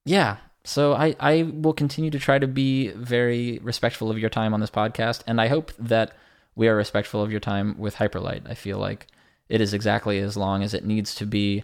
yeah, 0.06 0.38
so 0.66 0.93
I, 0.93 1.16
I 1.20 1.43
will 1.43 1.74
continue 1.74 2.11
to 2.11 2.20
try 2.20 2.39
to 2.39 2.47
be 2.47 2.89
very 2.89 3.59
respectful 3.61 4.11
of 4.11 4.20
your 4.20 4.30
time 4.30 4.53
on 4.53 4.59
this 4.59 4.70
podcast, 4.70 5.24
and 5.28 5.39
I 5.39 5.47
hope 5.47 5.72
that 5.80 6.11
we 6.55 6.68
are 6.68 6.76
respectful 6.76 7.22
of 7.22 7.32
your 7.32 7.39
time 7.39 7.78
with 7.78 7.95
Hyper 7.95 8.20
Light. 8.20 8.43
I 8.47 8.55
feel 8.55 8.78
like 8.78 9.07
it 9.47 9.61
is 9.61 9.74
exactly 9.74 10.20
as 10.20 10.36
long 10.36 10.63
as 10.63 10.74
it 10.74 10.86
needs 10.86 11.16
to 11.16 11.26
be, 11.26 11.63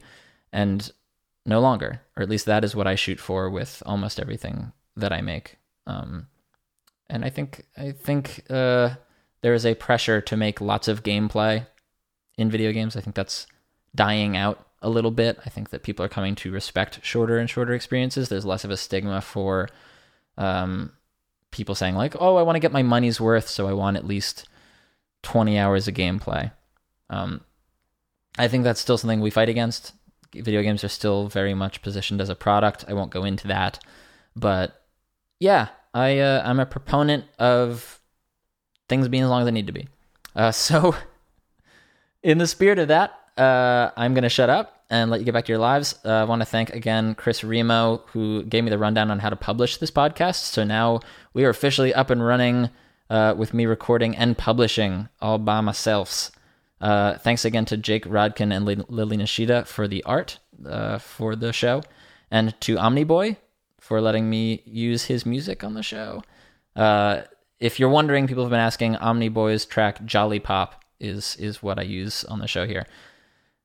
and 0.54 0.92
no 1.46 1.60
longer, 1.60 2.02
or 2.16 2.24
at 2.24 2.30
least 2.30 2.46
that 2.46 2.64
is 2.64 2.76
what 2.76 2.88
I 2.88 2.96
shoot 2.96 3.20
for 3.20 3.50
with 3.50 3.82
almost 3.86 4.20
everything 4.20 4.72
that 4.96 5.12
I 5.12 5.22
make. 5.22 5.58
Um, 5.88 6.28
and 7.10 7.26
I 7.26 7.30
think 7.30 7.66
I 7.76 7.92
think 7.92 8.44
uh, 8.50 8.92
there 9.42 9.54
is 9.54 9.66
a 9.66 9.76
pressure 9.76 10.22
to 10.22 10.38
make 10.38 10.62
lots 10.62 10.88
of 10.88 11.04
gameplay 11.04 11.66
in 12.38 12.52
video 12.52 12.72
games. 12.72 12.96
I 12.96 13.02
think 13.02 13.16
that's 13.16 13.48
dying 13.96 14.38
out 14.38 14.66
a 14.82 14.90
little 14.90 15.12
bit. 15.12 15.40
I 15.46 15.50
think 15.50 15.70
that 15.70 15.84
people 15.84 16.04
are 16.06 16.10
coming 16.10 16.36
to 16.36 16.52
respect 16.52 17.00
shorter 17.04 17.38
and 17.38 17.50
shorter 17.50 17.74
experiences. 17.74 18.30
There's 18.30 18.46
less 18.46 18.64
of 18.64 18.72
a 18.72 18.78
stigma 18.78 19.22
for 19.22 19.70
um, 20.38 20.94
people 21.52 21.76
saying 21.76 21.96
like, 21.96 22.16
"Oh, 22.20 22.38
I 22.38 22.42
want 22.42 22.56
to 22.56 22.60
get 22.60 22.72
my 22.72 22.84
money's 22.84 23.22
worth, 23.22 23.48
so 23.48 23.68
I 23.68 23.74
want 23.74 23.98
at 23.98 24.06
least 24.06 24.48
20 25.24 25.58
hours 25.58 25.88
of 25.88 25.94
gameplay." 25.94 26.52
Um, 27.10 27.42
I 28.38 28.48
think 28.48 28.64
that's 28.64 28.80
still 28.80 28.98
something 28.98 29.22
we 29.22 29.30
fight 29.30 29.50
against. 29.50 29.94
Video 30.34 30.62
games 30.62 30.84
are 30.84 30.90
still 30.90 31.28
very 31.28 31.54
much 31.54 31.82
positioned 31.82 32.22
as 32.22 32.30
a 32.30 32.36
product. 32.36 32.86
I 32.88 32.94
won't 32.94 33.12
go 33.12 33.24
into 33.26 33.48
that, 33.50 33.80
but 34.36 34.82
yeah, 35.40 35.68
I 35.94 36.20
uh, 36.20 36.42
I'm 36.46 36.60
a 36.60 36.66
proponent 36.66 37.26
of 37.38 38.00
things 38.88 39.08
being 39.08 39.24
as 39.24 39.30
long 39.30 39.42
as 39.42 39.46
they 39.46 39.52
need 39.52 39.68
to 39.68 39.74
be. 39.74 39.88
Uh, 40.36 40.52
so, 40.68 40.96
in 42.24 42.38
the 42.38 42.48
spirit 42.48 42.80
of 42.80 42.88
that, 42.88 43.20
uh, 43.38 43.92
I'm 43.98 44.14
gonna 44.14 44.30
shut 44.30 44.50
up 44.50 44.81
and 44.92 45.10
let 45.10 45.22
you 45.22 45.26
get 45.26 45.34
back 45.34 45.46
to 45.46 45.52
your 45.52 45.60
lives. 45.60 45.98
Uh, 46.06 46.10
I 46.10 46.24
want 46.26 46.42
to 46.42 46.46
thank 46.46 46.70
again 46.72 47.16
Chris 47.16 47.44
Remo 47.44 48.04
who 48.08 48.44
gave 48.44 48.64
me 48.64 48.70
the 48.70 48.78
rundown 48.78 49.10
on 49.10 49.20
how 49.20 49.30
to 49.30 49.36
publish 49.36 49.78
this 49.78 49.90
podcast. 49.90 50.44
So 50.44 50.64
now 50.64 51.00
we 51.34 51.46
are 51.46 51.50
officially 51.50 51.94
up 51.94 52.10
and 52.10 52.24
running 52.24 52.70
uh, 53.10 53.34
with 53.36 53.54
me 53.54 53.66
recording 53.66 54.16
and 54.16 54.38
publishing 54.38 55.10
all 55.22 55.40
by 55.40 55.62
myself. 55.62 56.32
Uh, 56.82 57.18
thanks 57.18 57.46
again 57.46 57.66
to 57.66 57.78
Jake 57.78 58.06
Rodkin 58.06 58.54
and 58.54 58.66
Li- 58.66 58.84
Lily 58.90 59.18
Nishida 59.18 59.66
for 59.66 59.88
the 59.88 60.04
art 60.04 60.40
uh, 60.66 60.98
for 60.98 61.36
the 61.36 61.54
show, 61.54 61.84
and 62.30 62.60
to 62.62 62.76
Omniboy 62.76 63.38
for 63.80 64.02
letting 64.02 64.30
me 64.30 64.62
use 64.66 65.06
his 65.06 65.26
music 65.26 65.64
on 65.64 65.74
the 65.74 65.84
show. 65.84 66.24
Uh, 66.76 67.22
if 67.60 67.80
you're 67.80 67.90
wondering, 67.90 68.28
people 68.28 68.44
have 68.44 68.50
been 68.50 68.60
asking, 68.60 68.96
Omniboy's 68.96 69.66
track 69.66 70.04
"Jolly 70.06 70.40
Pop" 70.40 70.84
is 71.00 71.36
is 71.38 71.62
what 71.62 71.80
I 71.80 71.84
use 71.84 72.24
on 72.26 72.40
the 72.40 72.48
show 72.48 72.66
here. 72.66 72.86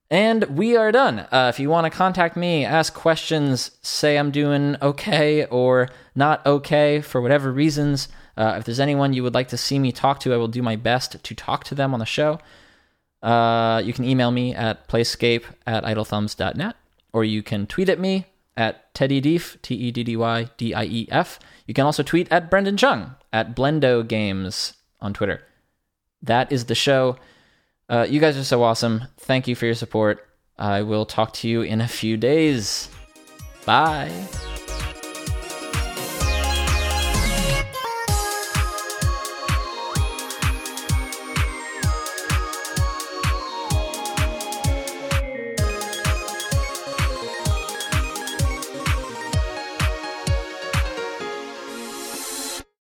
And 0.08 0.44
we 0.44 0.76
are 0.76 0.92
done. 0.92 1.20
Uh, 1.32 1.50
if 1.52 1.58
you 1.58 1.68
want 1.68 1.84
to 1.84 1.90
contact 1.90 2.36
me, 2.36 2.64
ask 2.64 2.94
questions, 2.94 3.72
say 3.82 4.16
I'm 4.16 4.30
doing 4.30 4.76
okay 4.80 5.46
or 5.46 5.88
not 6.14 6.46
okay 6.46 7.00
for 7.00 7.20
whatever 7.20 7.50
reasons, 7.50 8.08
uh, 8.36 8.54
if 8.58 8.64
there's 8.64 8.80
anyone 8.80 9.12
you 9.12 9.22
would 9.22 9.34
like 9.34 9.48
to 9.48 9.56
see 9.56 9.78
me 9.78 9.90
talk 9.90 10.20
to, 10.20 10.32
I 10.32 10.36
will 10.36 10.48
do 10.48 10.62
my 10.62 10.76
best 10.76 11.22
to 11.22 11.34
talk 11.34 11.64
to 11.64 11.74
them 11.74 11.92
on 11.92 12.00
the 12.00 12.06
show. 12.06 12.38
Uh, 13.22 13.82
you 13.84 13.92
can 13.92 14.04
email 14.04 14.30
me 14.30 14.54
at 14.54 14.86
playscape 14.88 15.44
at 15.66 15.84
idlethumbs.net, 15.84 16.76
or 17.12 17.24
you 17.24 17.42
can 17.42 17.66
tweet 17.66 17.88
at 17.88 17.98
me 17.98 18.26
at 18.56 18.94
Teddy 18.94 19.20
Dief, 19.20 19.58
T 19.62 19.74
E 19.74 19.90
D 19.90 20.04
D 20.04 20.16
Y 20.16 20.48
D 20.56 20.74
I 20.74 20.84
E 20.84 21.08
F. 21.10 21.40
You 21.66 21.74
can 21.74 21.86
also 21.86 22.02
tweet 22.02 22.30
at 22.30 22.50
Brendon 22.50 22.76
Chung 22.76 23.14
at 23.32 23.56
Blendo 23.56 24.06
Games 24.06 24.74
on 25.00 25.14
Twitter. 25.14 25.42
That 26.22 26.52
is 26.52 26.66
the 26.66 26.74
show. 26.74 27.16
Uh, 27.88 28.06
you 28.08 28.20
guys 28.20 28.36
are 28.36 28.44
so 28.44 28.62
awesome. 28.62 29.04
Thank 29.18 29.46
you 29.48 29.54
for 29.54 29.66
your 29.66 29.74
support. 29.74 30.26
I 30.58 30.82
will 30.82 31.06
talk 31.06 31.32
to 31.34 31.48
you 31.48 31.62
in 31.62 31.80
a 31.80 31.88
few 31.88 32.16
days. 32.16 32.88
Bye. 33.64 34.10